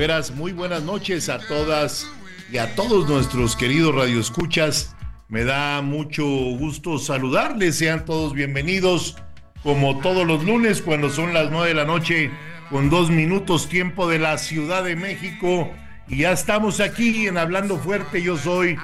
Veras, 0.00 0.30
muy 0.30 0.52
buenas 0.52 0.82
noches 0.82 1.28
a 1.28 1.38
todas 1.46 2.10
y 2.50 2.56
a 2.56 2.74
todos 2.74 3.06
nuestros 3.06 3.54
queridos 3.54 3.94
radioescuchas. 3.94 4.96
Me 5.28 5.44
da 5.44 5.82
mucho 5.82 6.24
gusto 6.24 6.98
saludarles, 6.98 7.76
sean 7.76 8.06
todos 8.06 8.32
bienvenidos 8.32 9.18
como 9.62 9.98
todos 9.98 10.26
los 10.26 10.42
lunes 10.42 10.80
cuando 10.80 11.10
son 11.10 11.34
las 11.34 11.50
nueve 11.50 11.68
de 11.68 11.74
la 11.74 11.84
noche 11.84 12.30
con 12.70 12.88
dos 12.88 13.10
minutos 13.10 13.68
tiempo 13.68 14.08
de 14.08 14.18
la 14.18 14.38
Ciudad 14.38 14.84
de 14.84 14.96
México 14.96 15.70
y 16.08 16.20
ya 16.20 16.32
estamos 16.32 16.80
aquí 16.80 17.26
en 17.26 17.36
Hablando 17.36 17.76
Fuerte. 17.76 18.22
Yo 18.22 18.38
soy 18.38 18.78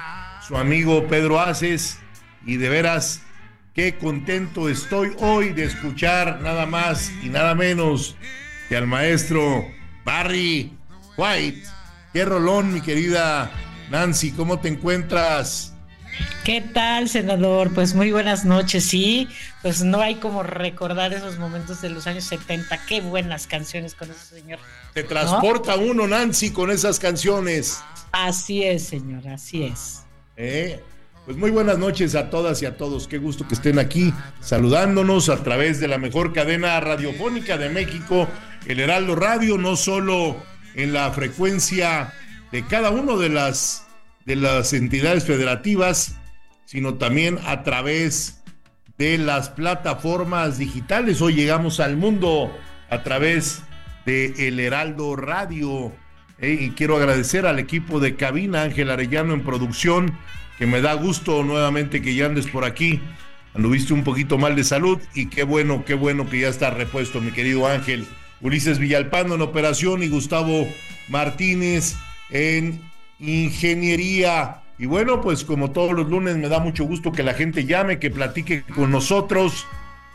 su 0.46 0.54
amigo 0.58 1.06
Pedro 1.06 1.40
Aces 1.40 1.98
y 2.44 2.58
de 2.58 2.68
veras 2.68 3.22
qué 3.72 3.96
contento 3.96 4.68
estoy 4.68 5.12
hoy 5.20 5.54
de 5.54 5.64
escuchar 5.64 6.42
nada 6.42 6.66
más 6.66 7.10
y 7.22 7.30
nada 7.30 7.54
menos 7.54 8.18
que 8.68 8.76
al 8.76 8.86
maestro 8.86 9.64
Barry 10.04 10.75
White. 11.16 11.62
Qué 12.12 12.24
rolón, 12.24 12.72
mi 12.72 12.80
querida 12.80 13.50
Nancy, 13.90 14.32
¿cómo 14.32 14.58
te 14.60 14.68
encuentras? 14.68 15.72
¿Qué 16.44 16.60
tal, 16.60 17.08
senador? 17.08 17.74
Pues 17.74 17.94
muy 17.94 18.10
buenas 18.10 18.44
noches, 18.44 18.84
sí. 18.84 19.28
Pues 19.62 19.82
no 19.82 20.00
hay 20.00 20.16
como 20.16 20.42
recordar 20.42 21.12
esos 21.12 21.38
momentos 21.38 21.82
de 21.82 21.90
los 21.90 22.06
años 22.06 22.24
70. 22.24 22.86
Qué 22.86 23.00
buenas 23.00 23.46
canciones 23.46 23.94
con 23.94 24.10
ese 24.10 24.36
señor. 24.36 24.58
Te 24.94 25.02
transporta 25.02 25.76
uno, 25.76 26.06
Nancy, 26.06 26.50
con 26.50 26.70
esas 26.70 26.98
canciones. 26.98 27.80
Así 28.12 28.62
es, 28.62 28.84
señor, 28.84 29.28
así 29.28 29.64
es. 29.64 30.04
¿Eh? 30.36 30.80
Pues 31.26 31.36
muy 31.36 31.50
buenas 31.50 31.78
noches 31.78 32.14
a 32.14 32.30
todas 32.30 32.62
y 32.62 32.66
a 32.66 32.76
todos. 32.76 33.08
Qué 33.08 33.18
gusto 33.18 33.46
que 33.48 33.54
estén 33.54 33.80
aquí 33.80 34.14
saludándonos 34.40 35.28
a 35.28 35.42
través 35.42 35.80
de 35.80 35.88
la 35.88 35.98
mejor 35.98 36.32
cadena 36.32 36.78
radiofónica 36.78 37.58
de 37.58 37.68
México, 37.68 38.28
el 38.66 38.78
Heraldo 38.78 39.16
Radio, 39.16 39.58
no 39.58 39.74
solo 39.74 40.36
en 40.76 40.92
la 40.92 41.10
frecuencia 41.10 42.12
de 42.52 42.64
cada 42.64 42.90
una 42.90 43.16
de 43.16 43.30
las 43.30 43.86
de 44.26 44.36
las 44.36 44.72
entidades 44.72 45.24
federativas, 45.24 46.16
sino 46.64 46.94
también 46.94 47.38
a 47.46 47.62
través 47.62 48.42
de 48.98 49.18
las 49.18 49.50
plataformas 49.50 50.58
digitales. 50.58 51.20
Hoy 51.22 51.34
llegamos 51.34 51.80
al 51.80 51.96
mundo 51.96 52.52
a 52.90 53.02
través 53.02 53.62
de 54.04 54.48
El 54.48 54.60
Heraldo 54.60 55.16
Radio. 55.16 55.92
Eh, 56.38 56.58
y 56.60 56.70
quiero 56.70 56.96
agradecer 56.96 57.46
al 57.46 57.58
equipo 57.58 58.00
de 58.00 58.16
cabina, 58.16 58.62
Ángel 58.62 58.90
Arellano 58.90 59.32
en 59.32 59.44
producción, 59.44 60.18
que 60.58 60.66
me 60.66 60.80
da 60.80 60.94
gusto 60.94 61.44
nuevamente 61.44 62.02
que 62.02 62.14
ya 62.14 62.26
andes 62.26 62.46
por 62.48 62.64
aquí. 62.64 63.00
Anduviste 63.54 63.94
un 63.94 64.04
poquito 64.04 64.38
mal 64.38 64.56
de 64.56 64.64
salud 64.64 64.98
y 65.14 65.26
qué 65.26 65.44
bueno, 65.44 65.84
qué 65.86 65.94
bueno 65.94 66.28
que 66.28 66.40
ya 66.40 66.48
está 66.48 66.70
repuesto, 66.70 67.20
mi 67.20 67.30
querido 67.30 67.66
Ángel. 67.66 68.06
Ulises 68.46 68.78
Villalpando 68.78 69.34
en 69.34 69.42
operación 69.42 70.04
y 70.04 70.08
Gustavo 70.08 70.68
Martínez 71.08 71.96
en 72.30 72.80
ingeniería. 73.18 74.62
Y 74.78 74.86
bueno, 74.86 75.20
pues 75.20 75.42
como 75.42 75.72
todos 75.72 75.94
los 75.94 76.08
lunes 76.08 76.36
me 76.36 76.48
da 76.48 76.60
mucho 76.60 76.84
gusto 76.84 77.10
que 77.10 77.24
la 77.24 77.34
gente 77.34 77.64
llame, 77.64 77.98
que 77.98 78.08
platique 78.08 78.62
con 78.62 78.92
nosotros. 78.92 79.66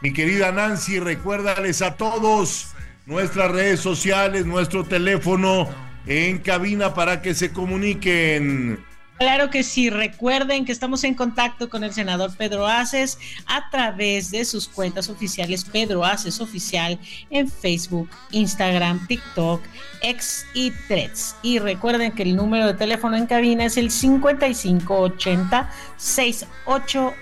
Mi 0.01 0.13
querida 0.13 0.53
Nancy, 0.53 1.01
recuérdales 1.01 1.81
a 1.81 1.97
todos 1.97 2.71
nuestras 3.05 3.51
redes 3.51 3.81
sociales, 3.81 4.45
nuestro 4.45 4.85
teléfono 4.85 5.67
en 6.07 6.37
cabina 6.37 6.93
para 6.93 7.21
que 7.21 7.33
se 7.33 7.51
comuniquen. 7.51 8.79
Claro 9.21 9.51
que 9.51 9.61
sí, 9.61 9.91
recuerden 9.91 10.65
que 10.65 10.71
estamos 10.71 11.03
en 11.03 11.13
contacto 11.13 11.69
con 11.69 11.83
el 11.83 11.93
senador 11.93 12.35
Pedro 12.35 12.65
Aces 12.65 13.19
a 13.45 13.69
través 13.69 14.31
de 14.31 14.43
sus 14.45 14.67
cuentas 14.67 15.09
oficiales 15.09 15.63
Pedro 15.63 16.03
Aces 16.03 16.41
Oficial 16.41 16.97
en 17.29 17.47
Facebook, 17.47 18.09
Instagram, 18.31 19.05
TikTok, 19.05 19.61
X 20.01 20.43
y 20.55 20.71
Threads. 20.87 21.35
Y 21.43 21.59
recuerden 21.59 22.13
que 22.13 22.23
el 22.23 22.35
número 22.35 22.65
de 22.65 22.73
teléfono 22.73 23.15
en 23.15 23.27
cabina 23.27 23.65
es 23.65 23.77
el 23.77 23.91
5580 23.91 25.69
68 25.97 27.13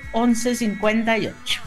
58. 0.46 1.62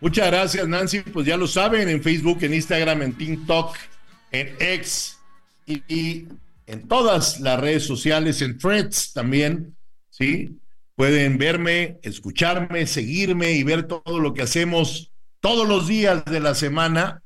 Muchas 0.00 0.26
gracias, 0.28 0.68
Nancy. 0.68 1.00
Pues 1.00 1.26
ya 1.26 1.36
lo 1.36 1.48
saben, 1.48 1.88
en 1.88 2.00
Facebook, 2.00 2.38
en 2.42 2.54
Instagram, 2.54 3.02
en 3.02 3.12
TikTok, 3.12 3.76
en 4.30 4.54
X 4.60 5.18
y 5.66 6.28
en 6.68 6.86
todas 6.86 7.40
las 7.40 7.58
redes 7.58 7.84
sociales, 7.84 8.42
en 8.42 8.58
Threads 8.58 9.14
también, 9.14 9.74
¿sí? 10.10 10.58
Pueden 10.94 11.38
verme, 11.38 11.98
escucharme, 12.02 12.86
seguirme 12.86 13.52
y 13.52 13.62
ver 13.62 13.84
todo 13.84 14.20
lo 14.20 14.34
que 14.34 14.42
hacemos 14.42 15.10
todos 15.40 15.66
los 15.66 15.88
días 15.88 16.24
de 16.26 16.40
la 16.40 16.54
semana 16.54 17.22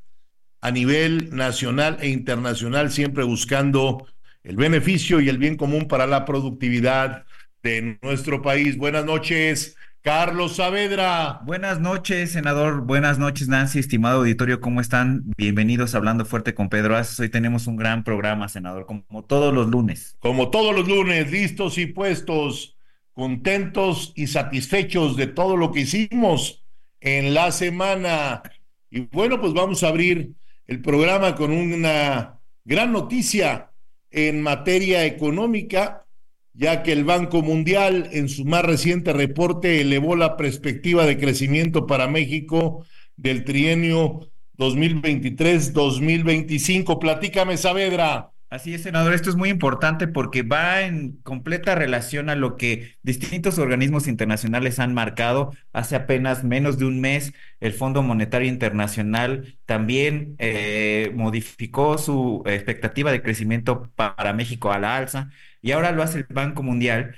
a 0.60 0.70
nivel 0.70 1.34
nacional 1.34 1.98
e 2.00 2.08
internacional, 2.08 2.92
siempre 2.92 3.24
buscando 3.24 4.06
el 4.44 4.54
beneficio 4.54 5.20
y 5.20 5.28
el 5.28 5.38
bien 5.38 5.56
común 5.56 5.88
para 5.88 6.06
la 6.06 6.24
productividad 6.24 7.24
de 7.64 7.98
nuestro 8.00 8.42
país. 8.42 8.76
Buenas 8.76 9.04
noches, 9.04 9.76
Carlos 10.02 10.56
Saavedra. 10.56 11.42
Buenas 11.44 11.78
noches, 11.78 12.32
senador. 12.32 12.80
Buenas 12.80 13.20
noches, 13.20 13.46
Nancy, 13.46 13.78
estimado 13.78 14.18
auditorio. 14.18 14.60
¿Cómo 14.60 14.80
están? 14.80 15.22
Bienvenidos 15.36 15.94
a 15.94 15.98
Hablando 15.98 16.24
Fuerte 16.24 16.54
con 16.54 16.68
Pedro 16.68 16.96
Aces. 16.96 17.20
Hoy 17.20 17.28
tenemos 17.28 17.68
un 17.68 17.76
gran 17.76 18.02
programa, 18.02 18.48
senador, 18.48 18.84
como 18.84 19.24
todos 19.24 19.54
los 19.54 19.68
lunes. 19.68 20.16
Como 20.18 20.50
todos 20.50 20.74
los 20.74 20.88
lunes, 20.88 21.30
listos 21.30 21.78
y 21.78 21.86
puestos, 21.86 22.76
contentos 23.12 24.12
y 24.16 24.26
satisfechos 24.26 25.16
de 25.16 25.28
todo 25.28 25.56
lo 25.56 25.70
que 25.70 25.82
hicimos 25.82 26.64
en 27.00 27.32
la 27.32 27.52
semana. 27.52 28.42
Y 28.90 29.02
bueno, 29.02 29.40
pues 29.40 29.52
vamos 29.52 29.84
a 29.84 29.88
abrir 29.88 30.32
el 30.66 30.82
programa 30.82 31.36
con 31.36 31.52
una 31.52 32.40
gran 32.64 32.90
noticia 32.90 33.70
en 34.10 34.42
materia 34.42 35.04
económica 35.04 36.06
ya 36.54 36.82
que 36.82 36.92
el 36.92 37.04
Banco 37.04 37.42
Mundial 37.42 38.08
en 38.12 38.28
su 38.28 38.44
más 38.44 38.64
reciente 38.64 39.12
reporte 39.12 39.80
elevó 39.80 40.16
la 40.16 40.36
perspectiva 40.36 41.06
de 41.06 41.18
crecimiento 41.18 41.86
para 41.86 42.08
México 42.08 42.84
del 43.16 43.44
trienio 43.44 44.28
2023-2025. 44.58 46.98
Platícame, 46.98 47.56
Saavedra. 47.56 48.28
Así 48.50 48.74
es, 48.74 48.82
senador. 48.82 49.14
Esto 49.14 49.30
es 49.30 49.36
muy 49.36 49.48
importante 49.48 50.08
porque 50.08 50.42
va 50.42 50.82
en 50.82 51.12
completa 51.22 51.74
relación 51.74 52.28
a 52.28 52.34
lo 52.34 52.58
que 52.58 52.96
distintos 53.02 53.58
organismos 53.58 54.06
internacionales 54.06 54.78
han 54.78 54.92
marcado. 54.92 55.54
Hace 55.72 55.96
apenas 55.96 56.44
menos 56.44 56.76
de 56.76 56.84
un 56.84 57.00
mes, 57.00 57.32
el 57.60 57.72
Fondo 57.72 58.02
Monetario 58.02 58.48
Internacional 58.48 59.56
también 59.64 60.34
eh, 60.38 61.12
modificó 61.14 61.96
su 61.96 62.42
expectativa 62.44 63.10
de 63.10 63.22
crecimiento 63.22 63.90
para 63.94 64.34
México 64.34 64.70
a 64.70 64.78
la 64.78 64.98
alza 64.98 65.30
y 65.62 65.72
ahora 65.72 65.92
lo 65.92 66.02
hace 66.02 66.18
el 66.18 66.26
Banco 66.28 66.62
Mundial, 66.62 67.16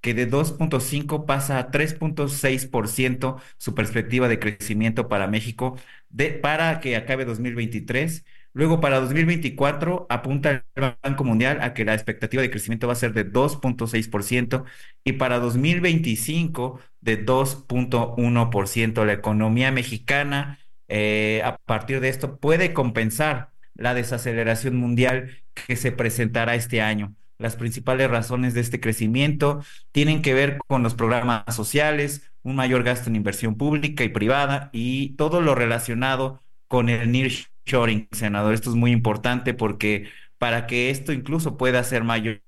que 0.00 0.12
de 0.14 0.26
2.5 0.26 1.24
pasa 1.26 1.58
a 1.58 1.70
3.6% 1.70 3.40
su 3.56 3.74
perspectiva 3.74 4.28
de 4.28 4.38
crecimiento 4.38 5.08
para 5.08 5.28
México 5.28 5.78
de, 6.10 6.30
para 6.32 6.80
que 6.80 6.96
acabe 6.96 7.24
2023. 7.24 8.24
Luego, 8.52 8.80
para 8.80 9.00
2024, 9.00 10.06
apunta 10.10 10.50
el 10.50 10.94
Banco 11.02 11.24
Mundial 11.24 11.60
a 11.62 11.74
que 11.74 11.84
la 11.84 11.94
expectativa 11.94 12.42
de 12.42 12.50
crecimiento 12.50 12.86
va 12.86 12.92
a 12.92 12.96
ser 12.96 13.14
de 13.14 13.24
2.6% 13.24 14.64
y 15.04 15.12
para 15.14 15.38
2025 15.38 16.80
de 17.00 17.24
2.1%. 17.24 19.04
La 19.06 19.12
economía 19.14 19.72
mexicana, 19.72 20.58
eh, 20.88 21.42
a 21.44 21.56
partir 21.64 22.00
de 22.00 22.10
esto, 22.10 22.38
puede 22.38 22.72
compensar 22.74 23.50
la 23.74 23.94
desaceleración 23.94 24.76
mundial 24.76 25.30
que 25.54 25.76
se 25.76 25.92
presentará 25.92 26.54
este 26.54 26.80
año. 26.82 27.14
Las 27.38 27.56
principales 27.56 28.10
razones 28.10 28.54
de 28.54 28.60
este 28.60 28.80
crecimiento 28.80 29.62
tienen 29.92 30.22
que 30.22 30.34
ver 30.34 30.58
con 30.66 30.82
los 30.82 30.94
programas 30.94 31.44
sociales, 31.54 32.32
un 32.42 32.56
mayor 32.56 32.84
gasto 32.84 33.08
en 33.10 33.16
inversión 33.16 33.56
pública 33.56 34.04
y 34.04 34.08
privada 34.08 34.70
y 34.72 35.14
todo 35.16 35.40
lo 35.40 35.54
relacionado 35.54 36.42
con 36.68 36.88
el 36.88 37.10
nearshoring, 37.10 38.08
senador. 38.12 38.54
Esto 38.54 38.70
es 38.70 38.76
muy 38.76 38.92
importante 38.92 39.54
porque 39.54 40.08
para 40.38 40.66
que 40.66 40.90
esto 40.90 41.12
incluso 41.12 41.56
pueda 41.56 41.82
ser 41.84 42.04
mayor, 42.04 42.40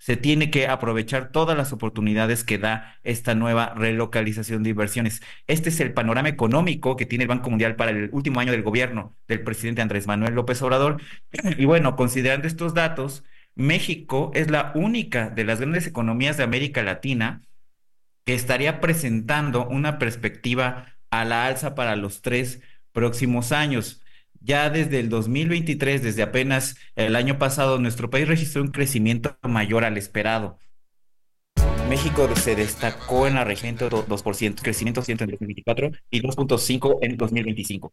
se 0.00 0.16
tiene 0.16 0.50
que 0.50 0.66
aprovechar 0.66 1.30
todas 1.30 1.56
las 1.56 1.74
oportunidades 1.74 2.42
que 2.42 2.56
da 2.56 2.98
esta 3.04 3.34
nueva 3.34 3.74
relocalización 3.74 4.62
de 4.62 4.70
inversiones. 4.70 5.20
Este 5.46 5.68
es 5.68 5.78
el 5.80 5.92
panorama 5.92 6.30
económico 6.30 6.96
que 6.96 7.04
tiene 7.04 7.24
el 7.24 7.28
Banco 7.28 7.50
Mundial 7.50 7.76
para 7.76 7.90
el 7.90 8.08
último 8.12 8.40
año 8.40 8.50
del 8.50 8.62
gobierno 8.62 9.14
del 9.28 9.42
presidente 9.42 9.82
Andrés 9.82 10.06
Manuel 10.06 10.34
López 10.34 10.62
Obrador. 10.62 11.02
Y 11.58 11.66
bueno, 11.66 11.96
considerando 11.96 12.48
estos 12.48 12.72
datos, 12.72 13.24
México 13.54 14.30
es 14.34 14.50
la 14.50 14.72
única 14.74 15.28
de 15.28 15.44
las 15.44 15.60
grandes 15.60 15.86
economías 15.86 16.38
de 16.38 16.44
América 16.44 16.82
Latina 16.82 17.42
que 18.24 18.32
estaría 18.32 18.80
presentando 18.80 19.68
una 19.68 19.98
perspectiva 19.98 20.86
a 21.10 21.26
la 21.26 21.44
alza 21.44 21.74
para 21.74 21.94
los 21.94 22.22
tres 22.22 22.62
próximos 22.92 23.52
años. 23.52 23.99
Ya 24.40 24.70
desde 24.70 25.00
el 25.00 25.10
2023, 25.10 26.02
desde 26.02 26.22
apenas 26.22 26.76
el 26.96 27.14
año 27.14 27.38
pasado, 27.38 27.78
nuestro 27.78 28.08
país 28.08 28.26
registró 28.26 28.62
un 28.62 28.70
crecimiento 28.70 29.38
mayor 29.42 29.84
al 29.84 29.98
esperado. 29.98 30.58
México 31.90 32.28
se 32.36 32.54
destacó 32.54 33.26
en 33.26 33.34
la 33.34 33.44
región 33.44 33.76
de 33.76 33.90
2%, 33.90 34.62
crecimiento 34.62 35.02
en 35.06 35.16
2024 35.16 35.90
y 36.10 36.22
2.5 36.22 36.98
en 37.02 37.16
2025. 37.16 37.92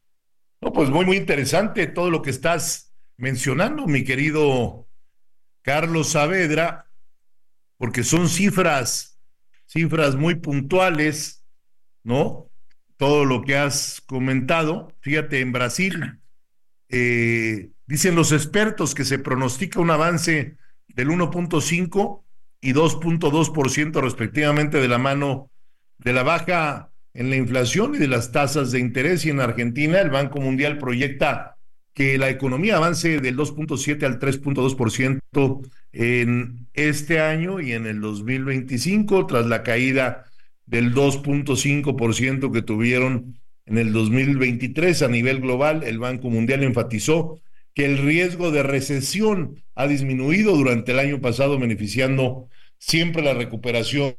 No, 0.62 0.72
pues 0.72 0.90
muy, 0.90 1.06
muy 1.06 1.18
interesante 1.18 1.88
todo 1.88 2.10
lo 2.10 2.22
que 2.22 2.30
estás 2.30 2.94
mencionando, 3.18 3.88
mi 3.88 4.04
querido 4.04 4.88
Carlos 5.64 6.10
Saavedra, 6.10 6.90
porque 7.78 8.04
son 8.04 8.30
cifras, 8.30 9.20
cifras 9.66 10.16
muy 10.16 10.36
puntuales, 10.36 11.44
¿no? 12.04 12.50
Todo 12.98 13.26
lo 13.26 13.44
que 13.44 13.58
has 13.58 14.02
comentado. 14.02 14.94
Fíjate, 15.02 15.42
en 15.42 15.52
Brasil, 15.52 16.20
eh, 16.90 17.70
dicen 17.86 18.16
los 18.16 18.32
expertos 18.32 18.96
que 18.96 19.06
se 19.06 19.20
pronostica 19.20 19.80
un 19.80 19.92
avance 19.92 20.58
del 20.88 21.10
1.5 21.10 22.22
y 22.62 22.74
2.2% 22.74 24.02
respectivamente 24.02 24.80
de 24.80 24.88
la 24.88 24.98
mano 24.98 25.50
de 25.98 26.14
la 26.14 26.24
baja 26.24 26.92
en 27.14 27.30
la 27.30 27.36
inflación 27.36 27.96
y 27.96 27.98
de 27.98 28.08
las 28.08 28.32
tasas 28.32 28.72
de 28.72 28.80
interés. 28.80 29.26
Y 29.26 29.30
en 29.30 29.40
Argentina 29.40 30.00
el 30.00 30.10
Banco 30.10 30.40
Mundial 30.40 30.78
proyecta 30.78 31.58
que 31.94 32.18
la 32.18 32.30
economía 32.30 32.78
avance 32.78 33.20
del 33.20 33.36
2.7 33.36 34.04
al 34.04 34.20
3.2% 34.20 35.70
en 35.94 36.68
este 36.74 37.20
año 37.20 37.60
y 37.60 37.74
en 37.74 37.88
el 37.88 38.02
2025 38.02 39.26
tras 39.26 39.48
la 39.48 39.64
caída 39.64 40.26
del 40.68 40.94
2.5% 40.94 42.52
que 42.52 42.62
tuvieron 42.62 43.40
en 43.68 43.78
el 43.78 43.92
2023, 43.92 45.02
a 45.02 45.08
nivel 45.10 45.42
global, 45.42 45.84
el 45.84 46.00
Banco 46.00 46.30
Mundial 46.30 46.64
enfatizó 46.64 47.42
que 47.76 47.86
el 47.86 47.98
riesgo 47.98 48.50
de 48.50 48.64
recesión 48.64 49.62
ha 49.76 49.88
disminuido 49.88 50.56
durante 50.56 50.94
el 50.94 51.00
año 51.00 51.20
pasado, 51.20 51.60
beneficiando 51.60 52.48
siempre 52.78 53.22
la 53.22 53.34
recuperación 53.34 54.16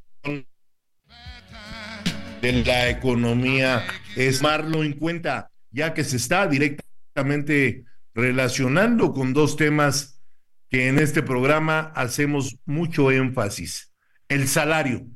de 2.42 2.52
la 2.64 2.90
economía. 2.90 3.84
Es 4.16 4.42
marlo 4.42 4.84
en 4.84 4.92
cuenta, 4.92 5.50
ya 5.70 5.94
que 5.94 6.04
se 6.04 6.18
está 6.18 6.46
directamente 6.46 7.84
relacionando 8.14 9.12
con 9.12 9.32
dos 9.32 9.56
temas 9.56 10.20
que 10.68 10.88
en 10.88 10.98
este 10.98 11.22
programa 11.22 11.92
hacemos 11.96 12.58
mucho 12.66 13.10
énfasis. 13.10 13.94
El 14.28 14.46
salario, 14.46 15.06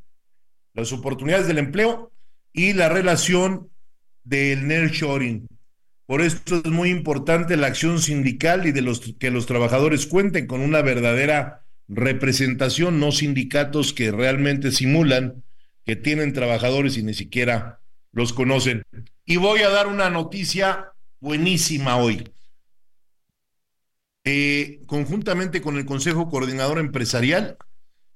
las 0.73 0.91
oportunidades 0.93 1.47
del 1.47 1.59
empleo 1.59 2.11
y 2.55 2.73
la 2.73 2.89
relación 2.89 3.69
del 4.25 4.67
nearshoring. 4.67 5.47
Por 6.07 6.21
esto 6.21 6.57
es 6.65 6.71
muy 6.71 6.91
importante 6.91 7.57
la 7.57 7.69
acción 7.69 8.01
sindical 8.01 8.67
y 8.67 8.73
de 8.73 8.83
los 8.83 9.15
que 9.19 9.31
los 9.31 9.47
trabajadores 9.47 10.07
cuenten 10.07 10.47
con 10.47 10.61
una 10.61 10.83
verdadera 10.83 11.65
representación, 11.89 13.01
no 13.01 13.13
sindicatos 13.13 13.93
que 13.93 14.11
realmente 14.11 14.73
simulan 14.73 15.43
que 15.85 15.97
tienen 15.97 16.33
trabajadores 16.33 16.97
y 16.97 17.03
ni 17.03 17.15
siquiera 17.15 17.81
los 18.13 18.33
conocen. 18.33 18.83
Y 19.25 19.37
voy 19.37 19.63
a 19.63 19.71
dar 19.71 19.87
una 19.87 20.11
noticia 20.11 20.93
buenísima 21.21 21.97
hoy. 21.97 22.29
Eh, 24.25 24.81
conjuntamente 24.87 25.61
con 25.61 25.77
el 25.77 25.85
Consejo 25.85 26.29
Coordinador 26.29 26.79
Empresarial, 26.79 27.57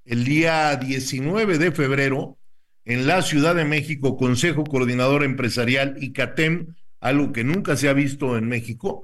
el 0.05 0.25
día 0.25 0.77
19 0.77 1.59
de 1.59 1.73
febrero 1.73 2.39
en 2.87 3.07
la 3.09 3.21
Ciudad 3.21 3.55
de 3.57 3.65
México, 3.65 4.17
Consejo 4.17 4.65
Coordinador 4.65 5.25
Empresarial 5.25 5.97
y 6.01 6.13
CATEM, 6.13 6.77
algo 7.01 7.33
que 7.33 7.45
nunca 7.45 7.77
se 7.77 7.89
ha 7.89 7.93
visto 7.93 8.39
en 8.39 8.49
México, 8.49 9.03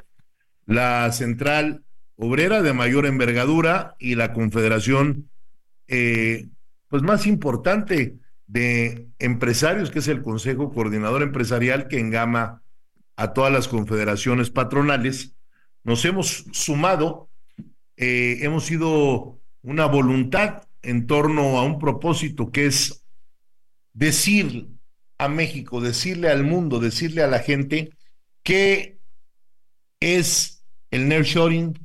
la 0.65 1.11
Central 1.13 1.85
Obrera 2.15 2.63
de 2.63 2.73
mayor 2.73 3.07
envergadura 3.07 3.97
y 3.99 4.15
la 4.15 4.33
Confederación 4.33 5.29
eh, 5.89 6.47
pues 6.89 7.03
más 7.03 7.27
importante 7.27 8.19
de 8.47 9.09
empresarios, 9.19 9.91
que 9.91 9.99
es 9.99 10.09
el 10.09 10.23
Consejo 10.23 10.73
Coordinador 10.73 11.23
Empresarial 11.23 11.89
que 11.89 11.99
engama 11.99 12.63
a 13.17 13.33
todas 13.33 13.53
las 13.53 13.67
confederaciones 13.67 14.51
patronales. 14.51 15.35
Nos 15.83 16.05
hemos 16.05 16.45
sumado, 16.53 17.31
eh, 17.97 18.39
hemos 18.43 18.65
sido 18.65 19.41
una 19.63 19.87
voluntad 19.87 20.63
en 20.83 21.09
torno 21.09 21.59
a 21.59 21.65
un 21.65 21.81
propósito 21.81 22.53
que 22.53 22.67
es 22.67 23.02
decir 23.93 24.69
a 25.19 25.29
México, 25.29 25.81
decirle 25.81 26.29
al 26.29 26.45
mundo, 26.45 26.81
decirle 26.81 27.23
a 27.23 27.27
la 27.29 27.39
gente 27.39 27.91
qué 28.43 28.99
es 30.01 30.65
el 30.91 31.09
nearshoring, 31.09 31.79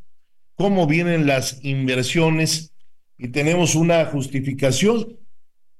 cómo 0.56 0.88
vienen 0.88 1.27
las 1.27 1.63
inversiones 1.63 2.74
y 3.18 3.30
tenemos 3.30 3.75
una 3.75 4.06
justificación 4.06 5.18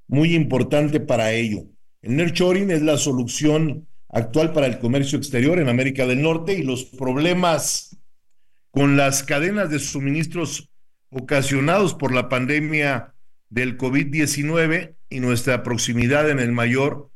muy 0.06 0.34
importante 0.34 1.00
para 1.00 1.32
ello. 1.32 1.64
El 2.02 2.16
nearshoring 2.16 2.70
es 2.70 2.82
la 2.82 2.96
solución 2.96 3.88
actual 4.08 4.52
para 4.52 4.66
el 4.66 4.78
comercio 4.78 5.18
exterior 5.18 5.58
en 5.58 5.68
América 5.68 6.06
del 6.06 6.22
Norte 6.22 6.54
y 6.54 6.62
los 6.62 6.84
problemas 6.84 7.98
con 8.70 8.96
las 8.96 9.22
cadenas 9.22 9.70
de 9.70 9.78
suministros 9.78 10.70
ocasionados 11.10 11.94
por 11.94 12.14
la 12.14 12.28
pandemia 12.28 13.14
del 13.50 13.78
COVID-19 13.78 14.94
y 15.10 15.20
nuestra 15.20 15.62
proximidad 15.62 16.28
en 16.30 16.38
el 16.38 16.52
mayor 16.52 17.10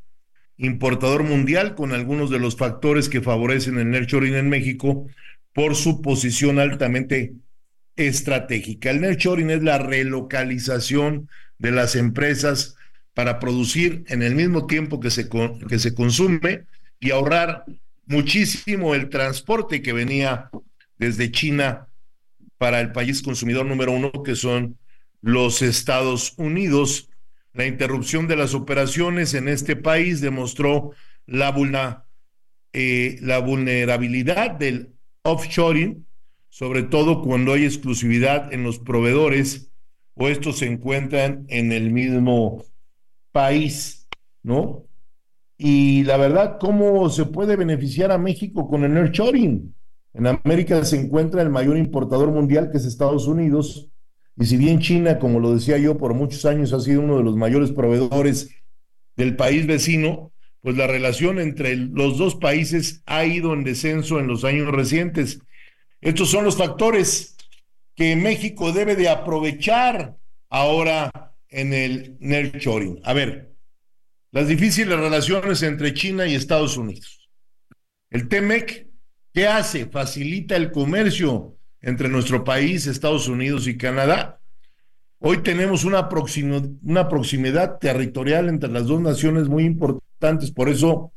importador 0.56 1.24
mundial 1.24 1.74
con 1.74 1.92
algunos 1.92 2.30
de 2.30 2.38
los 2.38 2.56
factores 2.56 3.08
que 3.08 3.20
favorecen 3.20 3.78
el 3.78 3.90
nurturing 3.90 4.34
en 4.34 4.48
México 4.48 5.06
por 5.52 5.74
su 5.74 6.00
posición 6.00 6.58
altamente 6.58 7.34
estratégica. 7.96 8.90
El 8.90 9.00
nurturing 9.00 9.50
es 9.50 9.62
la 9.62 9.78
relocalización 9.78 11.28
de 11.58 11.72
las 11.72 11.96
empresas 11.96 12.76
para 13.14 13.38
producir 13.38 14.04
en 14.08 14.22
el 14.22 14.34
mismo 14.34 14.66
tiempo 14.66 15.00
que 15.00 15.10
se, 15.10 15.28
que 15.68 15.78
se 15.78 15.94
consume 15.94 16.64
y 16.98 17.10
ahorrar 17.10 17.64
muchísimo 18.06 18.94
el 18.94 19.08
transporte 19.08 19.82
que 19.82 19.92
venía 19.92 20.50
desde 20.98 21.30
China 21.30 21.88
para 22.56 22.80
el 22.80 22.92
país 22.92 23.22
consumidor 23.22 23.66
número 23.66 23.92
uno, 23.92 24.12
que 24.24 24.36
son 24.36 24.78
los 25.22 25.62
Estados 25.62 26.34
Unidos 26.36 27.08
la 27.54 27.66
interrupción 27.66 28.28
de 28.28 28.36
las 28.36 28.54
operaciones 28.54 29.34
en 29.34 29.48
este 29.48 29.76
país 29.76 30.20
demostró 30.20 30.92
la, 31.26 32.06
eh, 32.72 33.18
la 33.20 33.38
vulnerabilidad 33.40 34.52
del 34.52 34.94
offshoring, 35.22 36.06
sobre 36.48 36.82
todo 36.82 37.22
cuando 37.22 37.52
hay 37.52 37.64
exclusividad 37.64 38.52
en 38.52 38.62
los 38.62 38.78
proveedores 38.78 39.70
o 40.14 40.28
estos 40.28 40.58
se 40.58 40.66
encuentran 40.66 41.44
en 41.48 41.72
el 41.72 41.90
mismo 41.90 42.64
país, 43.32 44.08
¿no? 44.42 44.86
Y 45.58 46.04
la 46.04 46.16
verdad, 46.16 46.58
¿cómo 46.58 47.08
se 47.08 47.26
puede 47.26 47.56
beneficiar 47.56 48.12
a 48.12 48.18
México 48.18 48.68
con 48.68 48.84
el 48.84 48.94
nearshoring? 48.94 49.74
En 50.14 50.26
América 50.26 50.84
se 50.84 51.00
encuentra 51.00 51.40
el 51.40 51.50
mayor 51.50 51.76
importador 51.76 52.30
mundial, 52.30 52.70
que 52.70 52.78
es 52.78 52.84
Estados 52.84 53.26
Unidos, 53.26 53.91
y 54.42 54.44
si 54.44 54.56
bien 54.56 54.80
China, 54.80 55.20
como 55.20 55.38
lo 55.38 55.54
decía 55.54 55.78
yo, 55.78 55.96
por 55.96 56.14
muchos 56.14 56.44
años 56.46 56.72
ha 56.72 56.80
sido 56.80 57.00
uno 57.00 57.16
de 57.16 57.22
los 57.22 57.36
mayores 57.36 57.70
proveedores 57.70 58.50
del 59.14 59.36
país 59.36 59.68
vecino, 59.68 60.32
pues 60.60 60.76
la 60.76 60.88
relación 60.88 61.38
entre 61.38 61.76
los 61.76 62.18
dos 62.18 62.34
países 62.34 63.04
ha 63.06 63.24
ido 63.24 63.54
en 63.54 63.62
descenso 63.62 64.18
en 64.18 64.26
los 64.26 64.42
años 64.42 64.66
recientes. 64.72 65.38
Estos 66.00 66.28
son 66.28 66.44
los 66.44 66.56
factores 66.56 67.36
que 67.94 68.16
México 68.16 68.72
debe 68.72 68.96
de 68.96 69.08
aprovechar 69.08 70.16
ahora 70.48 71.36
en 71.48 71.72
el 71.72 72.16
nurturing. 72.18 72.98
A 73.04 73.12
ver, 73.12 73.54
las 74.32 74.48
difíciles 74.48 74.98
relaciones 74.98 75.62
entre 75.62 75.94
China 75.94 76.26
y 76.26 76.34
Estados 76.34 76.76
Unidos. 76.76 77.28
El 78.10 78.26
TEMEC 78.26 78.88
¿Qué 79.32 79.46
hace? 79.46 79.86
Facilita 79.86 80.56
el 80.56 80.70
comercio 80.70 81.56
entre 81.82 82.08
nuestro 82.08 82.44
país, 82.44 82.86
Estados 82.86 83.28
Unidos 83.28 83.66
y 83.66 83.76
Canadá. 83.76 84.40
Hoy 85.18 85.38
tenemos 85.38 85.84
una, 85.84 86.08
proximidad 86.08 87.78
territorial 87.78 88.48
entre 88.48 88.70
las 88.70 88.86
dos 88.86 89.00
naciones 89.00 89.48
muy 89.48 89.64
importantes, 89.64 90.50
por 90.50 90.68
eso 90.68 91.12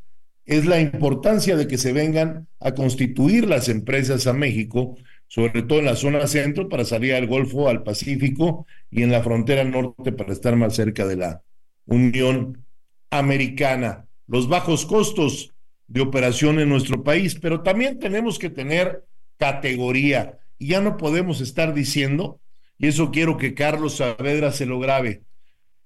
es 0.45 0.65
la 0.65 0.79
importancia 0.79 1.55
de 1.55 1.67
que 1.67 1.77
se 1.77 1.93
vengan 1.93 2.47
a 2.59 2.73
constituir 2.73 3.47
las 3.47 3.69
empresas 3.69 4.27
a 4.27 4.33
México, 4.33 4.95
sobre 5.27 5.63
todo 5.63 5.79
en 5.79 5.85
la 5.85 5.95
zona 5.95 6.27
centro 6.27 6.69
para 6.69 6.85
salir 6.85 7.15
al 7.15 7.25
Golfo, 7.25 7.67
al 7.67 7.81
Pacífico 7.81 8.67
y 8.91 9.01
en 9.01 9.11
la 9.11 9.23
frontera 9.23 9.63
norte 9.63 10.11
para 10.11 10.33
estar 10.33 10.55
más 10.55 10.75
cerca 10.75 11.07
de 11.07 11.15
la 11.15 11.41
Unión 11.87 12.63
Americana. 13.09 14.05
Los 14.27 14.47
bajos 14.47 14.85
costos 14.85 15.51
de 15.87 16.01
operación 16.01 16.59
en 16.59 16.69
nuestro 16.69 17.03
país, 17.03 17.35
pero 17.39 17.61
también 17.61 17.97
tenemos 17.97 18.37
que 18.37 18.51
tener 18.51 19.03
categoría 19.37 20.39
y 20.57 20.67
ya 20.67 20.81
no 20.81 20.97
podemos 20.97 21.41
estar 21.41 21.73
diciendo, 21.73 22.39
y 22.77 22.87
eso 22.87 23.11
quiero 23.11 23.37
que 23.37 23.53
Carlos 23.53 23.97
Saavedra 23.97 24.51
se 24.51 24.65
lo 24.65 24.79
grabe, 24.79 25.23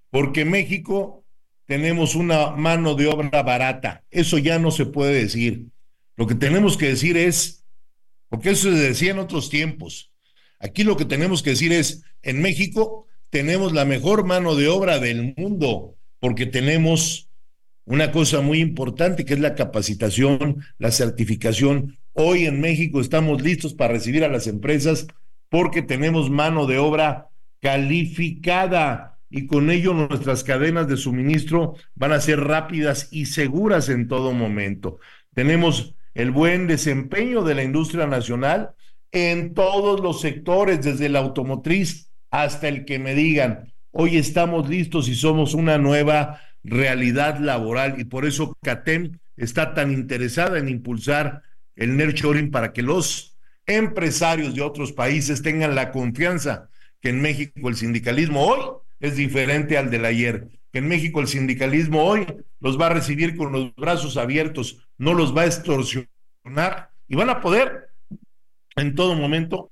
porque 0.09 0.45
México 0.45 1.23
tenemos 1.65 2.15
una 2.15 2.51
mano 2.51 2.95
de 2.95 3.07
obra 3.07 3.43
barata, 3.43 4.03
eso 4.09 4.38
ya 4.38 4.57
no 4.57 4.71
se 4.71 4.85
puede 4.85 5.13
decir. 5.13 5.67
Lo 6.15 6.27
que 6.27 6.35
tenemos 6.35 6.77
que 6.77 6.88
decir 6.88 7.15
es, 7.15 7.63
porque 8.27 8.49
eso 8.51 8.71
se 8.71 8.77
decía 8.77 9.11
en 9.11 9.19
otros 9.19 9.49
tiempos, 9.49 10.11
aquí 10.59 10.83
lo 10.83 10.97
que 10.97 11.05
tenemos 11.05 11.43
que 11.43 11.51
decir 11.51 11.71
es, 11.71 12.03
en 12.23 12.41
México 12.41 13.07
tenemos 13.29 13.73
la 13.73 13.85
mejor 13.85 14.25
mano 14.25 14.55
de 14.55 14.67
obra 14.67 14.99
del 14.99 15.35
mundo, 15.38 15.95
porque 16.19 16.45
tenemos 16.45 17.29
una 17.85 18.11
cosa 18.11 18.41
muy 18.41 18.59
importante 18.59 19.25
que 19.25 19.33
es 19.33 19.39
la 19.39 19.55
capacitación, 19.55 20.63
la 20.77 20.91
certificación. 20.91 21.99
Hoy 22.13 22.46
en 22.46 22.60
México 22.60 23.00
estamos 23.00 23.42
listos 23.42 23.74
para 23.74 23.94
recibir 23.94 24.24
a 24.24 24.30
las 24.30 24.48
empresas 24.48 25.08
porque 25.50 25.82
tenemos 25.82 26.30
mano 26.30 26.66
de 26.66 26.78
obra 26.78 27.30
calificada 27.62 29.18
y 29.30 29.46
con 29.46 29.70
ello 29.70 29.94
nuestras 29.94 30.44
cadenas 30.44 30.88
de 30.88 30.98
suministro 30.98 31.75
van 31.96 32.12
a 32.12 32.20
ser 32.20 32.42
rápidas 32.42 33.10
y 33.12 33.28
seguras 33.28 33.89
en 33.89 34.08
todo 34.08 34.34
momento. 34.34 35.00
Tenemos 35.34 35.96
el 36.13 36.32
buen 36.32 36.68
desempeño 36.68 37.44
de 37.44 37.56
la 37.56 37.63
industria 37.63 38.08
nacional 38.08 38.72
en 39.12 39.54
todos 39.54 40.00
los 40.00 40.22
sectores, 40.22 40.84
desde 40.84 41.10
la 41.10 41.20
automotriz 41.20 42.12
hasta 42.32 42.68
el 42.68 42.86
que 42.86 43.00
me 43.00 43.16
digan, 43.16 43.74
hoy 43.92 44.18
estamos 44.18 44.70
listos 44.70 45.08
y 45.10 45.16
somos 45.16 45.54
una 45.54 45.78
nueva 45.78 46.42
realidad 46.63 47.39
laboral 47.39 48.00
y 48.00 48.04
por 48.04 48.25
eso 48.25 48.56
CATEM 48.62 49.20
está 49.38 49.74
tan 49.74 49.92
interesada 49.92 50.60
en 50.60 50.70
impulsar 50.70 51.44
el 51.79 51.95
nurturing 51.98 52.51
para 52.51 52.74
que 52.74 52.83
los 52.83 53.38
empresarios 53.65 54.53
de 54.53 54.62
otros 54.62 54.91
países 54.91 55.41
tengan 55.41 55.75
la 55.75 55.91
confianza 55.91 56.69
que 57.01 57.09
en 57.09 57.21
México 57.21 57.69
el 57.69 57.75
sindicalismo 57.75 58.45
hoy 58.45 58.59
es 59.00 59.15
diferente 59.15 59.77
al 59.77 59.89
del 59.89 60.03
ayer, 60.03 60.50
que 60.71 60.79
en 60.79 60.89
México 60.89 61.21
el 61.21 61.27
sindicalismo 61.27 62.03
hoy 62.03 62.27
los 62.59 62.79
va 62.79 62.88
a 62.88 62.93
recibir 62.93 63.38
con 63.38 63.53
los 63.53 63.74
brazos 63.75 64.17
abiertos, 64.17 64.86
no 64.98 65.13
los 65.13 65.36
va 65.36 65.43
a 65.43 65.45
extorsionar 65.45 66.91
y 67.07 67.15
van 67.15 67.29
a 67.29 67.39
poder 67.39 67.89
en 68.75 68.95
todo 68.95 69.15
momento 69.15 69.71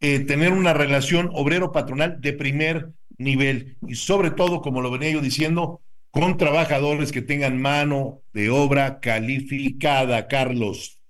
eh, 0.00 0.20
tener 0.20 0.52
una 0.52 0.74
relación 0.74 1.30
obrero-patronal 1.32 2.20
de 2.20 2.34
primer 2.34 2.90
nivel 3.16 3.78
y 3.88 3.94
sobre 3.94 4.30
todo, 4.30 4.60
como 4.60 4.82
lo 4.82 4.90
venía 4.90 5.10
yo 5.10 5.22
diciendo, 5.22 5.80
con 6.10 6.36
trabajadores 6.36 7.12
que 7.12 7.22
tengan 7.22 7.60
mano 7.60 8.20
de 8.34 8.50
obra 8.50 9.00
calificada, 9.00 10.28
Carlos. 10.28 11.00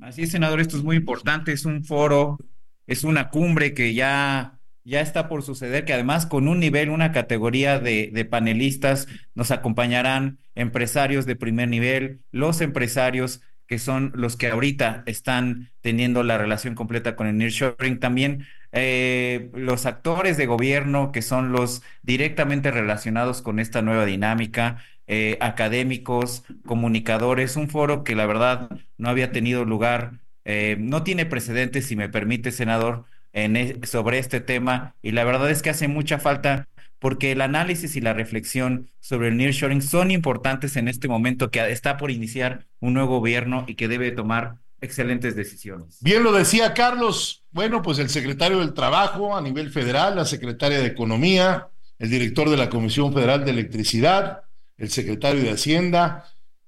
Así 0.00 0.22
es, 0.22 0.30
senador, 0.30 0.60
esto 0.60 0.76
es 0.76 0.82
muy 0.82 0.96
importante, 0.96 1.52
es 1.52 1.64
un 1.64 1.84
foro, 1.84 2.38
es 2.86 3.04
una 3.04 3.30
cumbre 3.30 3.74
que 3.74 3.94
ya, 3.94 4.58
ya 4.84 5.00
está 5.00 5.28
por 5.28 5.42
suceder, 5.42 5.84
que 5.84 5.92
además 5.92 6.26
con 6.26 6.48
un 6.48 6.60
nivel, 6.60 6.90
una 6.90 7.12
categoría 7.12 7.78
de, 7.78 8.26
panelistas 8.30 9.06
nos 9.34 9.50
acompañarán 9.50 10.38
empresarios 10.54 11.26
de 11.26 11.36
primer 11.36 11.68
nivel, 11.68 12.20
los 12.30 12.60
empresarios 12.60 13.40
que 13.66 13.78
son 13.78 14.12
los 14.14 14.36
que 14.36 14.48
ahorita 14.48 15.04
están 15.06 15.70
teniendo 15.80 16.22
la 16.22 16.36
relación 16.36 16.74
completa 16.74 17.16
con 17.16 17.26
el 17.26 17.38
nearshoring, 17.38 17.98
también 17.98 18.46
eh, 18.72 19.50
los 19.54 19.86
actores 19.86 20.36
de 20.36 20.46
gobierno 20.46 21.12
que 21.12 21.22
son 21.22 21.52
los 21.52 21.82
directamente 22.02 22.70
relacionados 22.70 23.40
con 23.40 23.58
esta 23.58 23.80
nueva 23.80 24.04
dinámica, 24.04 24.84
eh, 25.06 25.36
académicos, 25.40 26.44
comunicadores, 26.66 27.56
un 27.56 27.68
foro 27.68 28.04
que 28.04 28.14
la 28.14 28.26
verdad 28.26 28.70
no 28.96 29.08
había 29.08 29.32
tenido 29.32 29.64
lugar, 29.64 30.20
eh, 30.44 30.76
no 30.78 31.02
tiene 31.02 31.26
precedentes, 31.26 31.86
si 31.86 31.96
me 31.96 32.08
permite, 32.08 32.52
senador, 32.52 33.04
en, 33.32 33.56
e, 33.56 33.80
sobre 33.84 34.18
este 34.18 34.40
tema, 34.40 34.94
y 35.02 35.12
la 35.12 35.24
verdad 35.24 35.50
es 35.50 35.62
que 35.62 35.70
hace 35.70 35.88
mucha 35.88 36.18
falta 36.18 36.68
porque 36.98 37.32
el 37.32 37.42
análisis 37.42 37.96
y 37.96 38.00
la 38.00 38.14
reflexión 38.14 38.90
sobre 39.00 39.28
el 39.28 39.36
nearshoring 39.36 39.82
son 39.82 40.10
importantes 40.10 40.76
en 40.76 40.88
este 40.88 41.06
momento 41.06 41.50
que 41.50 41.70
está 41.70 41.98
por 41.98 42.10
iniciar 42.10 42.66
un 42.80 42.94
nuevo 42.94 43.18
gobierno 43.18 43.64
y 43.68 43.74
que 43.74 43.88
debe 43.88 44.10
tomar 44.10 44.56
excelentes 44.80 45.36
decisiones. 45.36 45.98
Bien 46.00 46.22
lo 46.22 46.32
decía 46.32 46.72
Carlos. 46.72 47.44
Bueno, 47.50 47.82
pues 47.82 47.98
el 47.98 48.08
secretario 48.08 48.60
del 48.60 48.72
Trabajo 48.72 49.36
a 49.36 49.42
nivel 49.42 49.70
federal, 49.70 50.16
la 50.16 50.24
secretaria 50.24 50.78
de 50.78 50.86
Economía, 50.86 51.68
el 51.98 52.08
director 52.08 52.48
de 52.48 52.56
la 52.56 52.70
Comisión 52.70 53.12
Federal 53.12 53.44
de 53.44 53.50
Electricidad, 53.50 54.43
el 54.76 54.90
secretario 54.90 55.42
de 55.42 55.52
Hacienda, 55.52 56.24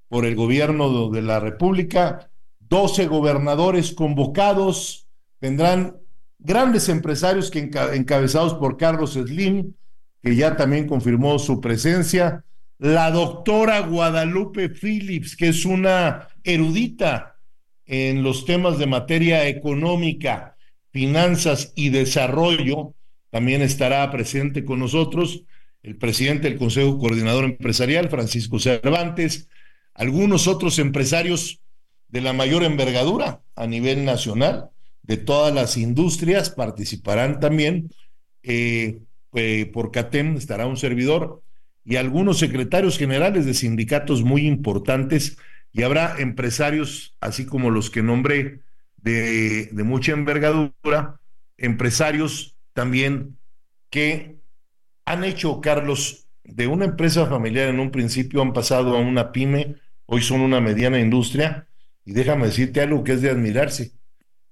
por 0.08 0.24
el 0.24 0.36
gobierno 0.36 1.10
de 1.10 1.22
la 1.22 1.40
República, 1.40 2.30
12 2.60 3.06
gobernadores 3.06 3.92
convocados, 3.92 5.08
tendrán 5.40 5.96
grandes 6.38 6.88
empresarios 6.88 7.50
que 7.50 7.70
encabezados 7.94 8.54
por 8.54 8.76
Carlos 8.76 9.14
Slim, 9.14 9.74
que 10.22 10.36
ya 10.36 10.56
también 10.56 10.86
confirmó 10.86 11.38
su 11.38 11.60
presencia, 11.60 12.44
la 12.78 13.10
doctora 13.10 13.80
Guadalupe 13.80 14.68
Phillips, 14.68 15.36
que 15.36 15.48
es 15.48 15.64
una 15.64 16.28
erudita 16.44 17.36
en 17.86 18.22
los 18.22 18.44
temas 18.44 18.78
de 18.78 18.86
materia 18.86 19.48
económica, 19.48 20.56
finanzas 20.90 21.72
y 21.74 21.90
desarrollo, 21.90 22.94
también 23.30 23.62
estará 23.62 24.10
presente 24.10 24.64
con 24.64 24.78
nosotros 24.78 25.44
el 25.82 25.96
presidente 25.96 26.48
del 26.48 26.58
Consejo 26.58 26.98
Coordinador 26.98 27.44
Empresarial, 27.44 28.08
Francisco 28.08 28.58
Cervantes, 28.58 29.48
algunos 29.94 30.46
otros 30.48 30.78
empresarios 30.78 31.60
de 32.08 32.20
la 32.20 32.32
mayor 32.32 32.64
envergadura 32.64 33.42
a 33.54 33.66
nivel 33.66 34.04
nacional, 34.04 34.70
de 35.02 35.16
todas 35.16 35.54
las 35.54 35.76
industrias, 35.76 36.50
participarán 36.50 37.40
también. 37.40 37.90
Eh, 38.42 38.98
eh, 39.34 39.66
por 39.66 39.90
CATEM 39.90 40.36
estará 40.36 40.66
un 40.66 40.76
servidor 40.76 41.42
y 41.84 41.96
algunos 41.96 42.38
secretarios 42.38 42.96
generales 42.96 43.44
de 43.44 43.54
sindicatos 43.54 44.22
muy 44.22 44.46
importantes 44.46 45.36
y 45.72 45.82
habrá 45.82 46.16
empresarios, 46.18 47.16
así 47.20 47.44
como 47.44 47.70
los 47.70 47.90
que 47.90 48.02
nombré, 48.02 48.60
de, 48.96 49.66
de 49.66 49.84
mucha 49.84 50.12
envergadura, 50.12 51.20
empresarios 51.58 52.56
también 52.72 53.36
que 53.90 54.36
han 55.06 55.24
hecho, 55.24 55.60
Carlos, 55.60 56.28
de 56.44 56.66
una 56.66 56.84
empresa 56.84 57.26
familiar 57.26 57.68
en 57.68 57.80
un 57.80 57.90
principio 57.90 58.42
han 58.42 58.52
pasado 58.52 58.96
a 58.96 59.00
una 59.00 59.32
pyme, 59.32 59.76
hoy 60.06 60.22
son 60.22 60.40
una 60.42 60.60
mediana 60.60 61.00
industria, 61.00 61.68
y 62.04 62.12
déjame 62.12 62.46
decirte 62.46 62.80
algo 62.82 63.02
que 63.02 63.12
es 63.12 63.22
de 63.22 63.30
admirarse. 63.30 63.92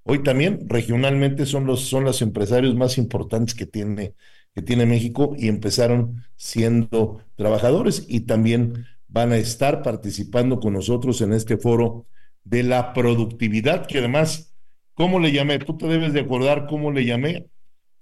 Hoy 0.05 0.23
también 0.23 0.69
regionalmente 0.69 1.47
son 1.47 1.67
los, 1.67 1.83
son 1.89 2.05
los 2.05 2.23
empresarios 2.23 2.75
más 2.75 2.99
importantes 2.99 3.55
que 3.55 3.67
tiene 3.67 4.15
que 4.55 4.63
tiene 4.63 4.87
México 4.87 5.35
y 5.37 5.49
empezaron 5.49 6.25
siendo 6.37 7.21
trabajadores 7.35 8.07
y 8.09 8.21
también 8.21 8.87
van 9.09 9.33
a 9.33 9.37
estar 9.37 9.83
participando 9.83 10.61
con 10.61 10.75
nosotros 10.75 11.21
en 11.21 11.33
este 11.33 11.57
foro 11.57 12.07
de 12.45 12.63
la 12.63 12.93
productividad, 12.93 13.87
que 13.87 13.99
además, 13.99 14.55
¿cómo 14.95 15.19
le 15.19 15.33
llamé? 15.33 15.59
Tú 15.59 15.77
te 15.77 15.87
debes 15.89 16.13
de 16.13 16.21
acordar 16.21 16.67
cómo 16.67 16.93
le 16.93 17.05
llamé, 17.05 17.49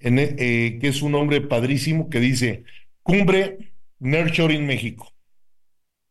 eh, 0.03 0.79
que 0.81 0.89
es 0.89 1.03
un 1.03 1.15
hombre 1.15 1.41
padrísimo 1.41 2.11
que 2.11 2.21
dice, 2.21 2.65
Cumbre 3.03 3.73
Nurturing 3.99 4.67
México, 4.67 5.13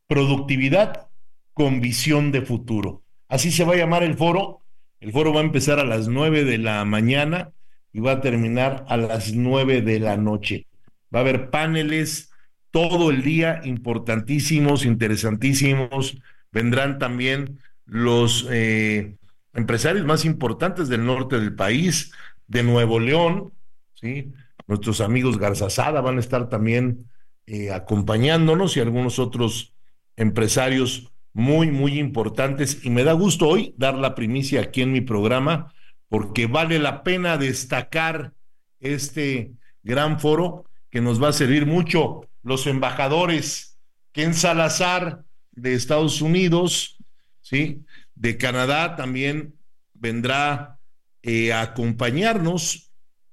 productividad 0.07 1.10
con 1.53 1.81
visión 1.81 2.31
de 2.31 2.41
futuro. 2.41 3.03
Así 3.27 3.51
se 3.51 3.63
va 3.63 3.74
a 3.74 3.77
llamar 3.77 4.03
el 4.03 4.15
foro. 4.15 4.62
El 5.00 5.12
foro 5.12 5.33
va 5.33 5.41
a 5.41 5.43
empezar 5.43 5.79
a 5.79 5.86
las 5.86 6.07
nueve 6.07 6.43
de 6.43 6.57
la 6.57 6.83
mañana 6.86 7.51
y 7.93 8.00
va 8.00 8.13
a 8.13 8.21
terminar 8.21 8.86
a 8.88 8.98
las 8.98 9.33
nueve 9.33 9.81
de 9.81 10.00
la 10.00 10.17
noche. 10.17 10.67
Va 11.13 11.19
a 11.19 11.21
haber 11.21 11.50
paneles 11.50 12.31
todo 12.71 13.12
el 13.12 13.21
día 13.21 13.62
importantísimos, 13.63 14.86
interesantísimos. 14.86 16.17
Vendrán 16.51 17.00
también 17.00 17.60
los 17.86 18.48
eh, 18.50 19.15
empresarios 19.53 20.05
más 20.05 20.25
importantes 20.25 20.88
del 20.88 21.05
norte 21.05 21.39
del 21.39 21.55
país, 21.55 22.12
de 22.48 22.63
Nuevo 22.63 23.00
León, 23.00 23.53
¿sí? 24.01 24.34
Nuestros 24.67 25.01
amigos 25.01 25.38
Garzazada 25.38 26.01
van 26.01 26.17
a 26.17 26.20
estar 26.20 26.50
también 26.50 27.10
eh, 27.46 27.72
acompañándonos 27.72 28.77
y 28.77 28.79
algunos 28.79 29.20
otros 29.20 29.74
empresarios 30.15 31.12
muy, 31.34 31.72
muy 31.72 32.00
importantes 32.00 32.84
y 32.84 32.89
me 32.89 33.03
da 33.03 33.13
gusto 33.13 33.48
hoy 33.48 33.74
dar 33.77 33.96
la 33.96 34.15
primicia 34.15 34.62
aquí 34.62 34.81
en 34.81 34.91
mi 34.91 35.01
programa 35.01 35.74
porque 36.10 36.46
vale 36.48 36.77
la 36.77 37.03
pena 37.03 37.38
destacar 37.38 38.34
este 38.79 39.53
gran 39.84 40.20
foro 40.20 40.65
que 40.89 41.01
nos 41.01 41.24
va 41.24 41.29
a 41.29 41.34
servir 41.34 41.65
mucho. 41.65 42.27
Los 42.43 42.67
embajadores, 42.67 43.79
Ken 44.12 44.34
Salazar 44.34 45.24
de 45.51 45.74
Estados 45.74 46.22
Unidos, 46.22 46.98
¿sí? 47.41 47.86
De 48.15 48.38
Canadá 48.38 48.96
también 48.98 49.55
vendrá 49.93 50.79
eh, 51.24 51.53
a 51.53 51.62
acompañarnos 51.62 52.90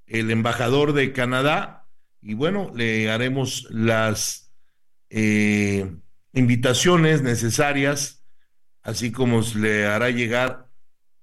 el 0.09 0.31
embajador 0.31 0.93
de 0.93 1.13
Canadá. 1.13 1.87
Y 2.21 2.33
bueno, 2.33 2.71
le 2.75 3.09
haremos 3.09 3.67
las 3.69 4.51
eh, 5.09 5.95
invitaciones 6.33 7.21
necesarias, 7.21 8.25
así 8.81 9.11
como 9.11 9.41
le 9.55 9.85
hará 9.85 10.09
llegar 10.09 10.67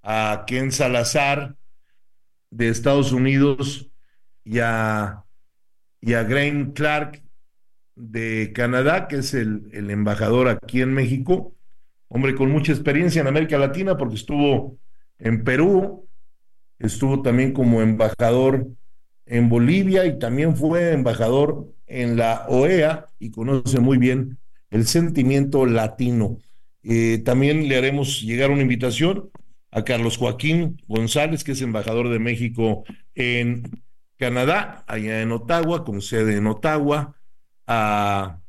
a 0.02 0.44
Ken 0.46 0.72
Salazar 0.72 1.56
de 2.50 2.68
Estados 2.68 3.12
Unidos 3.12 3.90
y 4.44 4.60
a, 4.60 5.24
y 6.00 6.14
a 6.14 6.22
Grain 6.22 6.72
Clark 6.72 7.22
de 7.96 8.52
Canadá, 8.54 9.08
que 9.08 9.16
es 9.16 9.34
el, 9.34 9.68
el 9.72 9.90
embajador 9.90 10.48
aquí 10.48 10.80
en 10.80 10.94
México, 10.94 11.54
hombre 12.08 12.34
con 12.34 12.50
mucha 12.50 12.72
experiencia 12.72 13.20
en 13.20 13.26
América 13.26 13.58
Latina 13.58 13.96
porque 13.96 14.14
estuvo 14.14 14.78
en 15.18 15.42
Perú, 15.42 16.05
estuvo 16.78 17.22
también 17.22 17.52
como 17.52 17.80
embajador 17.82 18.66
en 19.26 19.48
Bolivia 19.48 20.06
y 20.06 20.18
también 20.18 20.56
fue 20.56 20.92
embajador 20.92 21.72
en 21.86 22.16
la 22.16 22.46
OEA 22.48 23.06
y 23.18 23.30
conoce 23.30 23.80
muy 23.80 23.98
bien 23.98 24.38
el 24.70 24.86
sentimiento 24.86 25.66
latino. 25.66 26.38
Eh, 26.82 27.22
también 27.24 27.68
le 27.68 27.76
haremos 27.76 28.22
llegar 28.22 28.50
una 28.50 28.62
invitación 28.62 29.30
a 29.70 29.84
Carlos 29.84 30.16
Joaquín 30.16 30.80
González, 30.86 31.44
que 31.44 31.52
es 31.52 31.62
embajador 31.62 32.08
de 32.08 32.18
México 32.18 32.84
en 33.14 33.82
Canadá, 34.16 34.84
allá 34.86 35.20
en 35.20 35.32
Ottawa, 35.32 35.84
con 35.84 36.00
sede 36.00 36.36
en 36.36 36.46
Ottawa, 36.46 37.16
a 37.66 38.40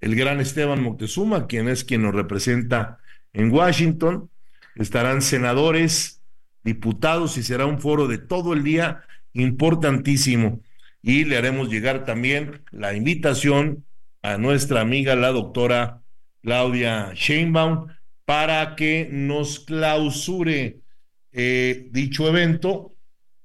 el 0.00 0.16
gran 0.16 0.40
Esteban 0.40 0.82
Moctezuma, 0.82 1.46
quien 1.46 1.68
es 1.68 1.84
quien 1.84 2.02
nos 2.02 2.14
representa 2.14 2.98
en 3.32 3.50
Washington. 3.50 4.30
Estarán 4.74 5.22
senadores, 5.22 6.20
diputados 6.64 7.36
y 7.36 7.42
será 7.42 7.66
un 7.66 7.80
foro 7.80 8.08
de 8.08 8.18
todo 8.18 8.52
el 8.52 8.64
día 8.64 9.02
importantísimo. 9.32 10.60
Y 11.02 11.24
le 11.24 11.36
haremos 11.36 11.68
llegar 11.68 12.04
también 12.04 12.62
la 12.70 12.94
invitación 12.94 13.84
a 14.22 14.38
nuestra 14.38 14.80
amiga, 14.80 15.14
la 15.14 15.28
doctora 15.28 16.02
Claudia 16.42 17.12
Sheinbaum, 17.14 17.88
para 18.24 18.74
que 18.74 19.08
nos 19.12 19.60
clausure 19.60 20.80
eh, 21.32 21.88
dicho 21.90 22.28
evento. 22.28 22.94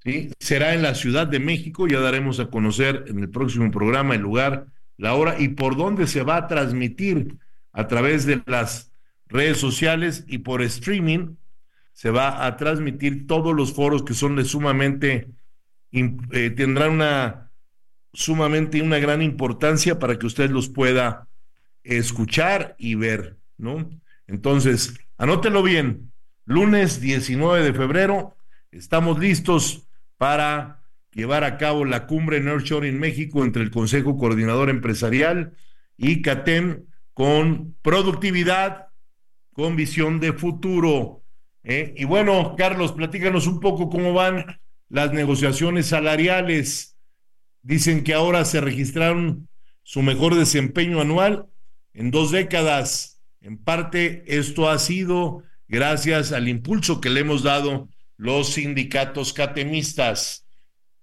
¿sí? 0.04 0.32
Será 0.40 0.74
en 0.74 0.82
la 0.82 0.96
Ciudad 0.96 1.28
de 1.28 1.40
México, 1.40 1.88
ya 1.88 2.00
daremos 2.00 2.40
a 2.40 2.50
conocer 2.50 3.06
en 3.08 3.20
el 3.20 3.30
próximo 3.30 3.70
programa 3.72 4.16
el 4.16 4.22
lugar, 4.22 4.68
la 4.96 5.16
hora 5.16 5.36
y 5.40 5.50
por 5.50 5.76
dónde 5.76 6.08
se 6.08 6.24
va 6.24 6.38
a 6.38 6.48
transmitir 6.48 7.38
a 7.74 7.88
través 7.88 8.26
de 8.26 8.42
las 8.46 8.92
redes 9.28 9.58
sociales 9.58 10.24
y 10.28 10.40
por 10.40 10.62
streaming. 10.62 11.36
Se 12.00 12.12
va 12.12 12.46
a 12.46 12.56
transmitir 12.56 13.28
todos 13.28 13.54
los 13.54 13.74
foros 13.74 14.04
que 14.04 14.14
son 14.14 14.38
de 14.38 14.46
sumamente, 14.46 15.32
eh, 15.92 16.50
tendrán 16.52 16.92
una 16.92 17.52
sumamente 18.14 18.82
una 18.82 19.00
gran 19.00 19.22
importancia 19.22 20.00
para 20.00 20.18
que 20.18 20.26
usted 20.26 20.50
los 20.50 20.70
pueda 20.70 21.28
escuchar 21.84 22.78
y 22.80 22.96
ver, 22.96 23.36
¿no? 23.58 23.90
Entonces, 24.28 24.98
anótelo 25.18 25.62
bien, 25.62 26.14
lunes 26.46 27.02
19 27.02 27.66
de 27.66 27.74
febrero, 27.74 28.38
estamos 28.72 29.20
listos 29.20 29.86
para 30.16 30.82
llevar 31.12 31.44
a 31.44 31.58
cabo 31.58 31.84
la 31.84 32.08
cumbre 32.08 32.38
en 32.38 32.98
México 32.98 33.44
entre 33.44 33.62
el 33.62 33.72
Consejo 33.72 34.18
Coordinador 34.18 34.70
Empresarial 34.70 35.52
y 35.98 36.22
CATEM 36.22 36.86
con 37.14 37.76
productividad, 37.82 38.88
con 39.52 39.76
visión 39.76 40.22
de 40.22 40.32
futuro. 40.32 41.20
¿Eh? 41.64 41.94
Y 41.98 42.06
bueno, 42.06 42.56
Carlos, 42.58 42.92
platícanos 42.94 43.48
un 43.48 43.60
poco 43.60 43.90
cómo 43.90 44.14
van 44.14 44.60
las 44.90 45.14
negociaciones 45.14 45.88
salariales 45.88 46.98
Dicen 47.62 48.04
que 48.04 48.14
ahora 48.14 48.46
se 48.46 48.62
registraron 48.62 49.50
su 49.84 50.02
mejor 50.02 50.36
desempeño 50.36 51.02
anual 51.02 51.48
en 51.94 52.12
dos 52.12 52.32
décadas. 52.32 53.22
En 53.42 53.58
parte 53.58 54.24
esto 54.28 54.70
ha 54.70 54.80
sido 54.80 55.44
gracias 55.68 56.32
al 56.32 56.48
impulso 56.48 57.02
que 57.02 57.10
le 57.10 57.22
hemos 57.22 57.44
dado 57.44 57.90
los 58.18 58.54
sindicatos 58.54 59.34
catemistas. 59.34 60.46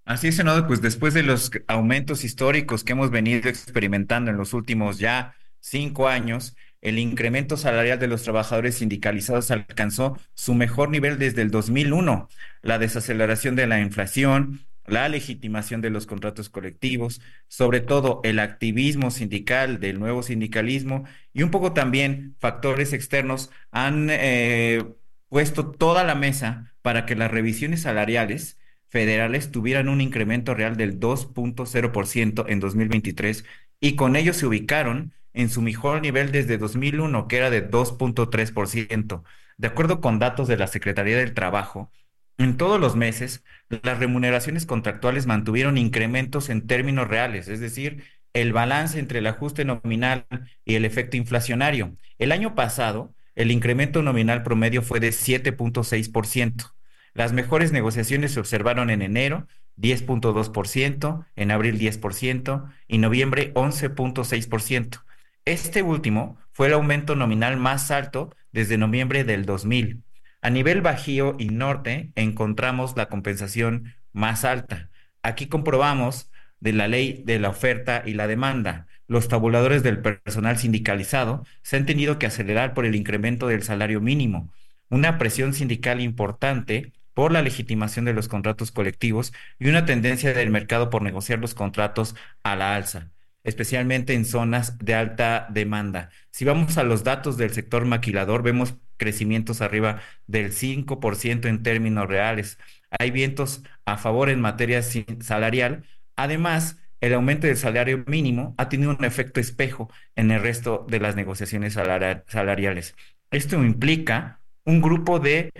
Así 0.04 0.28
es, 0.28 0.36
senador, 0.36 0.66
pues 0.66 0.80
después 0.80 1.14
de 1.14 1.24
los 1.24 1.50
aumentos 1.66 2.24
históricos 2.24 2.84
que 2.84 2.92
hemos 2.92 3.10
venido 3.10 3.48
experimentando 3.48 4.30
en 4.30 4.36
los 4.36 4.54
últimos 4.54 4.98
ya 4.98 5.34
cinco 5.60 6.08
años, 6.08 6.54
el 6.80 6.98
incremento 6.98 7.56
salarial 7.56 7.98
de 7.98 8.06
los 8.06 8.22
trabajadores 8.22 8.76
sindicalizados 8.76 9.50
alcanzó 9.50 10.18
su 10.34 10.54
mejor 10.54 10.90
nivel 10.90 11.18
desde 11.18 11.42
el 11.42 11.50
2001. 11.50 12.28
La 12.62 12.78
desaceleración 12.78 13.56
de 13.56 13.66
la 13.66 13.80
inflación, 13.80 14.60
la 14.86 15.08
legitimación 15.08 15.80
de 15.80 15.90
los 15.90 16.06
contratos 16.06 16.48
colectivos, 16.48 17.20
sobre 17.48 17.80
todo 17.80 18.20
el 18.24 18.38
activismo 18.38 19.10
sindical 19.10 19.80
del 19.80 19.98
nuevo 19.98 20.22
sindicalismo 20.22 21.04
y 21.32 21.42
un 21.42 21.50
poco 21.50 21.72
también 21.72 22.36
factores 22.38 22.92
externos 22.92 23.50
han 23.70 24.08
eh, 24.10 24.84
puesto 25.28 25.70
toda 25.70 26.04
la 26.04 26.14
mesa 26.14 26.74
para 26.82 27.04
que 27.06 27.16
las 27.16 27.30
revisiones 27.30 27.82
salariales 27.82 28.58
federales 28.88 29.50
tuvieran 29.50 29.88
un 29.88 30.00
incremento 30.00 30.54
real 30.54 30.76
del 30.76 31.00
2.0% 31.00 32.44
en 32.48 32.60
2023 32.60 33.44
y 33.80 33.96
con 33.96 34.16
ello 34.16 34.32
se 34.32 34.46
ubicaron 34.46 35.12
en 35.36 35.50
su 35.50 35.62
mejor 35.62 36.00
nivel 36.02 36.32
desde 36.32 36.58
2001, 36.58 37.28
que 37.28 37.36
era 37.36 37.50
de 37.50 37.70
2.3%. 37.70 39.22
De 39.58 39.68
acuerdo 39.68 40.00
con 40.00 40.18
datos 40.18 40.48
de 40.48 40.56
la 40.56 40.66
Secretaría 40.66 41.16
del 41.18 41.34
Trabajo, 41.34 41.92
en 42.38 42.56
todos 42.56 42.80
los 42.80 42.96
meses, 42.96 43.44
las 43.82 43.98
remuneraciones 43.98 44.66
contractuales 44.66 45.26
mantuvieron 45.26 45.78
incrementos 45.78 46.48
en 46.50 46.66
términos 46.66 47.08
reales, 47.08 47.48
es 47.48 47.60
decir, 47.60 48.04
el 48.34 48.52
balance 48.52 48.98
entre 48.98 49.20
el 49.20 49.26
ajuste 49.26 49.64
nominal 49.64 50.26
y 50.64 50.74
el 50.74 50.84
efecto 50.84 51.16
inflacionario. 51.16 51.96
El 52.18 52.32
año 52.32 52.54
pasado, 52.54 53.14
el 53.34 53.50
incremento 53.50 54.02
nominal 54.02 54.42
promedio 54.42 54.82
fue 54.82 55.00
de 55.00 55.12
7.6%. 55.12 56.74
Las 57.14 57.32
mejores 57.32 57.72
negociaciones 57.72 58.32
se 58.32 58.40
observaron 58.40 58.90
en 58.90 59.00
enero, 59.00 59.46
10.2%, 59.76 61.26
en 61.36 61.50
abril 61.50 61.78
10% 61.78 62.70
y 62.88 62.98
noviembre 62.98 63.52
11.6%. 63.54 65.05
Este 65.46 65.80
último 65.82 66.38
fue 66.50 66.66
el 66.66 66.72
aumento 66.72 67.14
nominal 67.14 67.56
más 67.56 67.92
alto 67.92 68.34
desde 68.50 68.78
noviembre 68.78 69.22
del 69.22 69.46
2000. 69.46 70.02
A 70.42 70.50
nivel 70.50 70.80
Bajío 70.80 71.36
y 71.38 71.50
Norte 71.50 72.10
encontramos 72.16 72.96
la 72.96 73.06
compensación 73.06 73.94
más 74.12 74.44
alta. 74.44 74.90
Aquí 75.22 75.46
comprobamos 75.46 76.32
de 76.58 76.72
la 76.72 76.88
ley 76.88 77.22
de 77.24 77.38
la 77.38 77.50
oferta 77.50 78.02
y 78.04 78.14
la 78.14 78.26
demanda. 78.26 78.88
Los 79.06 79.28
tabuladores 79.28 79.84
del 79.84 80.02
personal 80.02 80.58
sindicalizado 80.58 81.46
se 81.62 81.76
han 81.76 81.86
tenido 81.86 82.18
que 82.18 82.26
acelerar 82.26 82.74
por 82.74 82.84
el 82.84 82.96
incremento 82.96 83.46
del 83.46 83.62
salario 83.62 84.00
mínimo, 84.00 84.52
una 84.90 85.16
presión 85.16 85.54
sindical 85.54 86.00
importante 86.00 86.92
por 87.14 87.30
la 87.30 87.42
legitimación 87.42 88.04
de 88.04 88.14
los 88.14 88.26
contratos 88.26 88.72
colectivos 88.72 89.32
y 89.60 89.68
una 89.68 89.84
tendencia 89.84 90.34
del 90.34 90.50
mercado 90.50 90.90
por 90.90 91.02
negociar 91.02 91.38
los 91.38 91.54
contratos 91.54 92.16
a 92.42 92.56
la 92.56 92.74
alza 92.74 93.12
especialmente 93.46 94.14
en 94.14 94.24
zonas 94.24 94.76
de 94.78 94.94
alta 94.94 95.46
demanda. 95.50 96.10
Si 96.30 96.44
vamos 96.44 96.76
a 96.78 96.82
los 96.82 97.04
datos 97.04 97.36
del 97.36 97.52
sector 97.52 97.84
maquilador, 97.86 98.42
vemos 98.42 98.74
crecimientos 98.96 99.60
arriba 99.60 100.00
del 100.26 100.52
5% 100.52 101.46
en 101.46 101.62
términos 101.62 102.08
reales. 102.08 102.58
Hay 102.98 103.10
vientos 103.10 103.62
a 103.84 103.98
favor 103.98 104.30
en 104.30 104.40
materia 104.40 104.82
salarial. 104.82 105.84
Además, 106.16 106.78
el 107.00 107.12
aumento 107.14 107.46
del 107.46 107.56
salario 107.56 108.02
mínimo 108.06 108.54
ha 108.58 108.68
tenido 108.68 108.90
un 108.90 109.04
efecto 109.04 109.38
espejo 109.38 109.88
en 110.16 110.32
el 110.32 110.42
resto 110.42 110.84
de 110.88 110.98
las 110.98 111.14
negociaciones 111.14 111.74
salariales. 111.74 112.96
Esto 113.30 113.62
implica 113.62 114.40
un 114.64 114.80
grupo 114.80 115.20
de 115.20 115.52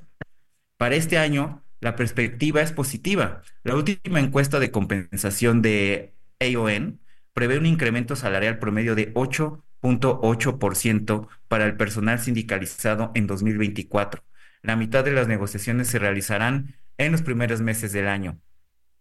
Para 0.77 0.95
este 0.95 1.17
año, 1.17 1.63
la 1.79 1.95
perspectiva 1.95 2.61
es 2.61 2.71
positiva. 2.71 3.41
La 3.63 3.75
última 3.75 4.19
encuesta 4.19 4.59
de 4.59 4.71
compensación 4.71 5.61
de 5.61 6.13
AON 6.39 6.99
prevé 7.33 7.57
un 7.57 7.65
incremento 7.65 8.15
salarial 8.15 8.59
promedio 8.59 8.95
de 8.95 9.13
8.8% 9.13 11.27
para 11.47 11.65
el 11.65 11.75
personal 11.77 12.19
sindicalizado 12.19 13.11
en 13.15 13.27
2024. 13.27 14.23
La 14.61 14.75
mitad 14.75 15.03
de 15.03 15.11
las 15.11 15.27
negociaciones 15.27 15.87
se 15.87 15.99
realizarán 15.99 16.75
en 16.97 17.11
los 17.11 17.21
primeros 17.21 17.61
meses 17.61 17.91
del 17.91 18.07
año. 18.07 18.39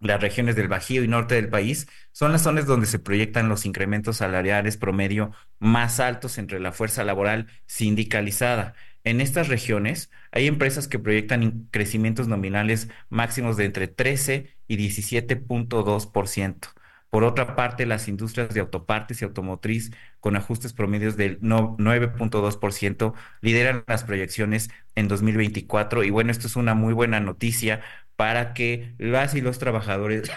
Las 0.00 0.22
regiones 0.22 0.56
del 0.56 0.68
Bajío 0.68 1.04
y 1.04 1.08
norte 1.08 1.34
del 1.34 1.50
país 1.50 1.86
son 2.12 2.32
las 2.32 2.42
zonas 2.42 2.64
donde 2.64 2.86
se 2.86 2.98
proyectan 2.98 3.50
los 3.50 3.66
incrementos 3.66 4.16
salariales 4.16 4.78
promedio 4.78 5.32
más 5.58 6.00
altos 6.00 6.38
entre 6.38 6.58
la 6.58 6.72
fuerza 6.72 7.04
laboral 7.04 7.48
sindicalizada. 7.66 8.72
En 9.04 9.20
estas 9.20 9.48
regiones 9.48 10.10
hay 10.32 10.46
empresas 10.46 10.88
que 10.88 10.98
proyectan 10.98 11.68
crecimientos 11.70 12.28
nominales 12.28 12.88
máximos 13.10 13.58
de 13.58 13.66
entre 13.66 13.88
13 13.88 14.56
y 14.68 14.76
17.2%. 14.78 16.72
Por 17.10 17.24
otra 17.24 17.56
parte, 17.56 17.86
las 17.86 18.06
industrias 18.08 18.54
de 18.54 18.60
autopartes 18.60 19.20
y 19.20 19.24
automotriz 19.24 19.90
con 20.20 20.36
ajustes 20.36 20.72
promedios 20.72 21.16
del 21.16 21.40
9.2% 21.40 23.14
lideran 23.40 23.84
las 23.88 24.04
proyecciones 24.04 24.70
en 24.94 25.08
2024. 25.08 26.04
Y 26.04 26.10
bueno, 26.10 26.30
esto 26.30 26.46
es 26.46 26.56
una 26.56 26.74
muy 26.74 26.94
buena 26.94 27.18
noticia 27.20 27.80
para 28.16 28.54
que 28.54 28.94
las 28.98 29.34
y 29.34 29.40
los 29.40 29.58
trabajadores 29.58 30.30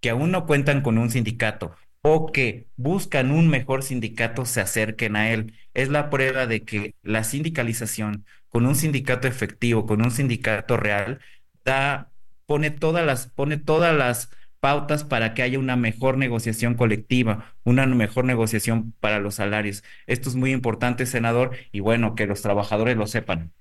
que 0.00 0.10
aún 0.10 0.30
no 0.30 0.46
cuentan 0.46 0.82
con 0.82 0.98
un 0.98 1.10
sindicato 1.10 1.74
o 2.02 2.32
que 2.32 2.68
buscan 2.76 3.30
un 3.30 3.48
mejor 3.48 3.82
sindicato 3.82 4.44
se 4.46 4.60
acerquen 4.60 5.16
a 5.16 5.30
él. 5.32 5.54
Es 5.74 5.88
la 5.88 6.10
prueba 6.10 6.46
de 6.46 6.64
que 6.64 6.94
la 7.02 7.24
sindicalización 7.24 8.24
con 8.48 8.66
un 8.66 8.74
sindicato 8.74 9.28
efectivo, 9.28 9.86
con 9.86 10.02
un 10.02 10.10
sindicato 10.10 10.76
real, 10.76 11.20
da, 11.64 12.10
pone 12.46 12.70
todas 12.70 13.04
las, 13.04 13.28
pone 13.28 13.56
todas 13.58 13.94
las 13.96 14.30
pautas 14.60 15.04
para 15.04 15.34
que 15.34 15.42
haya 15.42 15.58
una 15.58 15.76
mejor 15.76 16.16
negociación 16.16 16.74
colectiva, 16.74 17.54
una 17.64 17.86
mejor 17.86 18.24
negociación 18.24 18.94
para 19.00 19.20
los 19.20 19.36
salarios. 19.36 19.84
Esto 20.06 20.28
es 20.28 20.36
muy 20.36 20.52
importante, 20.52 21.06
senador, 21.06 21.56
y 21.72 21.80
bueno, 21.80 22.14
que 22.14 22.26
los 22.26 22.42
trabajadores 22.42 22.96
lo 22.96 23.06
sepan. 23.06 23.52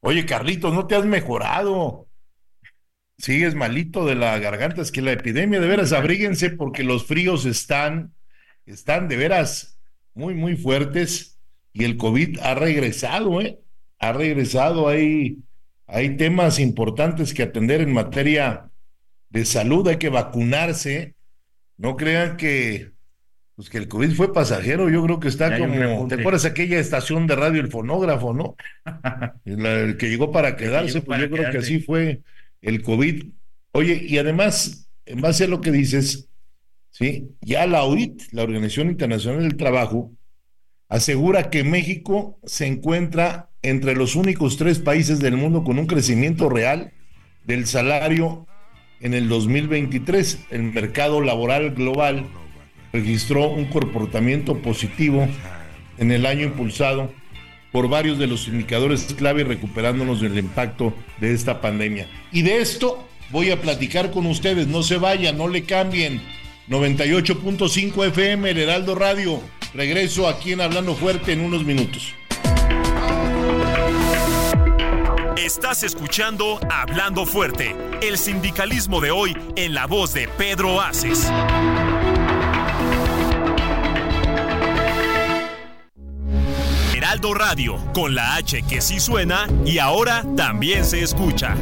Oye, 0.00 0.26
Carlitos, 0.26 0.72
no 0.74 0.86
te 0.86 0.94
has 0.94 1.04
mejorado. 1.04 2.08
Sigues 3.18 3.54
malito 3.54 4.06
de 4.06 4.14
la 4.14 4.38
garganta, 4.38 4.80
es 4.80 4.92
que 4.92 5.02
la 5.02 5.12
epidemia, 5.12 5.60
de 5.60 5.68
veras, 5.68 5.92
abríguense 5.92 6.50
porque 6.50 6.84
los 6.84 7.04
fríos 7.04 7.44
están, 7.44 8.14
están 8.64 9.08
de 9.08 9.16
veras 9.16 9.78
muy, 10.14 10.34
muy 10.34 10.56
fuertes 10.56 11.38
y 11.72 11.84
el 11.84 11.96
COVID 11.96 12.38
ha 12.40 12.54
regresado, 12.54 13.40
¿eh? 13.40 13.60
Ha 13.98 14.12
regresado, 14.12 14.88
hay, 14.88 15.38
hay 15.86 16.16
temas 16.16 16.58
importantes 16.58 17.34
que 17.34 17.42
atender 17.42 17.82
en 17.82 17.92
materia 17.92 18.69
de 19.30 19.44
salud, 19.44 19.86
hay 19.88 19.96
que 19.96 20.08
vacunarse. 20.08 21.14
No 21.76 21.96
crean 21.96 22.36
que, 22.36 22.92
pues 23.54 23.70
que 23.70 23.78
el 23.78 23.88
COVID 23.88 24.12
fue 24.12 24.34
pasajero, 24.34 24.90
yo 24.90 25.02
creo 25.04 25.20
que 25.20 25.28
está 25.28 25.56
como, 25.58 26.08
¿te 26.08 26.16
acuerdas 26.16 26.44
aquella 26.44 26.78
estación 26.78 27.26
de 27.26 27.36
radio, 27.36 27.60
el 27.60 27.70
fonógrafo, 27.70 28.34
no? 28.34 28.56
el 29.44 29.96
que 29.96 30.10
llegó 30.10 30.30
para 30.30 30.56
quedarse, 30.56 31.00
pues 31.00 31.20
yo 31.20 31.30
creo 31.30 31.50
que 31.50 31.58
así 31.58 31.80
fue 31.80 32.22
el 32.60 32.82
COVID. 32.82 33.24
Oye, 33.72 34.02
y 34.04 34.18
además, 34.18 34.90
en 35.06 35.20
base 35.20 35.44
a 35.44 35.48
lo 35.48 35.60
que 35.60 35.70
dices, 35.70 36.28
¿sí? 36.90 37.30
ya 37.40 37.66
la 37.66 37.84
OIT, 37.84 38.32
la 38.32 38.42
Organización 38.42 38.90
Internacional 38.90 39.42
del 39.42 39.56
Trabajo, 39.56 40.12
asegura 40.88 41.50
que 41.50 41.64
México 41.64 42.38
se 42.44 42.66
encuentra 42.66 43.50
entre 43.62 43.94
los 43.94 44.16
únicos 44.16 44.56
tres 44.56 44.80
países 44.80 45.20
del 45.20 45.36
mundo 45.36 45.64
con 45.64 45.78
un 45.78 45.86
crecimiento 45.86 46.48
real 46.48 46.92
del 47.44 47.66
salario 47.66 48.46
en 49.00 49.14
el 49.14 49.28
2023. 49.28 50.46
El 50.50 50.62
mercado 50.64 51.20
laboral 51.20 51.70
global 51.72 52.26
registró 52.92 53.48
un 53.48 53.66
comportamiento 53.66 54.58
positivo 54.58 55.26
en 55.98 56.12
el 56.12 56.26
año 56.26 56.46
impulsado 56.46 57.12
por 57.72 57.88
varios 57.88 58.18
de 58.18 58.26
los 58.26 58.48
indicadores 58.48 59.04
clave 59.16 59.44
recuperándonos 59.44 60.20
del 60.20 60.38
impacto 60.38 60.92
de 61.20 61.32
esta 61.32 61.60
pandemia. 61.60 62.08
Y 62.32 62.42
de 62.42 62.58
esto 62.58 63.06
voy 63.30 63.50
a 63.50 63.60
platicar 63.60 64.10
con 64.10 64.26
ustedes, 64.26 64.66
no 64.66 64.82
se 64.82 64.96
vayan, 64.96 65.38
no 65.38 65.48
le 65.48 65.62
cambien. 65.64 66.20
98.5 66.68 68.06
FM, 68.08 68.50
el 68.50 68.58
Heraldo 68.58 68.94
Radio. 68.94 69.40
Regreso 69.74 70.28
aquí 70.28 70.52
en 70.52 70.60
Hablando 70.60 70.94
Fuerte 70.94 71.32
en 71.32 71.40
unos 71.40 71.64
minutos. 71.64 72.14
Estás 75.52 75.82
escuchando 75.82 76.60
Hablando 76.70 77.26
Fuerte, 77.26 77.74
el 78.02 78.18
sindicalismo 78.18 79.00
de 79.00 79.10
hoy 79.10 79.36
en 79.56 79.74
la 79.74 79.88
voz 79.88 80.14
de 80.14 80.28
Pedro 80.28 80.80
Aces. 80.80 81.28
Heraldo 86.94 87.34
Radio, 87.34 87.78
con 87.92 88.14
la 88.14 88.36
H 88.36 88.62
que 88.62 88.80
sí 88.80 89.00
suena 89.00 89.48
y 89.66 89.78
ahora 89.78 90.24
también 90.36 90.84
se 90.84 91.02
escucha. 91.02 91.56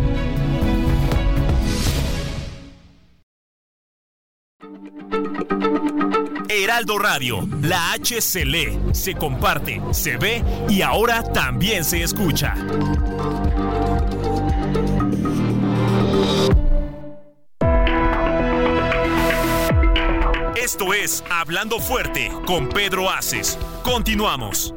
Heraldo 6.50 6.98
Radio, 6.98 7.48
la 7.62 7.92
H 7.92 8.20
se 8.20 8.44
lee, 8.44 8.78
se 8.92 9.14
comparte, 9.14 9.80
se 9.92 10.18
ve 10.18 10.44
y 10.68 10.82
ahora 10.82 11.22
también 11.22 11.84
se 11.84 12.02
escucha. 12.02 12.54
Esto 20.78 20.94
es 20.94 21.24
Hablando 21.28 21.80
Fuerte 21.80 22.30
con 22.46 22.68
Pedro 22.68 23.10
Aces. 23.10 23.58
Continuamos. 23.82 24.72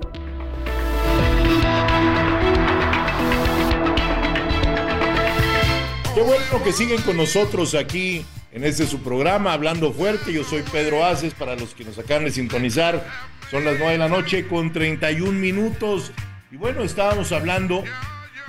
Qué 6.15 6.21
bueno 6.23 6.63
que 6.63 6.73
siguen 6.73 7.03
con 7.03 7.17
nosotros 7.17 7.75
aquí 7.75 8.25
en 8.51 8.63
este 8.63 8.87
su 8.87 9.03
programa, 9.03 9.53
Hablando 9.53 9.93
Fuerte. 9.93 10.33
Yo 10.33 10.43
soy 10.43 10.63
Pedro 10.63 11.05
Aces, 11.05 11.35
para 11.35 11.55
los 11.55 11.75
que 11.75 11.83
nos 11.83 11.99
acaban 11.99 12.23
de 12.23 12.31
sintonizar. 12.31 13.05
Son 13.51 13.63
las 13.63 13.75
9 13.77 13.91
de 13.91 13.97
la 13.99 14.09
noche 14.09 14.47
con 14.47 14.73
31 14.73 15.33
minutos. 15.33 16.11
Y 16.51 16.57
bueno, 16.57 16.81
estábamos 16.81 17.31
hablando 17.31 17.83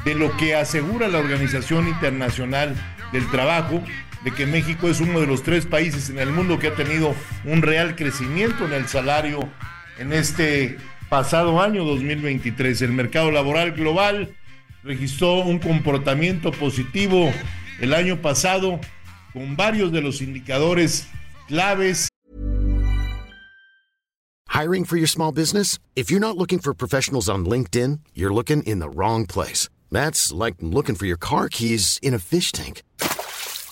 de 0.07 0.15
lo 0.15 0.35
que 0.39 0.55
asegura 0.55 1.07
la 1.09 1.19
Organización 1.19 1.87
Internacional 1.87 2.75
del 3.13 3.31
Trabajo, 3.31 3.83
de 4.25 4.31
que 4.33 4.47
México 4.47 4.89
es 4.89 5.01
uno 5.01 5.21
de 5.21 5.27
los 5.27 5.43
tres 5.43 5.67
países 5.67 6.11
en 6.11 6.19
el 6.19 6.31
mundo 6.31 6.59
que 6.59 6.69
ha 6.69 6.75
tenido 6.75 7.15
un 7.45 7.63
real 7.63 7.97
crecimiento 7.97 8.65
en 8.65 8.73
el 8.73 8.89
salario 8.89 9.41
en 9.99 10.13
este 10.13 10.79
pasado 11.09 11.61
año 11.61 11.85
2023. 11.85 12.83
El 12.83 12.93
mercado 12.93 13.31
laboral 13.31 13.73
global 13.73 14.35
registró 14.83 15.41
un 15.41 15.59
comportamiento 15.59 16.53
positivo 16.53 17.33
el 17.81 17.95
año 17.95 18.21
pasado 18.21 18.81
con 19.33 19.57
varios 19.57 19.93
de 19.93 20.01
los 20.01 20.21
indicadores 20.21 21.09
claves. 21.49 22.09
Hiring 24.49 24.85
for 24.85 24.97
your 24.99 25.09
small 25.09 25.33
business? 25.33 25.79
If 25.97 26.11
you're 26.11 26.21
not 26.21 26.37
looking 26.37 26.59
for 26.59 26.75
professionals 26.75 27.29
on 27.29 27.47
LinkedIn, 27.47 28.01
you're 28.15 28.33
looking 28.33 28.63
in 28.65 28.81
the 28.81 28.91
wrong 28.91 29.27
place. 29.27 29.69
That's 29.91 30.31
like 30.31 30.57
looking 30.61 30.95
for 30.95 31.07
your 31.07 31.17
car 31.17 31.49
keys 31.49 31.99
in 32.03 32.15
a 32.15 32.19
fish 32.19 32.53
tank. 32.53 32.83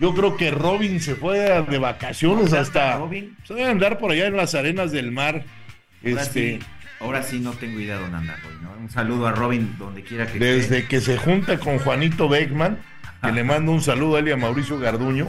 Yo 0.00 0.14
creo 0.14 0.34
que 0.36 0.50
Robin 0.50 0.98
se 0.98 1.14
fue 1.14 1.38
de 1.38 1.78
vacaciones 1.78 2.54
hasta. 2.54 2.96
Robin? 2.96 3.36
Se 3.44 3.52
debe 3.52 3.68
andar 3.68 3.98
por 3.98 4.10
allá 4.10 4.26
en 4.26 4.36
las 4.36 4.54
arenas 4.54 4.92
del 4.92 5.12
mar. 5.12 5.44
Ahora, 6.02 6.22
este, 6.22 6.58
sí, 6.58 6.66
ahora 7.00 7.22
sí 7.22 7.38
no 7.38 7.52
tengo 7.52 7.78
idea 7.78 7.96
de 7.96 8.02
dónde 8.02 8.16
anda 8.16 8.36
Un 8.80 8.88
saludo 8.88 9.26
a 9.26 9.32
Robin 9.32 9.76
donde 9.78 10.02
quiera 10.02 10.26
que 10.26 10.38
Desde 10.38 10.86
que 10.86 11.02
se 11.02 11.18
junta 11.18 11.58
con 11.58 11.78
Juanito 11.78 12.30
Beckman, 12.30 12.78
que 13.22 13.30
le 13.30 13.44
mando 13.44 13.72
un 13.72 13.82
saludo 13.82 14.16
a 14.16 14.20
él 14.20 14.28
y 14.28 14.30
a 14.32 14.38
Mauricio 14.38 14.78
Garduño. 14.78 15.28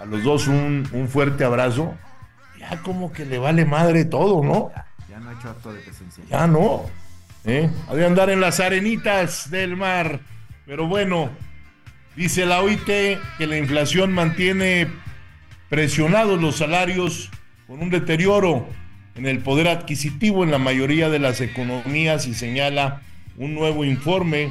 A 0.00 0.04
los 0.04 0.22
dos 0.22 0.46
un, 0.46 0.88
un 0.92 1.08
fuerte 1.08 1.42
abrazo. 1.42 1.96
Ya 2.60 2.80
como 2.82 3.12
que 3.12 3.26
le 3.26 3.38
vale 3.38 3.64
madre 3.64 4.04
todo, 4.04 4.44
¿no? 4.44 4.70
Ya, 5.08 5.18
no 5.18 5.30
ha 5.30 5.32
hecho 5.32 5.50
acto 5.50 5.72
de 5.72 5.80
presencia. 5.80 6.22
Ya 6.30 6.46
no. 6.46 6.84
¿eh? 7.44 7.68
Ha 7.88 7.94
de 7.96 8.06
andar 8.06 8.30
en 8.30 8.40
las 8.40 8.60
arenitas 8.60 9.50
del 9.50 9.76
mar. 9.76 10.20
Pero 10.66 10.86
bueno, 10.86 11.30
dice 12.16 12.46
la 12.46 12.62
OIT 12.62 12.84
que 12.84 13.46
la 13.46 13.58
inflación 13.58 14.12
mantiene 14.12 14.88
presionados 15.68 16.40
los 16.40 16.56
salarios 16.56 17.30
con 17.66 17.82
un 17.82 17.90
deterioro 17.90 18.68
en 19.16 19.26
el 19.26 19.40
poder 19.40 19.68
adquisitivo 19.68 20.44
en 20.44 20.50
la 20.50 20.58
mayoría 20.58 21.08
de 21.08 21.18
las 21.18 21.40
economías 21.40 22.26
y 22.26 22.34
señala 22.34 23.02
un 23.36 23.54
nuevo 23.54 23.84
informe 23.84 24.50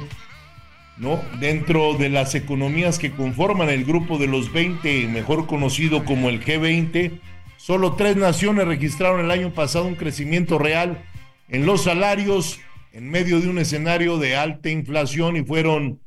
¿no? 0.98 1.22
dentro 1.40 1.96
de 1.96 2.10
las 2.10 2.36
economías 2.36 3.00
que 3.00 3.12
conforman 3.12 3.70
el 3.70 3.86
grupo 3.86 4.18
de 4.18 4.28
los 4.28 4.52
20, 4.52 5.08
mejor 5.08 5.48
conocido 5.48 6.06
como 6.06 6.30
el 6.30 6.44
G20, 6.44 7.20
solo 7.58 7.94
tres 7.94 8.16
naciones 8.16 8.68
registraron 8.68 9.22
el 9.22 9.32
año 9.32 9.54
pasado 9.54 9.86
un 9.86 9.96
crecimiento 9.96 10.58
real 10.60 11.04
en 11.50 11.66
los 11.66 11.84
salarios 11.84 12.60
en 12.92 13.10
medio 13.10 13.40
de 13.40 13.50
un 13.50 13.58
escenario 13.58 14.18
de 14.18 14.36
alta 14.36 14.70
inflación 14.70 15.36
y 15.36 15.44
fueron 15.44 16.00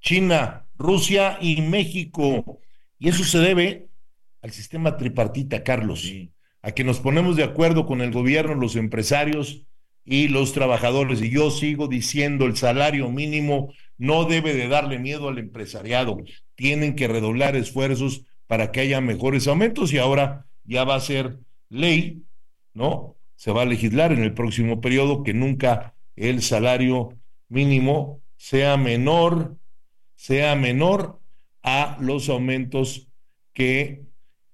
China, 0.00 0.64
Rusia 0.80 1.36
y 1.40 1.60
México. 1.60 2.58
Y 2.98 3.10
eso 3.10 3.22
se 3.22 3.38
debe 3.38 3.88
al 4.42 4.50
sistema 4.50 4.96
tripartita, 4.96 5.62
Carlos, 5.62 6.10
a 6.62 6.72
que 6.72 6.84
nos 6.84 7.00
ponemos 7.00 7.36
de 7.36 7.44
acuerdo 7.44 7.86
con 7.86 8.00
el 8.00 8.10
gobierno, 8.10 8.54
los 8.54 8.76
empresarios 8.76 9.66
y 10.04 10.28
los 10.28 10.52
trabajadores. 10.54 11.20
Y 11.20 11.30
yo 11.30 11.50
sigo 11.50 11.86
diciendo, 11.86 12.46
el 12.46 12.56
salario 12.56 13.10
mínimo 13.10 13.72
no 13.98 14.24
debe 14.24 14.54
de 14.54 14.68
darle 14.68 14.98
miedo 14.98 15.28
al 15.28 15.38
empresariado. 15.38 16.16
Tienen 16.54 16.96
que 16.96 17.08
redoblar 17.08 17.56
esfuerzos 17.56 18.24
para 18.46 18.72
que 18.72 18.80
haya 18.80 19.02
mejores 19.02 19.46
aumentos 19.46 19.92
y 19.92 19.98
ahora 19.98 20.46
ya 20.64 20.84
va 20.84 20.94
a 20.94 21.00
ser 21.00 21.38
ley, 21.68 22.24
¿no? 22.72 23.16
Se 23.36 23.52
va 23.52 23.62
a 23.62 23.66
legislar 23.66 24.12
en 24.12 24.22
el 24.22 24.32
próximo 24.32 24.80
periodo 24.80 25.22
que 25.22 25.34
nunca 25.34 25.94
el 26.16 26.42
salario 26.42 27.18
mínimo 27.48 28.22
sea 28.36 28.78
menor, 28.78 29.59
sea 30.20 30.54
menor 30.54 31.18
a 31.62 31.96
los 31.98 32.28
aumentos 32.28 33.08
que 33.54 34.02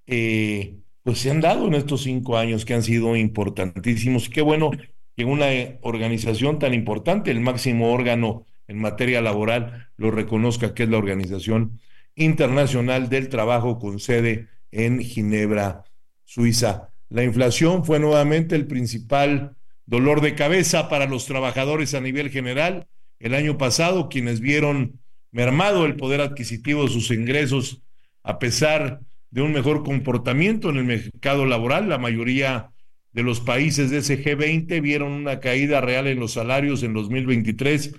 eh, 0.05 0.77
pues 1.03 1.19
se 1.19 1.29
han 1.29 1.41
dado 1.41 1.67
en 1.67 1.73
estos 1.73 2.03
cinco 2.03 2.37
años 2.37 2.63
que 2.63 2.73
han 2.73 2.83
sido 2.83 3.17
importantísimos. 3.17 4.29
Qué 4.29 4.41
bueno 4.41 4.71
que 5.13 5.25
una 5.25 5.47
organización 5.81 6.57
tan 6.57 6.73
importante, 6.73 7.31
el 7.31 7.41
máximo 7.41 7.91
órgano 7.91 8.45
en 8.69 8.79
materia 8.79 9.19
laboral, 9.19 9.89
lo 9.97 10.09
reconozca 10.09 10.73
que 10.73 10.83
es 10.83 10.89
la 10.89 10.99
Organización 10.99 11.81
Internacional 12.15 13.09
del 13.09 13.27
Trabajo 13.27 13.77
con 13.77 13.99
sede 13.99 14.47
en 14.71 15.01
Ginebra, 15.01 15.83
Suiza. 16.23 16.93
La 17.09 17.25
inflación 17.25 17.83
fue 17.83 17.99
nuevamente 17.99 18.55
el 18.55 18.67
principal 18.67 19.57
dolor 19.85 20.21
de 20.21 20.33
cabeza 20.33 20.87
para 20.87 21.07
los 21.07 21.25
trabajadores 21.25 21.93
a 21.93 21.99
nivel 21.99 22.29
general. 22.29 22.87
El 23.19 23.33
año 23.33 23.57
pasado, 23.57 24.07
quienes 24.07 24.39
vieron 24.39 25.01
mermado 25.37 25.85
el 25.85 25.95
poder 25.95 26.19
adquisitivo 26.19 26.81
de 26.81 26.89
sus 26.89 27.11
ingresos 27.11 27.83
a 28.23 28.39
pesar 28.39 29.01
de 29.29 29.43
un 29.43 29.53
mejor 29.53 29.83
comportamiento 29.83 30.71
en 30.71 30.77
el 30.77 30.85
mercado 30.85 31.45
laboral, 31.45 31.87
la 31.87 31.99
mayoría 31.99 32.71
de 33.11 33.21
los 33.21 33.39
países 33.39 33.91
de 33.91 33.99
ese 33.99 34.23
G20 34.23 34.81
vieron 34.81 35.11
una 35.11 35.39
caída 35.39 35.79
real 35.79 36.07
en 36.07 36.19
los 36.19 36.33
salarios 36.33 36.81
en 36.81 36.95
2023, 36.95 37.93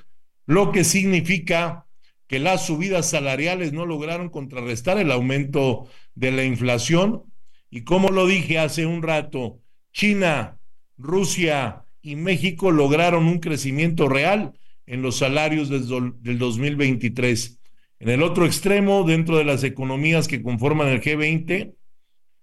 lo 0.47 0.73
que 0.73 0.83
significa 0.83 1.87
que 2.27 2.41
las 2.41 2.67
subidas 2.67 3.09
salariales 3.09 3.73
no 3.73 3.87
lograron 3.87 4.31
contrarrestar 4.31 4.99
el 4.99 5.13
aumento 5.13 5.87
de 6.17 6.33
la 6.33 6.43
inflación. 6.43 7.23
Y 7.71 7.85
como 7.85 8.09
lo 8.09 8.27
dije 8.27 8.59
hace 8.59 8.85
un 8.85 9.01
rato, 9.01 9.61
China, 9.93 10.59
Rusia 10.97 11.85
y 12.03 12.17
México 12.17 12.73
lograron 12.73 13.27
un 13.27 13.39
crecimiento 13.39 14.09
real 14.09 14.55
en 14.89 15.03
los 15.03 15.19
salarios 15.19 15.69
del 15.69 16.39
2023. 16.39 17.61
En 18.01 18.09
el 18.09 18.23
otro 18.23 18.47
extremo, 18.47 19.05
dentro 19.05 19.37
de 19.37 19.45
las 19.45 19.63
economías 19.65 20.29
que 20.29 20.43
conforman 20.43 20.89
el 20.89 21.03
G20, 21.03 21.75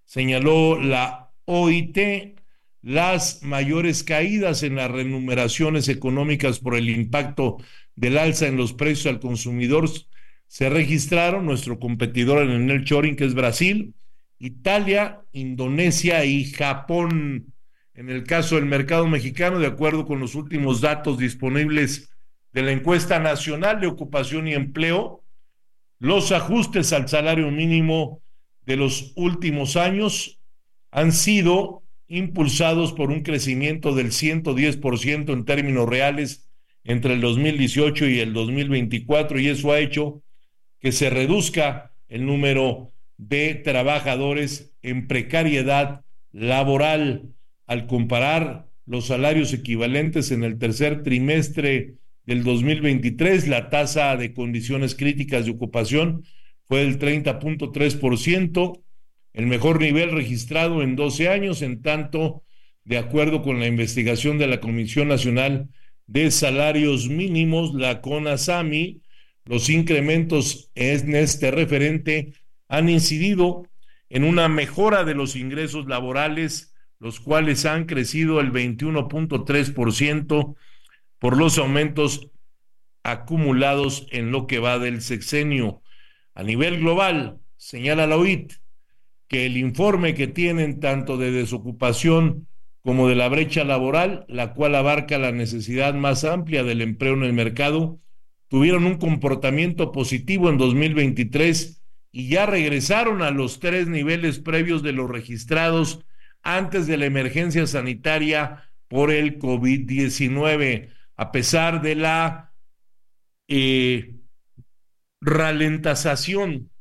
señaló 0.06 0.80
la 0.80 1.32
OIT 1.46 1.98
las 2.82 3.42
mayores 3.42 4.04
caídas 4.04 4.62
en 4.62 4.76
las 4.76 4.92
remuneraciones 4.92 5.90
económicas 5.90 6.60
por 6.60 6.76
el 6.76 6.90
impacto 6.90 7.58
del 7.96 8.18
alza 8.20 8.48
en 8.48 8.58
los 8.58 8.74
precios 8.74 9.08
al 9.08 9.20
consumidor 9.20 9.90
se 10.48 10.70
registraron. 10.70 11.46
Nuestro 11.46 11.80
competidor 11.80 12.48
en 12.48 12.70
el 12.70 12.84
Choring, 12.84 13.16
que 13.16 13.26
es 13.26 13.34
Brasil, 13.34 13.96
Italia, 14.38 15.22
Indonesia 15.32 16.26
y 16.26 16.46
Japón. 16.46 17.54
En 17.96 18.10
el 18.10 18.24
caso 18.24 18.56
del 18.56 18.66
mercado 18.66 19.08
mexicano, 19.08 19.58
de 19.58 19.68
acuerdo 19.68 20.06
con 20.06 20.20
los 20.20 20.36
últimos 20.36 20.82
datos 20.82 21.18
disponibles 21.18 22.15
de 22.56 22.62
la 22.62 22.72
encuesta 22.72 23.20
nacional 23.20 23.82
de 23.82 23.88
ocupación 23.88 24.48
y 24.48 24.54
empleo, 24.54 25.26
los 26.00 26.32
ajustes 26.32 26.94
al 26.94 27.10
salario 27.10 27.52
mínimo 27.52 28.22
de 28.62 28.78
los 28.78 29.12
últimos 29.18 29.76
años 29.76 30.40
han 30.90 31.12
sido 31.12 31.84
impulsados 32.08 32.94
por 32.94 33.12
un 33.12 33.24
crecimiento 33.24 33.94
del 33.94 34.12
110% 34.12 35.34
en 35.34 35.44
términos 35.44 35.90
reales 35.90 36.50
entre 36.86 37.16
el 37.16 37.20
2018 37.20 38.08
y 38.08 38.22
el 38.22 38.32
2024 38.32 39.38
y 39.42 39.50
eso 39.50 39.74
ha 39.74 39.80
hecho 39.80 40.24
que 40.80 40.94
se 40.94 41.10
reduzca 41.10 41.92
el 42.08 42.26
número 42.26 42.94
de 43.18 43.56
trabajadores 43.56 44.72
en 44.82 45.08
precariedad 45.08 46.06
laboral. 46.32 47.34
Al 47.68 47.86
comparar 47.88 48.70
los 48.86 49.08
salarios 49.08 49.52
equivalentes 49.52 50.32
en 50.32 50.46
el 50.46 50.58
tercer 50.58 51.04
trimestre 51.04 51.96
del 52.26 52.44
2023, 52.44 53.48
la 53.48 53.70
tasa 53.70 54.16
de 54.18 54.34
condiciones 54.34 54.96
críticas 54.96 55.46
de 55.46 55.52
ocupación 55.52 56.24
fue 56.66 56.80
del 56.80 57.00
30.3%, 57.00 58.82
el 59.34 59.48
mejor 59.48 59.80
nivel 59.80 60.12
registrado 60.12 60.82
en 60.82 60.96
12 60.96 61.30
años, 61.30 61.62
en 61.62 61.82
tanto, 61.82 62.44
de 62.84 62.98
acuerdo 62.98 63.42
con 63.42 63.60
la 63.60 63.68
investigación 63.68 64.38
de 64.38 64.48
la 64.48 64.60
Comisión 64.60 65.08
Nacional 65.08 65.70
de 66.08 66.32
Salarios 66.32 67.10
Mínimos, 67.10 67.74
la 67.74 68.02
CONASAMI, 68.02 69.02
los 69.46 69.70
incrementos 69.70 70.72
en 70.74 71.16
este 71.16 71.52
referente 71.52 72.34
han 72.68 72.90
incidido 72.90 73.68
en 74.10 74.24
una 74.24 74.48
mejora 74.48 75.04
de 75.04 75.14
los 75.14 75.36
ingresos 75.36 75.88
laborales 75.88 76.76
los 77.00 77.20
cuales 77.20 77.66
han 77.66 77.86
crecido 77.86 78.40
el 78.40 78.52
21.3% 78.52 80.56
por 81.20 81.38
los 81.38 81.58
aumentos 81.58 82.30
acumulados 83.04 84.08
en 84.12 84.32
lo 84.32 84.48
que 84.48 84.60
va 84.60 84.80
del 84.80 85.02
sexenio. 85.02 85.82
A 86.34 86.44
nivel 86.44 86.80
global, 86.80 87.40
señala 87.58 88.08
la 88.08 88.18
OIT 88.18 88.54
que 89.28 89.46
el 89.46 89.58
informe 89.58 90.14
que 90.14 90.28
tienen 90.28 90.80
tanto 90.80 91.18
de 91.18 91.32
desocupación 91.32 92.48
como 92.84 93.10
de 93.10 93.16
la 93.16 93.30
brecha 93.30 93.64
laboral, 93.64 94.26
la 94.28 94.54
cual 94.54 94.76
abarca 94.76 95.18
la 95.18 95.32
necesidad 95.32 95.96
más 95.96 96.24
amplia 96.24 96.64
del 96.64 96.82
empleo 96.82 97.16
en 97.16 97.24
el 97.24 97.34
mercado, 97.34 98.00
tuvieron 98.48 98.86
un 98.86 98.98
comportamiento 98.98 99.92
positivo 99.92 100.50
en 100.50 100.58
2023 100.58 101.82
y 102.12 102.30
ya 102.30 102.46
regresaron 102.46 103.24
a 103.24 103.32
los 103.32 103.60
tres 103.60 103.88
niveles 103.88 104.40
previos 104.40 104.84
de 104.84 104.94
los 104.94 105.10
registrados 105.10 106.06
antes 106.44 106.86
de 106.86 106.98
la 106.98 107.08
emergencia 107.08 107.66
sanitaria 107.66 108.70
por 108.88 109.12
el 109.12 109.40
COVID-19, 109.40 110.90
a 111.16 111.32
pesar 111.32 111.82
de 111.82 111.96
la 111.96 112.54
eh, 113.48 114.16
ralentización 115.22 116.72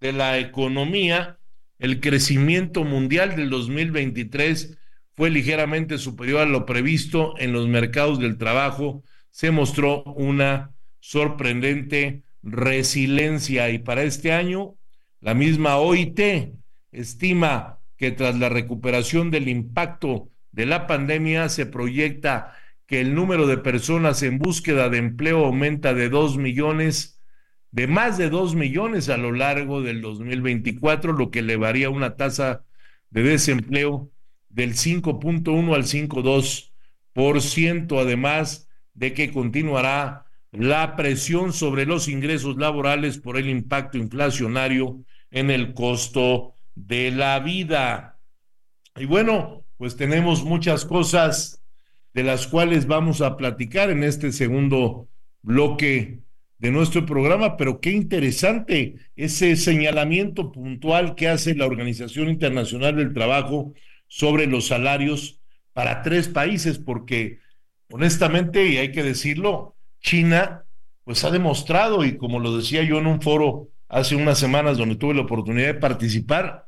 de 0.00 0.12
la 0.12 0.38
economía, 0.38 1.38
el 1.78 2.00
crecimiento 2.00 2.84
mundial 2.84 3.36
del 3.36 3.50
2023 3.50 4.78
fue 5.14 5.30
ligeramente 5.30 5.98
superior 5.98 6.42
a 6.42 6.46
lo 6.46 6.66
previsto. 6.66 7.34
En 7.38 7.52
los 7.52 7.68
mercados 7.68 8.18
del 8.18 8.38
trabajo, 8.38 9.02
se 9.30 9.50
mostró 9.50 10.02
una 10.04 10.74
sorprendente 11.00 12.22
resiliencia 12.42 13.70
y 13.70 13.78
para 13.78 14.02
este 14.02 14.32
año 14.32 14.76
la 15.20 15.34
misma 15.34 15.76
OIT 15.76 16.20
estima 16.92 17.80
que 17.96 18.12
tras 18.12 18.38
la 18.38 18.48
recuperación 18.48 19.30
del 19.30 19.48
impacto 19.48 20.28
de 20.52 20.66
la 20.66 20.86
pandemia 20.86 21.48
se 21.48 21.66
proyecta 21.66 22.54
que 22.86 23.00
el 23.00 23.14
número 23.14 23.46
de 23.46 23.58
personas 23.58 24.22
en 24.22 24.38
búsqueda 24.38 24.88
de 24.88 24.98
empleo 24.98 25.44
aumenta 25.44 25.94
de 25.94 26.08
2 26.08 26.38
millones 26.38 27.16
de 27.76 27.86
más 27.86 28.16
de 28.16 28.30
2 28.30 28.54
millones 28.54 29.10
a 29.10 29.18
lo 29.18 29.32
largo 29.32 29.82
del 29.82 30.00
2024, 30.00 31.12
lo 31.12 31.30
que 31.30 31.40
elevaría 31.40 31.90
una 31.90 32.16
tasa 32.16 32.64
de 33.10 33.22
desempleo 33.22 34.10
del 34.48 34.74
5.1 34.74 35.74
al 35.74 35.84
5.2%, 35.84 38.00
además 38.00 38.70
de 38.94 39.12
que 39.12 39.30
continuará 39.30 40.24
la 40.52 40.96
presión 40.96 41.52
sobre 41.52 41.84
los 41.84 42.08
ingresos 42.08 42.56
laborales 42.56 43.18
por 43.18 43.36
el 43.36 43.50
impacto 43.50 43.98
inflacionario 43.98 45.04
en 45.30 45.50
el 45.50 45.74
costo 45.74 46.54
de 46.74 47.10
la 47.10 47.40
vida. 47.40 48.18
Y 48.96 49.04
bueno, 49.04 49.66
pues 49.76 49.96
tenemos 49.96 50.44
muchas 50.44 50.86
cosas 50.86 51.62
de 52.16 52.22
las 52.22 52.46
cuales 52.46 52.86
vamos 52.86 53.20
a 53.20 53.36
platicar 53.36 53.90
en 53.90 54.02
este 54.02 54.32
segundo 54.32 55.06
bloque 55.42 56.20
de 56.56 56.70
nuestro 56.70 57.04
programa, 57.04 57.58
pero 57.58 57.78
qué 57.78 57.90
interesante 57.90 58.94
ese 59.16 59.54
señalamiento 59.54 60.50
puntual 60.50 61.14
que 61.14 61.28
hace 61.28 61.54
la 61.54 61.66
Organización 61.66 62.30
Internacional 62.30 62.96
del 62.96 63.12
Trabajo 63.12 63.74
sobre 64.06 64.46
los 64.46 64.68
salarios 64.68 65.42
para 65.74 66.00
tres 66.00 66.26
países, 66.28 66.78
porque 66.78 67.40
honestamente, 67.90 68.66
y 68.66 68.78
hay 68.78 68.92
que 68.92 69.02
decirlo, 69.02 69.76
China 70.00 70.64
pues 71.04 71.22
ha 71.22 71.30
demostrado, 71.30 72.02
y 72.02 72.16
como 72.16 72.40
lo 72.40 72.56
decía 72.56 72.82
yo 72.82 72.96
en 72.96 73.08
un 73.08 73.20
foro 73.20 73.68
hace 73.90 74.16
unas 74.16 74.38
semanas 74.38 74.78
donde 74.78 74.96
tuve 74.96 75.12
la 75.12 75.20
oportunidad 75.20 75.66
de 75.66 75.74
participar, 75.74 76.66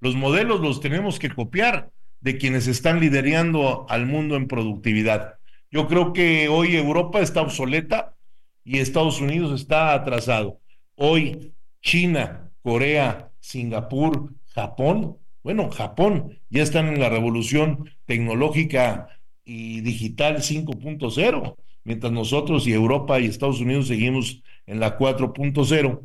los 0.00 0.14
modelos 0.14 0.62
los 0.62 0.80
tenemos 0.80 1.18
que 1.18 1.28
copiar 1.28 1.90
de 2.26 2.38
quienes 2.38 2.66
están 2.66 2.98
liderando 2.98 3.86
al 3.88 4.04
mundo 4.04 4.34
en 4.34 4.48
productividad. 4.48 5.38
Yo 5.70 5.86
creo 5.86 6.12
que 6.12 6.48
hoy 6.48 6.74
Europa 6.74 7.20
está 7.20 7.40
obsoleta 7.40 8.16
y 8.64 8.80
Estados 8.80 9.20
Unidos 9.20 9.60
está 9.60 9.94
atrasado. 9.94 10.58
Hoy 10.96 11.52
China, 11.82 12.50
Corea, 12.62 13.30
Singapur, 13.38 14.34
Japón, 14.48 15.18
bueno, 15.44 15.70
Japón 15.70 16.36
ya 16.50 16.64
están 16.64 16.88
en 16.88 16.98
la 16.98 17.10
revolución 17.10 17.90
tecnológica 18.06 19.06
y 19.44 19.82
digital 19.82 20.38
5.0, 20.38 21.56
mientras 21.84 22.12
nosotros 22.12 22.66
y 22.66 22.72
Europa 22.72 23.20
y 23.20 23.26
Estados 23.26 23.60
Unidos 23.60 23.86
seguimos 23.86 24.42
en 24.66 24.80
la 24.80 24.98
4.0. 24.98 26.00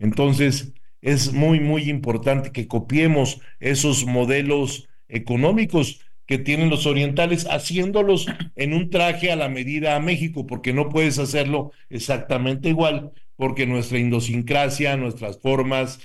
Entonces, 0.00 0.72
es 1.00 1.32
muy, 1.32 1.60
muy 1.60 1.88
importante 1.88 2.50
que 2.50 2.66
copiemos 2.66 3.40
esos 3.60 4.04
modelos 4.06 4.88
económicos 5.12 6.00
que 6.26 6.38
tienen 6.38 6.70
los 6.70 6.86
orientales, 6.86 7.46
haciéndolos 7.46 8.26
en 8.56 8.72
un 8.72 8.90
traje 8.90 9.30
a 9.30 9.36
la 9.36 9.48
medida 9.48 9.96
a 9.96 10.00
México, 10.00 10.46
porque 10.46 10.72
no 10.72 10.88
puedes 10.88 11.18
hacerlo 11.18 11.72
exactamente 11.90 12.68
igual, 12.68 13.12
porque 13.36 13.66
nuestra 13.66 13.98
idiosincrasia, 13.98 14.96
nuestras 14.96 15.40
formas, 15.40 16.00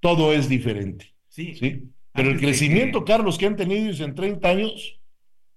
todo 0.00 0.32
es 0.32 0.48
diferente. 0.48 1.14
Sí. 1.28 1.54
¿sí? 1.56 1.90
Pero 2.12 2.30
el 2.30 2.40
crecimiento, 2.40 3.04
Carlos, 3.04 3.36
que 3.38 3.46
han 3.46 3.56
tenido 3.56 3.92
en 4.04 4.14
30 4.14 4.48
años, 4.48 4.98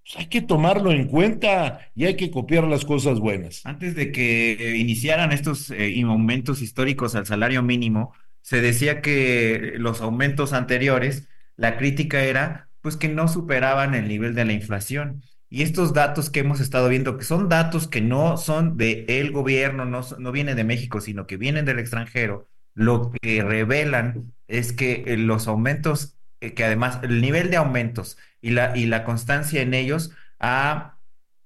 pues 0.04 0.18
hay 0.18 0.26
que 0.26 0.42
tomarlo 0.42 0.92
en 0.92 1.08
cuenta 1.08 1.92
y 1.96 2.06
hay 2.06 2.16
que 2.16 2.32
copiar 2.32 2.66
las 2.66 2.84
cosas 2.84 3.20
buenas. 3.20 3.66
Antes 3.66 3.96
de 3.96 4.12
que 4.12 4.76
iniciaran 4.78 5.32
estos 5.32 5.72
eh, 5.72 6.02
aumentos 6.04 6.62
históricos 6.62 7.16
al 7.16 7.26
salario 7.26 7.64
mínimo, 7.64 8.14
se 8.42 8.62
decía 8.62 9.02
que 9.02 9.74
los 9.78 10.02
aumentos 10.02 10.52
anteriores, 10.52 11.30
la 11.56 11.78
crítica 11.78 12.24
era 12.24 12.69
pues 12.82 12.98
que 12.98 13.10
no 13.10 13.28
superaban 13.28 13.96
el 13.96 14.08
nivel 14.08 14.36
de 14.36 14.46
la 14.46 14.54
inflación. 14.54 15.24
Y 15.50 15.64
estos 15.64 15.94
datos 15.94 16.30
que 16.30 16.42
hemos 16.42 16.60
estado 16.60 16.90
viendo, 16.90 17.18
que 17.18 17.26
son 17.26 17.50
datos 17.50 17.88
que 17.88 18.02
no 18.02 18.38
son 18.38 18.78
del 18.78 19.06
el 19.08 19.32
gobierno, 19.32 19.86
no, 19.86 20.02
no 20.20 20.32
vienen 20.32 20.56
de 20.56 20.64
México, 20.64 21.02
sino 21.02 21.26
que 21.26 21.38
vienen 21.38 21.66
del 21.66 21.80
extranjero, 21.80 22.48
lo 22.76 23.12
que 23.12 23.44
revelan 23.44 24.34
es 24.48 24.74
que 24.74 25.04
eh, 25.08 25.18
los 25.18 25.48
aumentos, 25.48 26.18
eh, 26.40 26.54
que 26.54 26.64
además 26.64 27.00
el 27.04 27.22
nivel 27.22 27.50
de 27.50 27.58
aumentos 27.58 28.18
y 28.42 28.52
la, 28.52 28.78
y 28.78 28.86
la 28.86 29.04
constancia 29.04 29.62
en 29.62 29.74
ellos 29.74 30.12
ha 30.40 30.98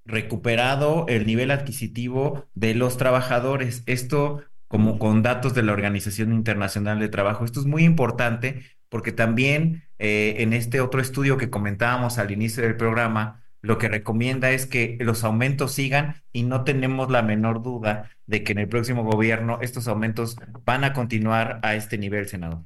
recuperado 0.06 1.06
el 1.08 1.26
nivel 1.26 1.52
adquisitivo 1.52 2.46
de 2.54 2.76
los 2.76 2.98
trabajadores. 2.98 3.84
Esto 3.86 4.44
como 4.68 4.98
con 5.00 5.22
datos 5.22 5.54
de 5.54 5.64
la 5.64 5.72
Organización 5.72 6.34
Internacional 6.34 7.00
de 7.00 7.08
Trabajo. 7.08 7.46
Esto 7.46 7.60
es 7.60 7.66
muy 7.66 7.84
importante 7.84 8.64
porque 8.90 9.12
también 9.12 9.84
eh, 10.06 10.44
en 10.44 10.52
este 10.52 10.82
otro 10.82 11.00
estudio 11.00 11.38
que 11.38 11.50
comentábamos 11.50 12.18
al 12.18 12.30
inicio 12.30 12.62
del 12.62 12.76
programa, 12.76 13.42
lo 13.62 13.78
que 13.78 13.88
recomienda 13.88 14.52
es 14.52 14.66
que 14.66 14.98
los 15.00 15.24
aumentos 15.24 15.72
sigan 15.72 16.16
y 16.34 16.44
no 16.44 16.66
tenemos 16.66 17.10
la 17.10 17.22
menor 17.22 17.64
duda 17.64 18.12
de 18.28 18.44
que 18.44 18.52
en 18.52 18.58
el 18.58 18.68
próximo 18.68 19.06
gobierno 19.06 19.60
estos 19.62 19.88
aumentos 19.88 20.36
van 20.66 20.84
a 20.84 20.92
continuar 20.92 21.62
a 21.64 21.76
este 21.76 21.98
nivel, 21.98 22.28
senador. 22.28 22.64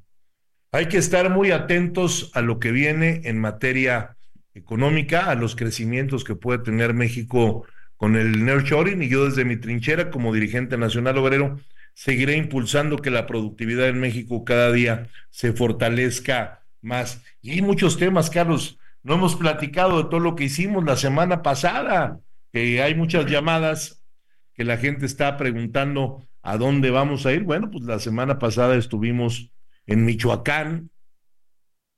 Hay 0.71 0.88
que 0.88 0.97
estar 0.97 1.30
muy 1.30 1.52
atentos 1.52 2.32
a 2.34 2.41
lo 2.41 2.58
que 2.58 2.71
viene 2.71 3.21
en 3.26 3.39
materia 3.39 4.17
económica, 4.56 5.30
a 5.30 5.36
los 5.36 5.56
crecimientos 5.56 6.23
que 6.23 6.34
puede 6.34 6.58
tener 6.58 6.95
México 6.95 7.67
con 7.97 8.15
el 8.15 8.43
nearshoring 8.43 9.04
y 9.04 9.10
yo 9.10 9.26
desde 9.26 9.45
mi 9.45 9.58
trinchera 9.58 10.10
como 10.10 10.34
dirigente 10.34 10.76
nacional 10.76 11.19
obrero 11.19 11.60
seguiré 11.93 12.36
impulsando 12.36 12.97
que 12.97 13.12
la 13.12 13.28
productividad 13.28 13.89
en 13.89 14.00
México 14.00 14.43
cada 14.43 14.71
día 14.71 15.08
se 15.30 15.54
fortalezca 15.54 16.63
más. 16.88 17.21
Y 17.41 17.52
hay 17.52 17.62
muchos 17.62 17.97
temas, 17.97 18.30
Carlos. 18.30 18.80
No 19.04 19.15
hemos 19.15 19.36
platicado 19.36 20.02
de 20.02 20.10
todo 20.10 20.19
lo 20.19 20.36
que 20.36 20.45
hicimos 20.45 20.84
la 20.84 20.95
semana 20.95 21.43
pasada, 21.43 22.19
que 22.52 22.82
hay 22.82 22.95
muchas 22.95 23.30
llamadas 23.30 24.04
que 24.54 24.63
la 24.63 24.78
gente 24.78 25.06
está 25.06 25.38
preguntando 25.38 26.26
a 26.41 26.58
dónde 26.58 26.89
vamos 26.89 27.26
a 27.26 27.34
ir. 27.34 27.43
Bueno, 27.43 27.69
pues 27.69 27.84
la 27.84 28.00
semana 28.00 28.39
pasada 28.39 28.76
estuvimos 28.76 29.52
en 29.86 30.04
Michoacán, 30.04 30.89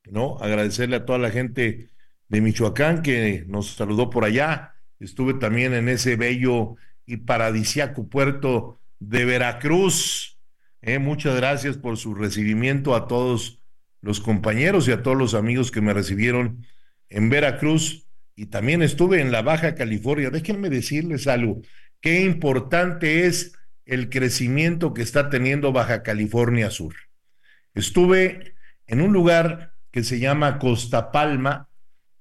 ¿no? 0.06 0.38
Agradecerle 0.40 0.98
a 0.98 1.06
toda 1.06 1.20
la 1.20 1.32
gente 1.32 1.90
de 2.28 2.42
Michoacán 2.42 3.02
que 3.02 3.46
nos 3.48 3.76
saludó 3.76 4.10
por 4.10 4.26
allá. 4.26 4.76
Estuve 5.00 5.36
también 5.36 5.74
en 5.74 5.88
ese 5.88 6.16
bello 6.16 6.76
y 7.06 7.18
paradisiaco 7.18 8.08
puerto 8.08 8.82
de 9.00 9.26
Veracruz. 9.26 10.38
Eh, 10.82 11.00
muchas 11.00 11.36
gracias 11.36 11.78
por 11.78 11.98
su 11.98 12.14
recibimiento 12.14 12.96
a 12.96 13.08
todos 13.08 13.59
los 14.02 14.22
compañeros 14.22 14.88
y 14.88 14.92
a 14.92 15.04
todos 15.04 15.18
los 15.18 15.34
amigos 15.34 15.72
que 15.72 15.82
me 15.82 15.94
recibieron 15.94 16.66
en 17.10 17.30
Veracruz. 17.30 18.08
Y 18.36 18.48
también 18.48 18.82
estuve 18.82 19.22
en 19.22 19.32
la 19.32 19.42
Baja 19.42 19.76
California. 19.76 20.30
Déjenme 20.30 20.70
decirles 20.70 21.28
algo. 21.28 21.62
Qué 22.02 22.22
importante 22.22 23.26
es 23.26 23.54
el 23.86 24.10
crecimiento 24.10 24.94
que 24.94 25.02
está 25.02 25.30
teniendo 25.30 25.74
Baja 25.74 26.04
California 26.04 26.70
Sur. 26.70 26.96
Estuve 27.74 28.54
en 28.88 29.02
un 29.02 29.12
lugar 29.12 29.74
que 29.92 30.04
se 30.04 30.20
llama 30.20 30.60
Costa 30.60 31.12
Palma, 31.12 31.70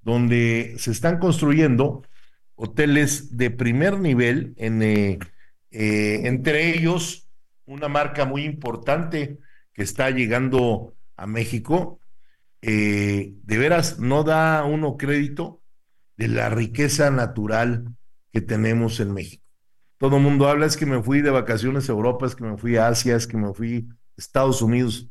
donde 0.01 0.75
se 0.77 0.91
están 0.91 1.19
construyendo 1.19 2.03
hoteles 2.55 3.37
de 3.37 3.51
primer 3.51 3.99
nivel. 3.99 4.53
Eh, 4.57 5.19
eh, 5.71 6.21
entre 6.23 6.75
ellos 6.75 7.29
una 7.65 7.87
marca 7.87 8.25
muy 8.25 8.43
importante 8.43 9.37
que 9.73 9.83
está 9.83 10.09
llegando 10.09 10.95
a 11.19 11.27
México. 11.27 11.99
Eh, 12.61 13.35
de 13.43 13.57
veras, 13.57 13.99
no 13.99 14.23
da 14.23 14.63
uno 14.63 14.97
crédito 14.97 15.61
de 16.17 16.27
la 16.27 16.49
riqueza 16.49 17.11
natural 17.11 17.95
que 18.31 18.41
tenemos 18.41 18.99
en 18.99 19.13
México. 19.13 19.43
Todo 19.97 20.17
el 20.17 20.23
mundo 20.23 20.47
habla, 20.47 20.65
es 20.65 20.77
que 20.77 20.85
me 20.85 21.03
fui 21.03 21.21
de 21.21 21.29
vacaciones 21.29 21.89
a 21.89 21.91
Europa, 21.91 22.25
es 22.25 22.35
que 22.35 22.45
me 22.45 22.57
fui 22.57 22.77
a 22.77 22.87
Asia, 22.87 23.15
es 23.15 23.27
que 23.27 23.37
me 23.37 23.53
fui 23.53 23.89
a 23.89 23.95
Estados 24.17 24.61
Unidos. 24.61 25.09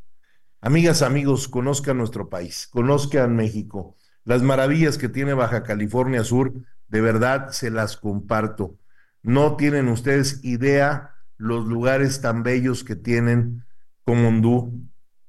Amigas, 0.61 1.03
amigos, 1.03 1.47
conozcan 1.49 1.99
nuestro 1.99 2.29
país, 2.29 2.67
conozcan 2.69 3.37
México. 3.37 3.97
Las 4.25 4.43
maravillas 4.43 4.99
que 4.99 5.09
tiene 5.09 5.35
Baja 5.35 5.63
California 5.63 6.25
Sur, 6.25 6.55
de 6.89 7.01
verdad 7.01 7.51
se 7.51 7.71
las 7.71 7.97
comparto. 7.97 8.79
No 9.23 9.57
tienen 9.57 9.89
ustedes 9.89 10.43
idea 10.43 11.15
los 11.37 11.67
lugares 11.67 12.21
tan 12.21 12.43
bellos 12.43 12.83
que 12.83 12.97
tienen 12.97 13.65
como 14.05 14.29
Hondú, 14.29 14.89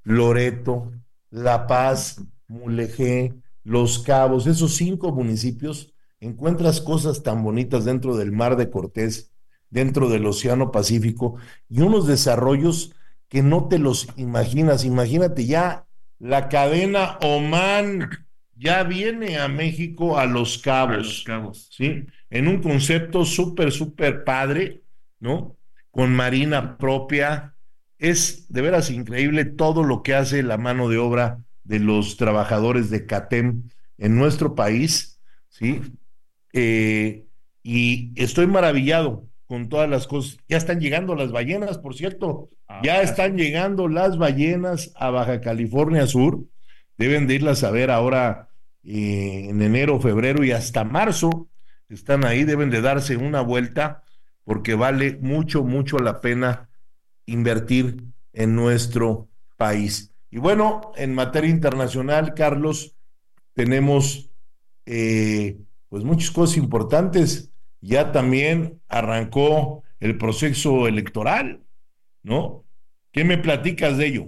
Loreto, 0.10 0.92
La 1.30 1.68
Paz, 1.68 2.22
Mulegé, 2.48 3.34
Los 3.64 4.00
Cabos, 4.00 4.48
esos 4.48 4.76
cinco 4.76 5.12
municipios, 5.12 5.94
encuentras 6.20 6.82
cosas 6.82 7.24
tan 7.24 7.44
bonitas 7.44 7.86
dentro 7.86 8.18
del 8.18 8.32
mar 8.32 8.56
de 8.56 8.70
Cortés, 8.70 9.32
dentro 9.70 10.10
del 10.10 10.26
Océano 10.26 10.72
Pacífico 10.72 11.36
y 11.70 11.82
unos 11.82 12.08
desarrollos 12.08 12.96
que 13.28 13.44
no 13.44 13.68
te 13.68 13.78
los 13.78 14.08
imaginas. 14.18 14.84
Imagínate 14.84 15.46
ya 15.46 15.86
la 16.18 16.50
cadena 16.50 17.18
Oman 17.22 18.10
ya 18.56 18.84
viene 18.84 19.38
a 19.38 19.48
México 19.48 20.18
a 20.18 20.26
Los 20.26 20.58
Cabos. 20.58 20.96
A 20.96 20.98
los 20.98 21.24
Cabos. 21.24 21.70
¿sí? 21.72 22.06
en 22.30 22.48
un 22.48 22.62
concepto 22.62 23.26
súper, 23.26 23.72
súper 23.72 24.24
padre, 24.24 24.84
¿no? 25.20 25.58
Con 25.92 26.16
marina 26.16 26.78
propia. 26.78 27.56
Es 28.00 28.52
de 28.52 28.62
veras 28.62 28.90
increíble 28.90 29.46
todo 29.46 29.84
lo 29.84 30.02
que 30.02 30.16
hace 30.16 30.42
la 30.42 30.58
mano 30.58 30.90
de 30.90 30.98
obra 30.98 31.44
de 31.64 31.80
los 31.80 32.18
trabajadores 32.18 32.90
de 32.90 33.06
CATEM 33.06 33.70
en 33.98 34.16
nuestro 34.16 34.56
país, 34.56 35.20
¿sí? 35.50 35.82
Eh, 36.54 37.26
y 37.62 38.12
estoy 38.16 38.48
maravillado 38.48 39.28
con 39.46 39.68
todas 39.68 39.90
las 39.90 40.08
cosas. 40.08 40.38
Ya 40.48 40.58
están 40.58 40.80
llegando 40.80 41.16
las 41.16 41.32
ballenas, 41.32 41.78
por 41.78 41.96
cierto. 41.96 42.50
Ah, 42.68 42.82
ya 42.84 43.02
están 43.02 43.38
llegando 43.38 43.88
las 43.88 44.18
ballenas 44.18 44.92
a 44.96 45.10
Baja 45.10 45.42
California 45.42 46.08
Sur. 46.08 46.46
Deben 46.98 47.28
de 47.28 47.36
irlas 47.36 47.64
a 47.64 47.72
ver 47.72 47.92
ahora 47.92 48.50
eh, 48.84 49.48
en 49.50 49.62
enero, 49.62 50.00
febrero 50.00 50.44
y 50.44 50.52
hasta 50.52 50.84
marzo. 50.84 51.50
Están 51.90 52.26
ahí, 52.26 52.44
deben 52.44 52.70
de 52.70 52.82
darse 52.82 53.18
una 53.18 53.42
vuelta 53.42 54.04
porque 54.44 54.76
vale 54.76 55.18
mucho, 55.22 55.64
mucho 55.64 56.00
la 56.00 56.22
pena 56.22 56.69
invertir 57.32 58.04
en 58.34 58.56
nuestro 58.56 59.30
país. 59.58 60.14
Y 60.32 60.38
bueno, 60.38 60.92
en 60.96 61.14
materia 61.16 61.50
internacional, 61.50 62.34
Carlos, 62.34 62.96
tenemos 63.54 64.30
eh, 64.86 65.60
pues 65.90 66.04
muchas 66.04 66.32
cosas 66.32 66.58
importantes. 66.58 67.52
Ya 67.82 68.12
también 68.12 68.82
arrancó 68.88 69.84
el 70.00 70.18
proceso 70.18 70.88
electoral, 70.88 71.64
¿no? 72.24 72.66
¿Qué 73.12 73.24
me 73.24 73.38
platicas 73.38 73.98
de 73.98 74.08
ello? 74.08 74.28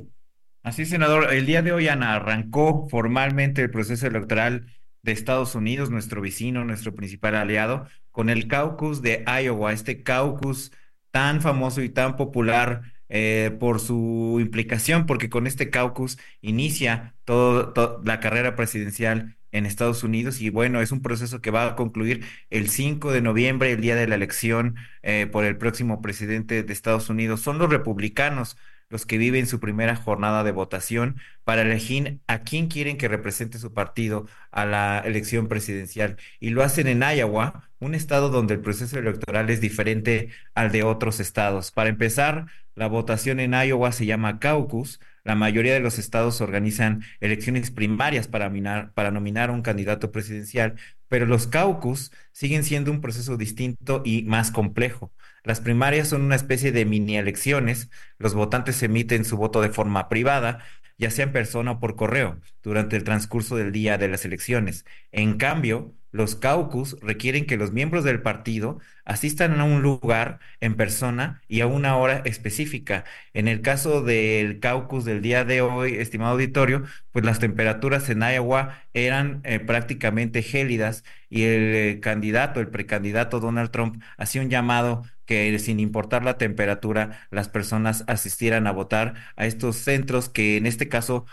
Así, 0.64 0.86
senador, 0.86 1.34
el 1.34 1.46
día 1.46 1.62
de 1.62 1.72
hoy 1.72 1.88
Ana, 1.88 2.16
arrancó 2.16 2.88
formalmente 2.90 3.62
el 3.62 3.72
proceso 3.72 4.08
electoral 4.08 4.68
de 5.02 5.12
Estados 5.12 5.56
Unidos, 5.56 5.90
nuestro 5.90 6.22
vecino, 6.22 6.64
nuestro 6.64 6.94
principal 6.94 7.36
aliado, 7.36 7.88
con 8.12 8.30
el 8.30 8.48
caucus 8.48 9.02
de 9.02 9.24
Iowa, 9.26 9.74
este 9.74 10.04
caucus 10.04 10.72
tan 11.12 11.42
famoso 11.42 11.82
y 11.82 11.90
tan 11.90 12.16
popular 12.16 12.94
eh, 13.10 13.56
por 13.60 13.80
su 13.80 14.38
implicación, 14.40 15.06
porque 15.06 15.30
con 15.30 15.48
este 15.48 15.70
caucus 15.70 16.18
inicia 16.42 17.16
toda 17.26 18.00
la 18.04 18.20
carrera 18.20 18.56
presidencial 18.56 19.38
en 19.52 19.66
Estados 19.66 20.04
Unidos 20.04 20.42
y 20.42 20.50
bueno, 20.50 20.82
es 20.82 20.92
un 20.92 21.02
proceso 21.02 21.42
que 21.42 21.52
va 21.52 21.68
a 21.68 21.76
concluir 21.76 22.26
el 22.50 22.70
5 22.70 23.12
de 23.12 23.22
noviembre, 23.22 23.72
el 23.72 23.82
día 23.82 23.96
de 23.96 24.08
la 24.08 24.16
elección 24.16 24.76
eh, 25.04 25.28
por 25.32 25.44
el 25.44 25.58
próximo 25.58 26.02
presidente 26.02 26.64
de 26.64 26.74
Estados 26.74 27.10
Unidos. 27.10 27.42
Son 27.42 27.58
los 27.58 27.70
republicanos 27.70 28.58
los 28.92 29.06
que 29.06 29.18
viven 29.18 29.48
su 29.48 29.60
primera 29.60 29.96
jornada 29.96 30.44
de 30.44 30.52
votación 30.52 31.16
para 31.44 31.64
elegir 31.64 32.20
a 32.28 32.44
quién 32.44 32.68
quieren 32.68 32.98
que 32.98 33.08
represente 33.08 33.58
su 33.58 33.74
partido 33.74 34.28
a 34.52 34.66
la 34.66 35.00
elección 35.00 35.48
presidencial. 35.48 36.18
Y 36.40 36.50
lo 36.52 36.62
hacen 36.64 36.88
en 36.88 37.02
Iowa, 37.02 37.70
un 37.80 37.96
estado 37.96 38.30
donde 38.30 38.54
el 38.54 38.62
proceso 38.62 39.00
electoral 39.00 39.50
es 39.50 39.62
diferente 39.62 40.30
al 40.54 40.72
de 40.72 40.84
otros 40.84 41.20
estados. 41.20 41.72
Para 41.72 41.90
empezar, 41.90 42.48
la 42.76 42.88
votación 42.88 43.40
en 43.40 43.54
Iowa 43.54 43.92
se 43.92 44.06
llama 44.06 44.40
caucus. 44.40 45.00
La 45.24 45.36
mayoría 45.36 45.74
de 45.74 45.80
los 45.80 45.98
estados 46.00 46.42
organizan 46.42 47.04
elecciones 47.22 47.72
primarias 47.72 48.28
para, 48.28 48.52
para 48.94 49.12
nominar 49.12 49.50
a 49.50 49.54
un 49.54 49.62
candidato 49.62 50.12
presidencial, 50.12 50.76
pero 51.08 51.26
los 51.26 51.48
caucus 51.48 52.12
siguen 52.32 52.64
siendo 52.64 52.92
un 52.92 53.02
proceso 53.02 53.38
distinto 53.38 54.02
y 54.04 54.24
más 54.24 54.52
complejo. 54.52 55.12
Las 55.44 55.62
primarias 55.62 56.10
son 56.10 56.22
una 56.22 56.36
especie 56.36 56.72
de 56.72 56.86
mini 56.86 57.18
elecciones. 57.18 57.90
Los 58.18 58.34
votantes 58.34 58.82
emiten 58.84 59.26
su 59.26 59.38
voto 59.38 59.62
de 59.62 59.70
forma 59.70 60.08
privada, 60.10 60.64
ya 60.98 61.10
sea 61.10 61.26
en 61.26 61.32
persona 61.32 61.72
o 61.72 61.80
por 61.80 61.96
correo, 61.96 62.40
durante 62.62 62.96
el 62.96 63.04
transcurso 63.04 63.56
del 63.56 63.72
día 63.72 63.98
de 63.98 64.08
las 64.08 64.26
elecciones. 64.26 64.86
En 65.12 65.38
cambio, 65.38 65.96
los 66.12 66.36
caucus 66.36 66.98
requieren 67.02 67.46
que 67.46 67.58
los 67.58 67.72
miembros 67.72 68.04
del 68.04 68.22
partido 68.22 68.80
asistan 69.06 69.60
a 69.60 69.64
un 69.64 69.82
lugar 69.82 70.40
en 70.60 70.76
persona 70.76 71.42
y 71.48 71.62
a 71.62 71.68
una 71.68 71.98
hora 71.98 72.22
específica. 72.26 73.06
En 73.34 73.48
el 73.48 73.62
caso 73.62 74.02
del 74.04 74.60
caucus 74.60 75.06
del 75.06 75.22
día 75.22 75.46
de 75.46 75.62
hoy, 75.62 75.96
estimado 75.96 76.34
auditorio, 76.34 76.84
pues 77.12 77.26
las 77.26 77.40
temperaturas 77.40 78.10
en 78.10 78.22
Iowa 78.24 78.84
eran 78.94 79.42
eh, 79.44 79.60
prácticamente 79.60 80.42
gélidas 80.44 81.04
y 81.30 81.44
el 81.44 81.76
eh, 81.76 82.00
candidato, 82.02 82.60
el 82.60 82.70
precandidato 82.70 83.40
Donald 83.40 83.72
Trump, 83.72 84.02
hacía 84.18 84.42
un 84.42 84.50
llamado 84.50 85.04
que 85.26 85.58
sin 85.60 85.80
importar 85.80 86.24
la 86.26 86.38
temperatura, 86.38 87.28
las 87.32 87.48
personas 87.50 88.04
asistieran 88.08 88.68
a 88.68 88.72
votar 88.72 89.14
a 89.36 89.46
estos 89.46 89.78
centros 89.78 90.30
que 90.30 90.58
en 90.58 90.66
este 90.66 90.90
caso 90.90 91.26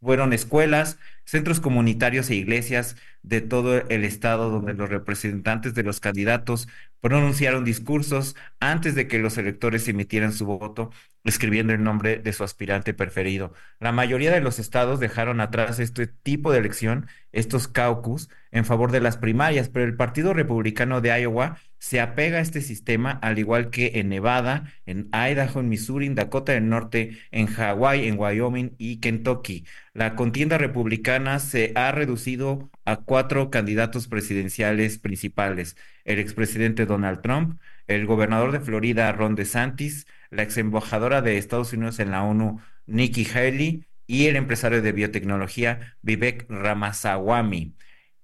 fueron 0.00 0.32
escuelas, 0.32 0.98
centros 1.24 1.60
comunitarios 1.60 2.30
e 2.30 2.34
iglesias 2.34 2.96
de 3.22 3.40
todo 3.40 3.88
el 3.88 4.04
estado 4.04 4.50
donde 4.50 4.74
los 4.74 4.88
representantes 4.88 5.74
de 5.74 5.82
los 5.82 6.00
candidatos 6.00 6.68
pronunciaron 7.00 7.64
discursos 7.64 8.36
antes 8.60 8.94
de 8.94 9.08
que 9.08 9.18
los 9.18 9.36
electores 9.36 9.88
emitieran 9.88 10.32
su 10.32 10.46
voto, 10.46 10.90
escribiendo 11.24 11.72
el 11.72 11.82
nombre 11.82 12.18
de 12.18 12.32
su 12.32 12.44
aspirante 12.44 12.94
preferido. 12.94 13.52
La 13.80 13.92
mayoría 13.92 14.32
de 14.32 14.40
los 14.40 14.58
estados 14.58 15.00
dejaron 15.00 15.40
atrás 15.40 15.78
este 15.80 16.06
tipo 16.06 16.52
de 16.52 16.58
elección, 16.58 17.08
estos 17.32 17.68
caucus, 17.68 18.28
en 18.52 18.64
favor 18.64 18.92
de 18.92 19.00
las 19.00 19.16
primarias, 19.16 19.68
pero 19.68 19.84
el 19.84 19.96
Partido 19.96 20.32
Republicano 20.32 21.00
de 21.00 21.20
Iowa 21.20 21.58
se 21.78 22.00
apega 22.00 22.38
a 22.38 22.42
este 22.42 22.60
sistema, 22.60 23.10
al 23.10 23.40
igual 23.40 23.70
que 23.70 23.92
en 23.96 24.08
Nevada, 24.08 24.72
en 24.86 25.08
Idaho, 25.12 25.58
en 25.58 25.68
Missouri, 25.68 26.06
en 26.06 26.14
Dakota 26.14 26.52
del 26.52 26.68
Norte, 26.68 27.18
en 27.32 27.46
Hawái, 27.46 28.06
en 28.06 28.18
Wyoming 28.18 28.76
y 28.78 29.00
Kentucky. 29.00 29.64
La 29.92 30.14
contienda 30.14 30.58
republicana 30.58 31.21
se 31.38 31.72
ha 31.76 31.92
reducido 31.92 32.70
a 32.84 32.96
cuatro 32.96 33.50
candidatos 33.50 34.08
presidenciales 34.08 34.98
principales. 34.98 35.76
El 36.04 36.18
expresidente 36.18 36.86
Donald 36.86 37.22
Trump, 37.22 37.60
el 37.86 38.06
gobernador 38.06 38.52
de 38.52 38.60
Florida 38.60 39.12
Ron 39.12 39.34
DeSantis, 39.34 40.06
la 40.30 40.42
ex 40.42 40.56
embajadora 40.56 41.22
de 41.22 41.38
Estados 41.38 41.72
Unidos 41.72 41.98
en 42.00 42.10
la 42.10 42.22
ONU 42.24 42.60
Nikki 42.86 43.26
Haley 43.26 43.86
y 44.06 44.26
el 44.26 44.36
empresario 44.36 44.82
de 44.82 44.92
biotecnología 44.92 45.96
Vivek 46.02 46.46
Ramaswamy. 46.48 47.76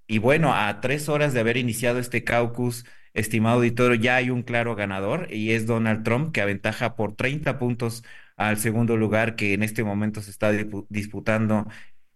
Y 0.07 0.17
bueno, 0.19 0.53
a 0.55 0.81
tres 0.81 1.09
horas 1.09 1.33
de 1.33 1.39
haber 1.41 1.57
iniciado 1.57 1.99
este 1.99 2.23
caucus 2.23 2.85
estimado 3.13 3.57
auditorio, 3.57 3.95
ya 3.95 4.15
hay 4.17 4.29
un 4.29 4.43
claro 4.43 4.75
ganador 4.75 5.31
y 5.33 5.51
es 5.51 5.65
Donald 5.65 6.03
Trump, 6.03 6.31
que 6.33 6.41
aventaja 6.41 6.95
por 6.95 7.15
30 7.15 7.59
puntos 7.59 8.03
al 8.37 8.57
segundo 8.57 8.97
lugar 8.97 9.35
que 9.35 9.53
en 9.53 9.63
este 9.63 9.83
momento 9.83 10.21
se 10.21 10.31
está 10.31 10.51
disputando 10.89 11.67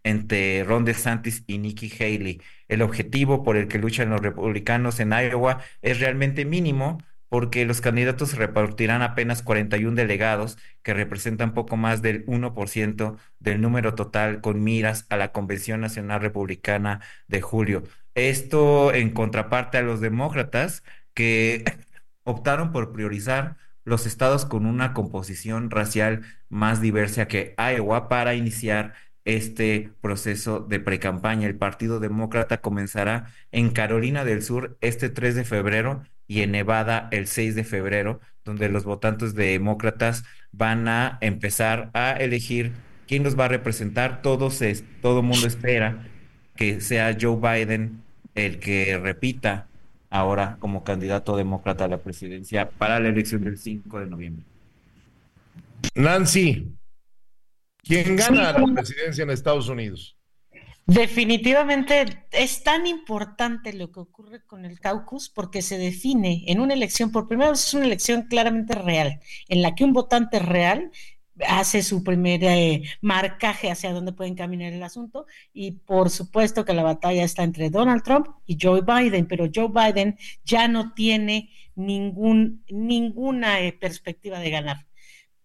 entre 0.04 0.62
Ron 0.64 0.84
DeSantis 0.84 1.44
y 1.46 1.58
Nikki 1.58 1.90
Haley. 1.98 2.40
El 2.68 2.82
objetivo 2.82 3.42
por 3.42 3.56
el 3.56 3.68
que 3.68 3.78
luchan 3.78 4.10
los 4.10 4.20
republicanos 4.20 5.00
en 5.00 5.12
Iowa 5.12 5.60
es 5.82 5.98
realmente 6.00 6.44
mínimo 6.44 6.98
porque 7.28 7.64
los 7.64 7.80
candidatos 7.80 8.36
repartirán 8.36 9.02
apenas 9.02 9.42
41 9.42 9.96
delegados 9.96 10.56
que 10.82 10.94
representan 10.94 11.52
poco 11.52 11.76
más 11.76 12.00
del 12.00 12.24
1% 12.26 13.16
del 13.40 13.60
número 13.60 13.96
total 13.96 14.40
con 14.40 14.62
miras 14.62 15.06
a 15.08 15.16
la 15.16 15.32
Convención 15.32 15.80
Nacional 15.80 16.20
Republicana 16.20 17.00
de 17.26 17.40
julio. 17.40 17.82
Esto 18.14 18.94
en 18.94 19.10
contraparte 19.10 19.78
a 19.78 19.82
los 19.82 20.00
demócratas 20.00 20.84
que 21.12 21.64
optaron 22.24 22.70
por 22.70 22.92
priorizar 22.92 23.56
los 23.84 24.06
estados 24.06 24.46
con 24.46 24.64
una 24.64 24.94
composición 24.94 25.70
racial 25.70 26.22
más 26.48 26.80
diversa 26.80 27.26
que 27.26 27.54
Iowa 27.58 28.08
para 28.08 28.34
iniciar 28.34 28.94
este 29.24 29.90
proceso 30.00 30.60
de 30.60 30.80
precampaña. 30.80 31.46
El 31.46 31.56
Partido 31.56 32.00
Demócrata 32.00 32.60
comenzará 32.60 33.26
en 33.52 33.70
Carolina 33.70 34.24
del 34.24 34.42
Sur 34.42 34.76
este 34.80 35.08
3 35.08 35.34
de 35.34 35.44
febrero 35.44 36.02
y 36.26 36.42
en 36.42 36.52
Nevada 36.52 37.08
el 37.10 37.26
6 37.26 37.54
de 37.54 37.64
febrero, 37.64 38.20
donde 38.44 38.68
los 38.68 38.84
votantes 38.84 39.34
demócratas 39.34 40.24
van 40.52 40.88
a 40.88 41.18
empezar 41.20 41.90
a 41.94 42.12
elegir 42.12 42.72
quién 43.06 43.22
los 43.22 43.38
va 43.38 43.46
a 43.46 43.48
representar. 43.48 44.22
Todos 44.22 44.62
es, 44.62 44.84
todo 45.00 45.22
mundo 45.22 45.46
espera 45.46 46.06
que 46.56 46.80
sea 46.80 47.16
Joe 47.20 47.36
Biden 47.36 48.02
el 48.34 48.58
que 48.58 48.98
repita 48.98 49.68
ahora 50.10 50.56
como 50.60 50.84
candidato 50.84 51.36
demócrata 51.36 51.84
a 51.84 51.88
la 51.88 51.98
presidencia 51.98 52.70
para 52.70 53.00
la 53.00 53.08
elección 53.08 53.42
del 53.42 53.58
5 53.58 54.00
de 54.00 54.06
noviembre. 54.06 54.44
Nancy, 55.94 56.72
¿quién 57.84 58.16
gana 58.16 58.52
la 58.52 58.74
presidencia 58.74 59.22
en 59.22 59.30
Estados 59.30 59.68
Unidos? 59.68 60.16
Definitivamente 60.86 62.26
es 62.30 62.62
tan 62.62 62.86
importante 62.86 63.72
lo 63.72 63.90
que 63.90 64.00
ocurre 64.00 64.44
con 64.44 64.66
el 64.66 64.80
caucus 64.80 65.30
porque 65.30 65.62
se 65.62 65.78
define 65.78 66.44
en 66.46 66.60
una 66.60 66.74
elección, 66.74 67.10
por 67.10 67.26
primera 67.26 67.50
vez 67.50 67.66
es 67.66 67.74
una 67.74 67.86
elección 67.86 68.22
claramente 68.22 68.74
real, 68.74 69.20
en 69.48 69.62
la 69.62 69.74
que 69.74 69.84
un 69.84 69.94
votante 69.94 70.40
real 70.40 70.90
hace 71.48 71.82
su 71.82 72.04
primer 72.04 72.44
eh, 72.44 72.82
marcaje 73.00 73.70
hacia 73.70 73.92
dónde 73.92 74.12
pueden 74.12 74.34
caminar 74.34 74.72
el 74.72 74.82
asunto 74.82 75.26
y 75.52 75.72
por 75.72 76.10
supuesto 76.10 76.64
que 76.66 76.74
la 76.74 76.82
batalla 76.82 77.24
está 77.24 77.42
entre 77.42 77.70
Donald 77.70 78.02
Trump 78.02 78.28
y 78.46 78.58
Joe 78.60 78.82
Biden, 78.82 79.26
pero 79.26 79.48
Joe 79.52 79.68
Biden 79.68 80.18
ya 80.44 80.68
no 80.68 80.92
tiene 80.92 81.50
ningún, 81.74 82.62
ninguna 82.68 83.60
eh, 83.60 83.72
perspectiva 83.72 84.38
de 84.38 84.50
ganar. 84.50 84.86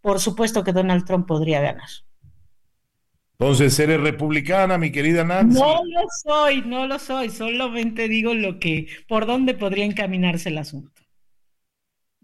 Por 0.02 0.20
supuesto 0.20 0.64
que 0.64 0.74
Donald 0.74 1.06
Trump 1.06 1.28
podría 1.28 1.62
ganar. 1.62 1.90
Entonces, 3.40 3.80
eres 3.80 4.02
republicana, 4.02 4.78
mi 4.78 4.92
querida 4.92 5.24
Nancy. 5.24 5.58
No 5.58 5.82
lo 5.86 6.02
soy, 6.24 6.62
no 6.64 6.88
lo 6.88 7.00
soy, 7.00 7.30
solamente 7.30 8.10
digo 8.10 8.34
lo 8.34 8.60
que, 8.60 8.88
por 9.08 9.26
dónde 9.26 9.54
podría 9.54 9.86
encaminarse 9.86 10.50
el 10.50 10.58
asunto. 10.58 11.02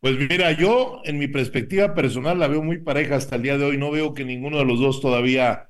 Pues 0.01 0.18
mira, 0.18 0.51
yo 0.51 1.01
en 1.05 1.18
mi 1.18 1.28
perspectiva 1.28 1.95
personal 1.95 2.38
la 2.38 2.49
veo 2.49 2.61
muy 2.61 2.80
pareja 2.80 3.16
hasta 3.16 3.38
el 3.38 3.43
día 3.43 3.57
de 3.57 3.63
hoy. 3.63 3.78
No 3.78 3.91
veo 3.91 4.13
que 4.13 4.26
ninguno 4.26 4.57
de 4.57 4.66
los 4.66 4.80
dos 4.80 4.99
todavía 4.99 5.70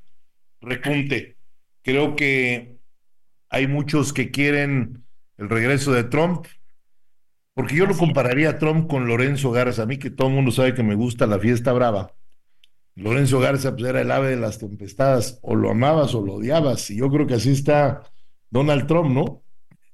repunte. 0.62 1.38
Creo 1.84 2.16
que 2.16 2.80
hay 3.50 3.68
muchos 3.68 4.14
que 4.14 4.32
quieren 4.32 5.06
el 5.38 5.48
regreso 5.48 5.93
de 5.93 6.06
Trump. 6.06 6.48
Porque 7.54 7.76
yo 7.76 7.86
lo 7.86 7.96
compararía 7.96 8.50
a 8.50 8.58
Trump 8.58 8.89
con 8.89 9.08
Lorenzo 9.08 9.52
Garza. 9.52 9.84
A 9.84 9.86
mí 9.86 10.00
que 10.00 10.10
todo 10.10 10.28
el 10.28 10.34
mundo 10.34 10.52
sabe 10.52 10.74
que 10.74 10.84
me 10.84 10.96
gusta 10.96 11.28
la 11.28 11.39
fiesta 11.39 11.72
brava. 11.72 12.14
Lorenzo 12.96 13.39
Garza 13.39 13.76
pues, 13.76 13.86
era 13.86 14.02
el 14.02 14.12
ave 14.12 14.30
de 14.30 14.38
las 14.38 14.58
tempestades. 14.58 15.39
O 15.41 15.56
lo 15.56 15.70
amabas 15.70 16.16
o 16.16 16.26
lo 16.26 16.36
odiabas. 16.36 16.89
Y 16.89 16.98
yo 16.98 17.10
creo 17.10 17.28
que 17.28 17.36
así 17.36 17.52
está 17.52 18.04
Donald 18.50 18.88
Trump, 18.88 19.12
¿no? 19.12 19.43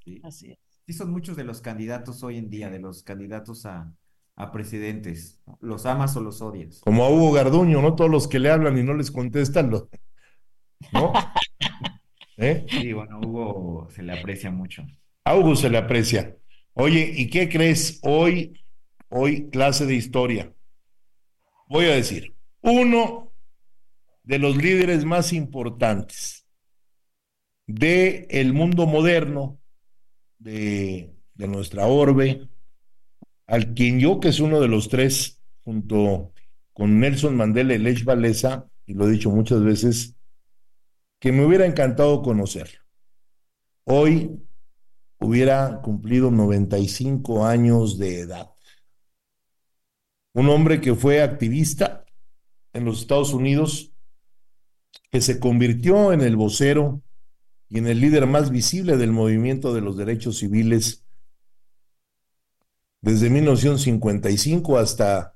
Sí. 0.06 0.22
Así 0.24 0.52
es. 0.52 0.58
Sí, 0.86 0.94
son 0.94 1.12
muchos 1.12 1.36
de 1.38 1.44
los 1.44 1.62
candidatos 1.62 2.24
hoy 2.24 2.38
en 2.38 2.50
día, 2.50 2.70
de 2.70 2.80
los 2.80 3.04
candidatos 3.04 3.66
a, 3.66 3.94
a 4.36 4.52
presidentes. 4.52 5.42
¿Los 5.60 5.86
amas 5.86 6.16
o 6.16 6.22
los 6.22 6.42
odias? 6.42 6.82
Como 6.82 7.04
a 7.04 7.10
Hugo 7.10 7.32
Garduño, 7.32 7.82
¿no? 7.82 7.96
Todos 7.96 8.10
los 8.10 8.28
que 8.28 8.40
le 8.40 8.50
hablan 8.50 8.78
y 8.78 8.84
no 8.84 8.94
les 8.94 9.12
contestan, 9.12 9.70
¿no? 9.70 9.88
¿Eh? 12.38 12.66
Sí, 12.70 12.94
bueno, 12.94 13.20
Hugo 13.20 13.88
se 13.92 14.02
le 14.02 14.18
aprecia 14.18 14.50
mucho. 14.50 14.84
A 15.26 15.36
Hugo 15.36 15.56
se 15.56 15.70
le 15.70 15.78
aprecia. 15.78 16.36
Oye, 16.74 17.12
¿y 17.16 17.30
qué 17.30 17.50
crees? 17.50 18.00
Hoy, 18.02 18.60
hoy, 19.10 19.50
clase 19.50 19.86
de 19.86 19.94
historia. 19.94 20.54
Voy 21.70 21.86
a 21.86 21.96
decir, 21.96 22.34
uno 22.62 23.32
de 24.24 24.40
los 24.40 24.56
líderes 24.56 25.06
más 25.06 25.34
importantes 25.34 26.46
de 27.68 28.28
el 28.30 28.54
mundo 28.54 28.86
moderno, 28.86 29.60
de, 30.38 31.16
de 31.36 31.48
nuestra 31.48 31.88
orbe, 31.88 32.50
al 33.48 33.74
quien 33.74 34.00
yo, 34.00 34.20
que 34.20 34.30
es 34.30 34.40
uno 34.40 34.60
de 34.60 34.68
los 34.68 34.90
tres, 34.90 35.42
junto 35.64 36.34
con 36.74 37.00
Nelson 37.00 37.36
Mandela 37.36 37.74
y 37.74 37.78
Lech 37.78 38.06
Walesa, 38.06 38.68
y 38.86 38.94
lo 38.94 39.08
he 39.08 39.12
dicho 39.12 39.30
muchas 39.30 39.64
veces, 39.64 40.16
que 41.20 41.32
me 41.32 41.46
hubiera 41.46 41.66
encantado 41.66 42.22
conocer. 42.22 42.80
Hoy 43.84 44.40
hubiera 45.20 45.82
cumplido 45.82 46.32
95 46.32 47.46
años 47.46 47.98
de 47.98 48.22
edad. 48.22 48.52
Un 50.34 50.50
hombre 50.50 50.82
que 50.82 50.96
fue 50.96 51.22
activista 51.22 52.01
en 52.74 52.86
los 52.86 53.02
Estados 53.02 53.34
Unidos, 53.34 53.92
que 55.10 55.22
se 55.22 55.40
convirtió 55.40 56.14
en 56.14 56.22
el 56.22 56.36
vocero 56.36 57.02
y 57.70 57.78
en 57.78 57.88
el 57.88 58.02
líder 58.02 58.28
más 58.28 58.50
visible 58.50 58.98
del 58.98 59.12
movimiento 59.12 59.74
de 59.74 59.82
los 59.82 59.98
derechos 59.98 60.40
civiles 60.40 61.06
desde 63.02 63.30
1955 63.30 64.78
hasta 64.78 65.36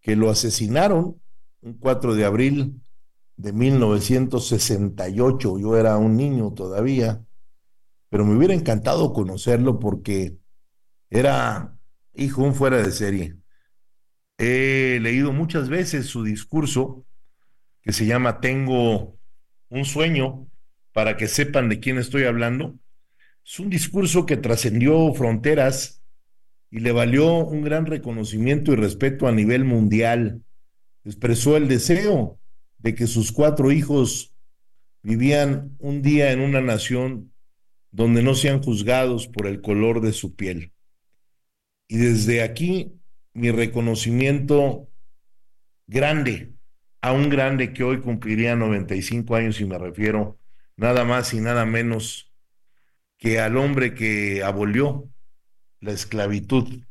que 0.00 0.16
lo 0.16 0.30
asesinaron 0.30 1.20
un 1.60 1.74
4 1.74 2.14
de 2.14 2.24
abril 2.24 2.80
de 3.36 3.52
1968. 3.52 5.58
Yo 5.58 5.76
era 5.76 5.98
un 5.98 6.16
niño 6.16 6.52
todavía 6.52 7.24
pero 8.10 8.26
me 8.26 8.36
hubiera 8.36 8.52
encantado 8.52 9.14
conocerlo 9.14 9.78
porque 9.78 10.36
era 11.08 11.78
hijo 12.12 12.42
un 12.42 12.54
fuera 12.54 12.78
de 12.78 12.90
serie. 12.90 13.39
He 14.42 14.98
leído 15.00 15.32
muchas 15.32 15.68
veces 15.68 16.06
su 16.06 16.24
discurso 16.24 17.04
que 17.82 17.92
se 17.92 18.06
llama 18.06 18.40
Tengo 18.40 19.18
un 19.68 19.84
sueño 19.84 20.48
para 20.94 21.18
que 21.18 21.28
sepan 21.28 21.68
de 21.68 21.78
quién 21.78 21.98
estoy 21.98 22.24
hablando. 22.24 22.78
Es 23.44 23.60
un 23.60 23.68
discurso 23.68 24.24
que 24.24 24.38
trascendió 24.38 25.12
fronteras 25.12 26.02
y 26.70 26.80
le 26.80 26.90
valió 26.90 27.34
un 27.34 27.60
gran 27.60 27.84
reconocimiento 27.84 28.72
y 28.72 28.76
respeto 28.76 29.28
a 29.28 29.32
nivel 29.32 29.66
mundial. 29.66 30.42
Expresó 31.04 31.58
el 31.58 31.68
deseo 31.68 32.40
de 32.78 32.94
que 32.94 33.06
sus 33.06 33.32
cuatro 33.32 33.70
hijos 33.72 34.34
vivían 35.02 35.76
un 35.78 36.00
día 36.00 36.32
en 36.32 36.40
una 36.40 36.62
nación 36.62 37.30
donde 37.90 38.22
no 38.22 38.34
sean 38.34 38.62
juzgados 38.62 39.28
por 39.28 39.46
el 39.46 39.60
color 39.60 40.00
de 40.00 40.14
su 40.14 40.34
piel. 40.34 40.72
Y 41.88 41.98
desde 41.98 42.42
aquí 42.42 42.99
mi 43.32 43.50
reconocimiento 43.50 44.88
grande, 45.86 46.54
a 47.00 47.12
un 47.12 47.28
grande 47.28 47.72
que 47.72 47.84
hoy 47.84 48.00
cumpliría 48.00 48.56
95 48.56 49.34
años 49.34 49.60
y 49.60 49.64
me 49.64 49.78
refiero 49.78 50.38
nada 50.76 51.04
más 51.04 51.32
y 51.34 51.40
nada 51.40 51.64
menos 51.64 52.32
que 53.18 53.40
al 53.40 53.56
hombre 53.56 53.94
que 53.94 54.42
abolió 54.42 55.10
la 55.80 55.92
esclavitud 55.92 56.82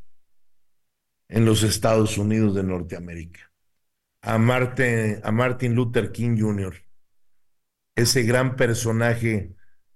en 1.27 1.45
los 1.45 1.63
Estados 1.63 2.17
Unidos 2.17 2.55
de 2.55 2.63
Norteamérica, 2.63 3.51
a 4.21 4.37
Martin, 4.37 5.19
a 5.23 5.31
Martin 5.31 5.75
Luther 5.75 6.11
King 6.11 6.37
Jr., 6.39 6.75
ese 7.95 8.23
gran 8.23 8.55
personaje 8.55 9.55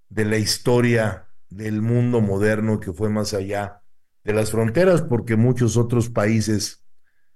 de 0.09 0.25
la 0.25 0.37
historia 0.37 1.27
del 1.49 1.81
mundo 1.81 2.21
moderno 2.21 2.79
que 2.79 2.93
fue 2.93 3.09
más 3.09 3.33
allá 3.33 3.82
de 4.23 4.33
las 4.33 4.51
fronteras, 4.51 5.01
porque 5.01 5.35
muchos 5.35 5.77
otros 5.77 6.09
países, 6.09 6.83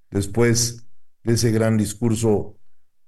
después 0.09 0.88
de 1.23 1.33
ese 1.33 1.51
gran 1.51 1.77
discurso, 1.77 2.57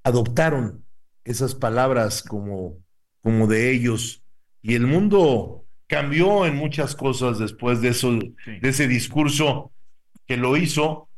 adoptaron 0.03 0.85
esas 1.23 1.55
palabras 1.55 2.23
como, 2.23 2.77
como 3.21 3.47
de 3.47 3.71
ellos, 3.71 4.23
y 4.61 4.75
el 4.75 4.87
mundo 4.87 5.65
cambió 5.87 6.45
en 6.45 6.55
muchas 6.55 6.95
cosas 6.95 7.39
después 7.39 7.81
de, 7.81 7.89
eso, 7.89 8.11
de 8.11 8.69
ese 8.69 8.87
discurso 8.87 9.71
que 10.27 10.37
lo 10.37 10.57
hizo 10.57 11.09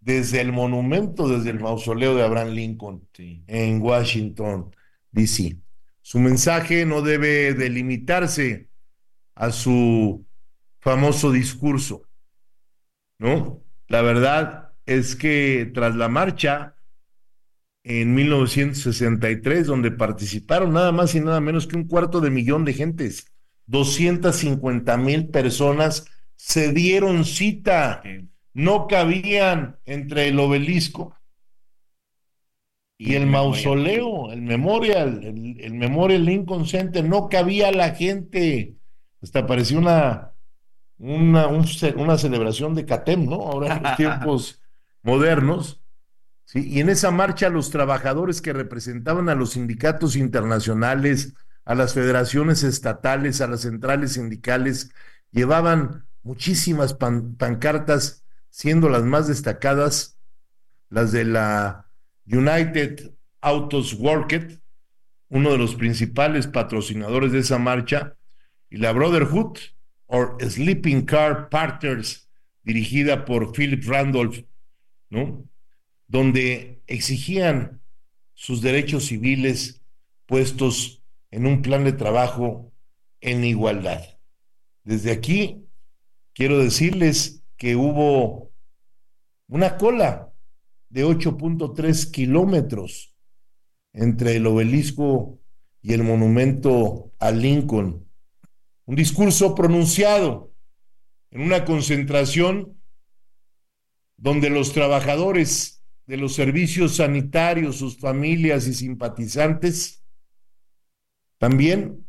desde 0.00 0.40
el 0.40 0.52
monumento, 0.52 1.28
desde 1.28 1.50
el 1.50 1.60
mausoleo 1.60 2.14
de 2.14 2.22
Abraham 2.22 2.50
Lincoln 2.50 3.08
en 3.16 3.82
Washington, 3.82 4.70
D.C. 5.10 5.56
Su 6.02 6.20
mensaje 6.20 6.86
no 6.86 7.02
debe 7.02 7.54
delimitarse 7.54 8.68
a 9.34 9.50
su 9.50 10.24
famoso 10.88 11.30
discurso, 11.30 12.08
¿no? 13.18 13.62
La 13.88 14.00
verdad 14.00 14.72
es 14.86 15.16
que 15.16 15.70
tras 15.74 15.94
la 15.94 16.08
marcha 16.08 16.76
en 17.84 18.14
1963, 18.14 19.66
donde 19.66 19.90
participaron 19.90 20.72
nada 20.72 20.90
más 20.90 21.14
y 21.14 21.20
nada 21.20 21.42
menos 21.42 21.66
que 21.66 21.76
un 21.76 21.86
cuarto 21.86 22.22
de 22.22 22.30
millón 22.30 22.64
de 22.64 22.72
gentes, 22.72 23.26
250 23.66 24.96
mil 24.96 25.28
personas 25.28 26.06
se 26.36 26.72
dieron 26.72 27.26
cita, 27.26 28.02
no 28.54 28.86
cabían 28.86 29.78
entre 29.84 30.28
el 30.28 30.40
obelisco 30.40 31.14
y 32.96 33.14
el 33.14 33.26
mausoleo, 33.26 34.32
el 34.32 34.40
memorial, 34.40 35.22
el, 35.22 35.74
memorial 35.74 36.24
Lincoln 36.24 36.66
Center, 36.66 37.04
no 37.04 37.28
cabía 37.28 37.72
la 37.72 37.94
gente. 37.94 38.76
Hasta 39.20 39.46
parecía 39.46 39.78
una, 39.78 40.32
una, 40.98 41.46
una 41.48 42.18
celebración 42.18 42.74
de 42.74 42.84
CATEM, 42.84 43.26
¿no? 43.26 43.36
Ahora 43.36 43.76
en 43.76 43.82
los 43.82 43.96
tiempos 43.96 44.62
modernos. 45.02 45.80
¿sí? 46.44 46.68
Y 46.68 46.80
en 46.80 46.88
esa 46.88 47.10
marcha 47.10 47.48
los 47.48 47.70
trabajadores 47.70 48.40
que 48.42 48.52
representaban 48.52 49.28
a 49.28 49.34
los 49.34 49.50
sindicatos 49.50 50.16
internacionales, 50.16 51.34
a 51.64 51.74
las 51.74 51.94
federaciones 51.94 52.62
estatales, 52.62 53.40
a 53.40 53.46
las 53.46 53.60
centrales 53.60 54.14
sindicales, 54.14 54.92
llevaban 55.30 56.06
muchísimas 56.22 56.94
pancartas, 56.94 58.24
siendo 58.50 58.88
las 58.88 59.02
más 59.02 59.28
destacadas 59.28 60.18
las 60.90 61.12
de 61.12 61.24
la 61.24 61.86
United 62.26 63.12
Autos 63.40 63.94
Worked, 63.94 64.58
uno 65.28 65.52
de 65.52 65.58
los 65.58 65.74
principales 65.74 66.46
patrocinadores 66.46 67.32
de 67.32 67.40
esa 67.40 67.58
marcha, 67.58 68.16
y 68.70 68.78
la 68.78 68.92
Brotherhood, 68.92 69.58
or 70.08 70.36
Sleeping 70.40 71.06
Car 71.06 71.48
Partners, 71.48 72.28
dirigida 72.62 73.24
por 73.24 73.52
Philip 73.52 73.84
Randolph, 73.86 74.40
¿no? 75.10 75.48
Donde 76.06 76.82
exigían 76.86 77.80
sus 78.34 78.60
derechos 78.60 79.06
civiles 79.06 79.80
puestos 80.26 81.02
en 81.30 81.46
un 81.46 81.62
plan 81.62 81.84
de 81.84 81.92
trabajo 81.92 82.72
en 83.20 83.44
igualdad. 83.44 84.02
Desde 84.84 85.12
aquí 85.12 85.66
quiero 86.34 86.58
decirles 86.58 87.44
que 87.56 87.76
hubo 87.76 88.52
una 89.48 89.76
cola 89.76 90.32
de 90.88 91.04
8.3 91.04 92.10
kilómetros 92.10 93.14
entre 93.92 94.36
el 94.36 94.46
obelisco 94.46 95.38
y 95.82 95.92
el 95.92 96.02
monumento 96.02 97.12
a 97.18 97.30
Lincoln. 97.30 98.07
Un 98.88 98.96
discurso 98.96 99.54
pronunciado 99.54 100.54
en 101.30 101.42
una 101.42 101.66
concentración 101.66 102.80
donde 104.16 104.48
los 104.48 104.72
trabajadores 104.72 105.84
de 106.06 106.16
los 106.16 106.34
servicios 106.34 106.96
sanitarios, 106.96 107.76
sus 107.76 107.98
familias 107.98 108.66
y 108.66 108.72
simpatizantes, 108.72 110.02
también 111.36 112.08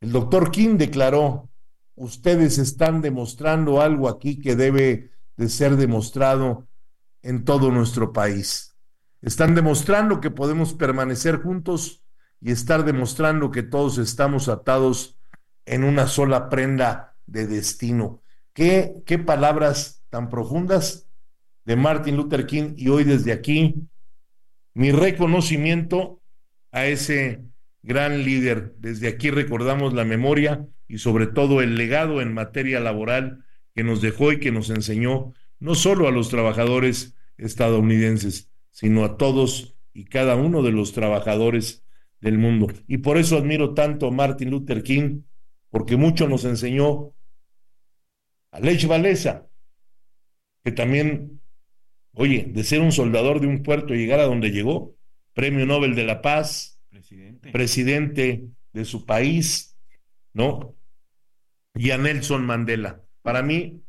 el 0.00 0.12
doctor 0.12 0.52
King 0.52 0.76
declaró, 0.76 1.50
ustedes 1.96 2.58
están 2.58 3.02
demostrando 3.02 3.80
algo 3.80 4.08
aquí 4.08 4.38
que 4.38 4.54
debe 4.54 5.10
de 5.36 5.48
ser 5.48 5.74
demostrado 5.74 6.68
en 7.20 7.44
todo 7.44 7.72
nuestro 7.72 8.12
país. 8.12 8.76
Están 9.20 9.56
demostrando 9.56 10.20
que 10.20 10.30
podemos 10.30 10.72
permanecer 10.72 11.42
juntos 11.42 12.04
y 12.40 12.52
estar 12.52 12.84
demostrando 12.84 13.50
que 13.50 13.64
todos 13.64 13.98
estamos 13.98 14.48
atados 14.48 15.18
en 15.66 15.84
una 15.84 16.06
sola 16.06 16.48
prenda 16.48 17.16
de 17.26 17.46
destino. 17.46 18.22
qué, 18.52 18.94
qué 19.06 19.18
palabras 19.18 20.02
tan 20.10 20.28
profundas 20.28 21.08
de 21.64 21.76
Martin 21.76 22.16
Luther 22.16 22.46
King 22.46 22.74
y 22.76 22.88
hoy 22.88 23.04
desde 23.04 23.32
aquí 23.32 23.74
mi 24.74 24.90
reconocimiento 24.90 26.20
a 26.70 26.86
ese 26.86 27.44
gran 27.82 28.24
líder. 28.24 28.74
Desde 28.78 29.08
aquí 29.08 29.30
recordamos 29.30 29.92
la 29.94 30.04
memoria 30.04 30.66
y 30.88 30.98
sobre 30.98 31.26
todo 31.26 31.62
el 31.62 31.76
legado 31.76 32.20
en 32.20 32.34
materia 32.34 32.80
laboral 32.80 33.44
que 33.74 33.84
nos 33.84 34.00
dejó 34.02 34.32
y 34.32 34.40
que 34.40 34.52
nos 34.52 34.70
enseñó 34.70 35.32
no 35.58 35.74
solo 35.74 36.08
a 36.08 36.10
los 36.12 36.28
trabajadores 36.28 37.14
estadounidenses, 37.38 38.50
sino 38.70 39.04
a 39.04 39.16
todos 39.16 39.76
y 39.94 40.04
cada 40.04 40.34
uno 40.36 40.62
de 40.62 40.72
los 40.72 40.92
trabajadores 40.92 41.84
del 42.20 42.38
mundo. 42.38 42.68
Y 42.86 42.98
por 42.98 43.16
eso 43.16 43.36
admiro 43.36 43.74
tanto 43.74 44.08
a 44.08 44.10
Martin 44.10 44.50
Luther 44.50 44.82
King, 44.82 45.22
porque 45.72 45.96
mucho 45.96 46.28
nos 46.28 46.44
enseñó 46.44 47.14
a 48.52 48.60
Lech 48.60 48.84
Walesa, 48.84 49.48
que 50.62 50.70
también, 50.70 51.40
oye, 52.12 52.44
de 52.46 52.62
ser 52.62 52.80
un 52.80 52.92
soldador 52.92 53.40
de 53.40 53.46
un 53.46 53.62
puerto 53.62 53.94
y 53.94 53.98
llegar 53.98 54.20
a 54.20 54.26
donde 54.26 54.50
llegó, 54.50 54.94
Premio 55.32 55.64
Nobel 55.64 55.94
de 55.94 56.04
la 56.04 56.20
Paz, 56.20 56.78
presidente, 56.90 57.50
presidente 57.52 58.44
de 58.74 58.84
su 58.84 59.06
país, 59.06 59.74
¿no? 60.34 60.76
Y 61.74 61.90
a 61.90 61.96
Nelson 61.96 62.44
Mandela. 62.44 63.02
Para 63.22 63.42
mí, 63.42 63.82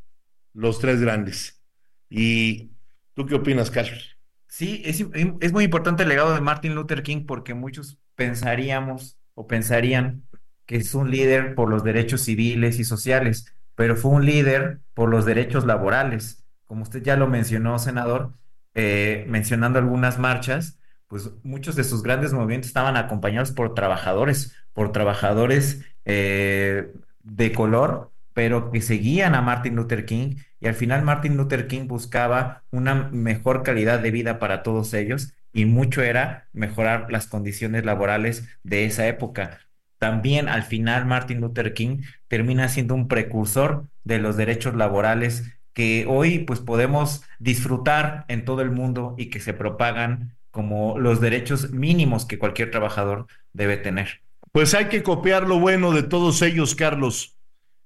los 0.53 0.79
tres 0.79 1.01
grandes. 1.01 1.61
¿Y 2.09 2.71
tú 3.13 3.25
qué 3.25 3.35
opinas, 3.35 3.69
Carlos? 3.69 4.17
Sí, 4.47 4.81
es, 4.85 5.05
es 5.41 5.51
muy 5.51 5.65
importante 5.65 6.03
el 6.03 6.09
legado 6.09 6.33
de 6.33 6.39
Martin 6.39 6.75
Luther 6.75 7.03
King 7.03 7.25
porque 7.25 7.53
muchos 7.53 7.99
pensaríamos 8.15 9.17
o 9.33 9.47
pensarían 9.47 10.23
que 10.65 10.77
es 10.77 10.93
un 10.95 11.11
líder 11.11 11.55
por 11.55 11.69
los 11.69 11.83
derechos 11.83 12.21
civiles 12.21 12.79
y 12.79 12.83
sociales, 12.83 13.53
pero 13.75 13.95
fue 13.95 14.11
un 14.11 14.25
líder 14.25 14.79
por 14.93 15.09
los 15.09 15.25
derechos 15.25 15.65
laborales. 15.65 16.45
Como 16.65 16.83
usted 16.83 17.01
ya 17.03 17.17
lo 17.17 17.27
mencionó, 17.27 17.79
senador, 17.79 18.33
eh, 18.73 19.25
mencionando 19.27 19.79
algunas 19.79 20.19
marchas, 20.19 20.79
pues 21.07 21.31
muchos 21.43 21.75
de 21.75 21.83
sus 21.83 22.01
grandes 22.01 22.33
movimientos 22.33 22.67
estaban 22.67 22.97
acompañados 22.97 23.51
por 23.51 23.75
trabajadores, 23.75 24.55
por 24.73 24.91
trabajadores 24.91 25.85
eh, 26.05 26.91
de 27.23 27.51
color, 27.53 28.11
pero 28.33 28.71
que 28.71 28.81
seguían 28.81 29.35
a 29.35 29.41
Martin 29.41 29.75
Luther 29.75 30.05
King 30.05 30.37
y 30.59 30.67
al 30.67 30.73
final 30.73 31.03
Martin 31.03 31.37
Luther 31.37 31.67
King 31.67 31.87
buscaba 31.87 32.63
una 32.71 32.95
mejor 33.11 33.63
calidad 33.63 33.99
de 33.99 34.11
vida 34.11 34.39
para 34.39 34.63
todos 34.63 34.93
ellos 34.93 35.33
y 35.51 35.65
mucho 35.65 36.01
era 36.01 36.47
mejorar 36.51 37.11
las 37.11 37.27
condiciones 37.27 37.85
laborales 37.85 38.47
de 38.63 38.85
esa 38.85 39.07
época. 39.07 39.59
También 40.03 40.49
al 40.49 40.63
final 40.63 41.05
Martin 41.05 41.39
Luther 41.39 41.73
King 41.73 42.01
termina 42.27 42.67
siendo 42.67 42.93
un 42.93 43.07
precursor 43.07 43.85
de 44.03 44.19
los 44.19 44.35
derechos 44.35 44.75
laborales 44.75 45.55
que 45.71 46.05
hoy 46.09 46.39
pues 46.39 46.59
podemos 46.59 47.23
disfrutar 47.39 48.25
en 48.27 48.43
todo 48.43 48.61
el 48.61 48.69
mundo 48.69 49.15
y 49.17 49.29
que 49.29 49.39
se 49.39 49.53
propagan 49.53 50.35
como 50.51 50.99
los 50.99 51.21
derechos 51.21 51.71
mínimos 51.71 52.25
que 52.25 52.37
cualquier 52.37 52.69
trabajador 52.69 53.27
debe 53.53 53.77
tener. 53.77 54.19
Pues 54.51 54.73
hay 54.73 54.89
que 54.89 55.03
copiar 55.03 55.47
lo 55.47 55.57
bueno 55.57 55.93
de 55.93 56.03
todos 56.03 56.41
ellos, 56.41 56.75
Carlos, 56.75 57.37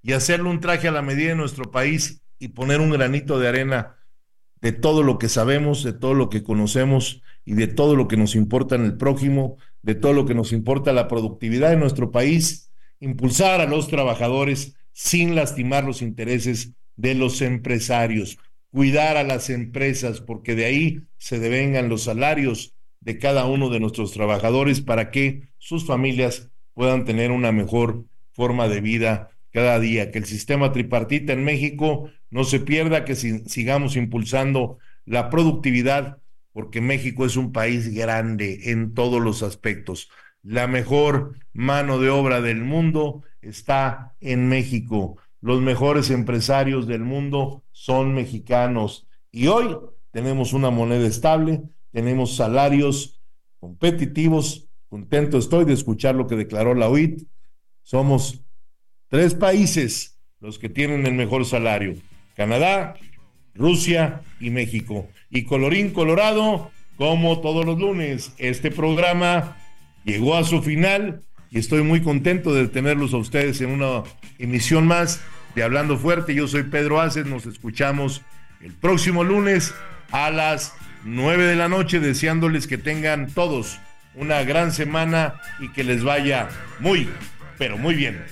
y 0.01 0.13
hacerle 0.13 0.49
un 0.49 0.59
traje 0.59 0.87
a 0.87 0.91
la 0.91 1.03
medida 1.03 1.29
de 1.29 1.35
nuestro 1.35 1.69
país 1.69 2.23
y 2.39 2.47
poner 2.47 2.81
un 2.81 2.89
granito 2.89 3.37
de 3.37 3.47
arena 3.47 3.97
de 4.59 4.71
todo 4.71 5.03
lo 5.03 5.19
que 5.19 5.29
sabemos, 5.29 5.83
de 5.83 5.93
todo 5.93 6.15
lo 6.15 6.31
que 6.31 6.41
conocemos 6.41 7.21
y 7.45 7.53
de 7.53 7.67
todo 7.67 7.95
lo 7.95 8.07
que 8.07 8.17
nos 8.17 8.33
importa 8.33 8.73
en 8.73 8.85
el 8.85 8.97
prójimo, 8.97 9.57
de 9.87 9.95
todo 9.95 10.11
lo 10.11 10.25
que 10.25 10.35
nos 10.35 10.51
importa 10.51 10.91
la 10.91 11.07
productividad 11.07 11.69
de 11.69 11.77
nuestro 11.77 12.11
país, 12.11 12.73
impulsar 12.99 13.61
a 13.61 13.65
los 13.65 13.87
trabajadores 13.87 14.75
sin 14.91 15.33
lastimar 15.33 15.85
los 15.85 16.01
intereses 16.01 16.73
de 16.97 17.15
los 17.15 17.41
empresarios, 17.41 18.37
cuidar 18.69 19.15
a 19.15 19.23
las 19.23 19.49
empresas, 19.49 20.19
porque 20.19 20.55
de 20.55 20.65
ahí 20.65 21.03
se 21.17 21.39
devengan 21.39 21.87
los 21.87 22.03
salarios 22.03 22.75
de 22.99 23.17
cada 23.17 23.45
uno 23.45 23.69
de 23.69 23.79
nuestros 23.79 24.11
trabajadores 24.11 24.81
para 24.81 25.09
que 25.09 25.43
sus 25.57 25.85
familias 25.85 26.49
puedan 26.73 27.05
tener 27.05 27.31
una 27.31 27.53
mejor 27.53 28.03
forma 28.33 28.67
de 28.67 28.81
vida 28.81 29.29
cada 29.53 29.79
día, 29.79 30.11
que 30.11 30.19
el 30.19 30.25
sistema 30.25 30.73
tripartita 30.73 31.31
en 31.31 31.45
México 31.45 32.09
no 32.29 32.43
se 32.43 32.59
pierda, 32.59 33.05
que 33.05 33.15
sigamos 33.15 33.95
impulsando 33.95 34.79
la 35.05 35.29
productividad, 35.29 36.17
porque 36.57 36.81
México 36.81 37.23
es 37.23 37.37
un 37.37 37.51
país 37.51 37.93
grande 37.93 38.71
en 38.71 38.95
todos 38.95 39.21
los 39.21 39.43
aspectos. 39.43 40.09
La 40.41 40.65
mejor 40.65 41.37
mano 41.53 41.99
de 41.99 42.09
obra 42.09 42.41
del 42.41 42.63
mundo 42.63 43.21
está 43.43 44.15
en 44.21 44.49
México. 44.49 45.17
Los 45.39 45.61
mejores 45.61 46.09
empresarios 46.09 46.87
del 46.87 47.03
mundo 47.03 47.63
son 47.73 48.15
mexicanos. 48.15 49.05
Y 49.31 49.45
hoy 49.45 49.77
tenemos 50.09 50.51
una 50.51 50.71
moneda 50.71 51.05
estable, 51.05 51.61
tenemos 51.91 52.35
salarios 52.35 53.21
competitivos. 53.59 54.67
Contento 54.89 55.37
estoy 55.37 55.63
de 55.63 55.73
escuchar 55.73 56.15
lo 56.15 56.25
que 56.25 56.37
declaró 56.37 56.73
la 56.73 56.89
OIT. 56.89 57.21
Somos 57.83 58.43
tres 59.09 59.35
países 59.35 60.19
los 60.39 60.57
que 60.57 60.69
tienen 60.69 61.05
el 61.05 61.13
mejor 61.13 61.45
salario. 61.45 61.93
Canadá, 62.35 62.95
Rusia 63.57 64.21
y 64.39 64.49
México. 64.49 65.07
Y 65.29 65.43
colorín 65.43 65.91
colorado, 65.91 66.71
como 66.97 67.39
todos 67.39 67.65
los 67.65 67.79
lunes, 67.79 68.33
este 68.37 68.71
programa 68.71 69.57
llegó 70.03 70.35
a 70.35 70.43
su 70.43 70.61
final 70.61 71.21
y 71.49 71.59
estoy 71.59 71.83
muy 71.83 72.01
contento 72.01 72.53
de 72.53 72.67
tenerlos 72.67 73.13
a 73.13 73.17
ustedes 73.17 73.61
en 73.61 73.71
una 73.71 74.03
emisión 74.39 74.87
más 74.87 75.21
de 75.55 75.63
Hablando 75.63 75.97
Fuerte. 75.97 76.33
Yo 76.33 76.47
soy 76.47 76.63
Pedro 76.63 77.01
Aces, 77.01 77.25
nos 77.25 77.45
escuchamos 77.45 78.21
el 78.61 78.73
próximo 78.73 79.23
lunes 79.23 79.73
a 80.11 80.29
las 80.29 80.73
9 81.03 81.45
de 81.45 81.55
la 81.55 81.69
noche, 81.69 81.99
deseándoles 81.99 82.67
que 82.67 82.77
tengan 82.77 83.27
todos 83.27 83.79
una 84.15 84.43
gran 84.43 84.71
semana 84.71 85.35
y 85.59 85.69
que 85.69 85.83
les 85.83 86.03
vaya 86.03 86.49
muy, 86.79 87.09
pero 87.57 87.77
muy 87.77 87.95
bien. 87.95 88.23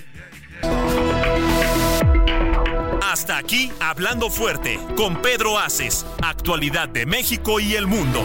Hasta 3.16 3.38
aquí, 3.38 3.72
Hablando 3.80 4.28
Fuerte, 4.28 4.78
con 4.94 5.22
Pedro 5.22 5.58
Aces, 5.58 6.04
actualidad 6.22 6.86
de 6.86 7.06
México 7.06 7.58
y 7.60 7.74
el 7.74 7.86
mundo. 7.86 8.22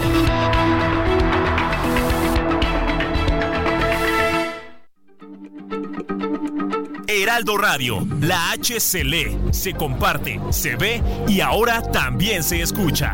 Heraldo 7.08 7.58
Radio, 7.58 8.06
la 8.20 8.52
H 8.52 8.82
se 8.82 9.06
lee, 9.06 9.40
se 9.52 9.76
comparte, 9.76 10.42
se 10.50 10.76
ve 10.76 11.02
y 11.26 11.40
ahora 11.40 11.82
también 11.82 12.44
se 12.44 12.62
escucha. 12.62 13.14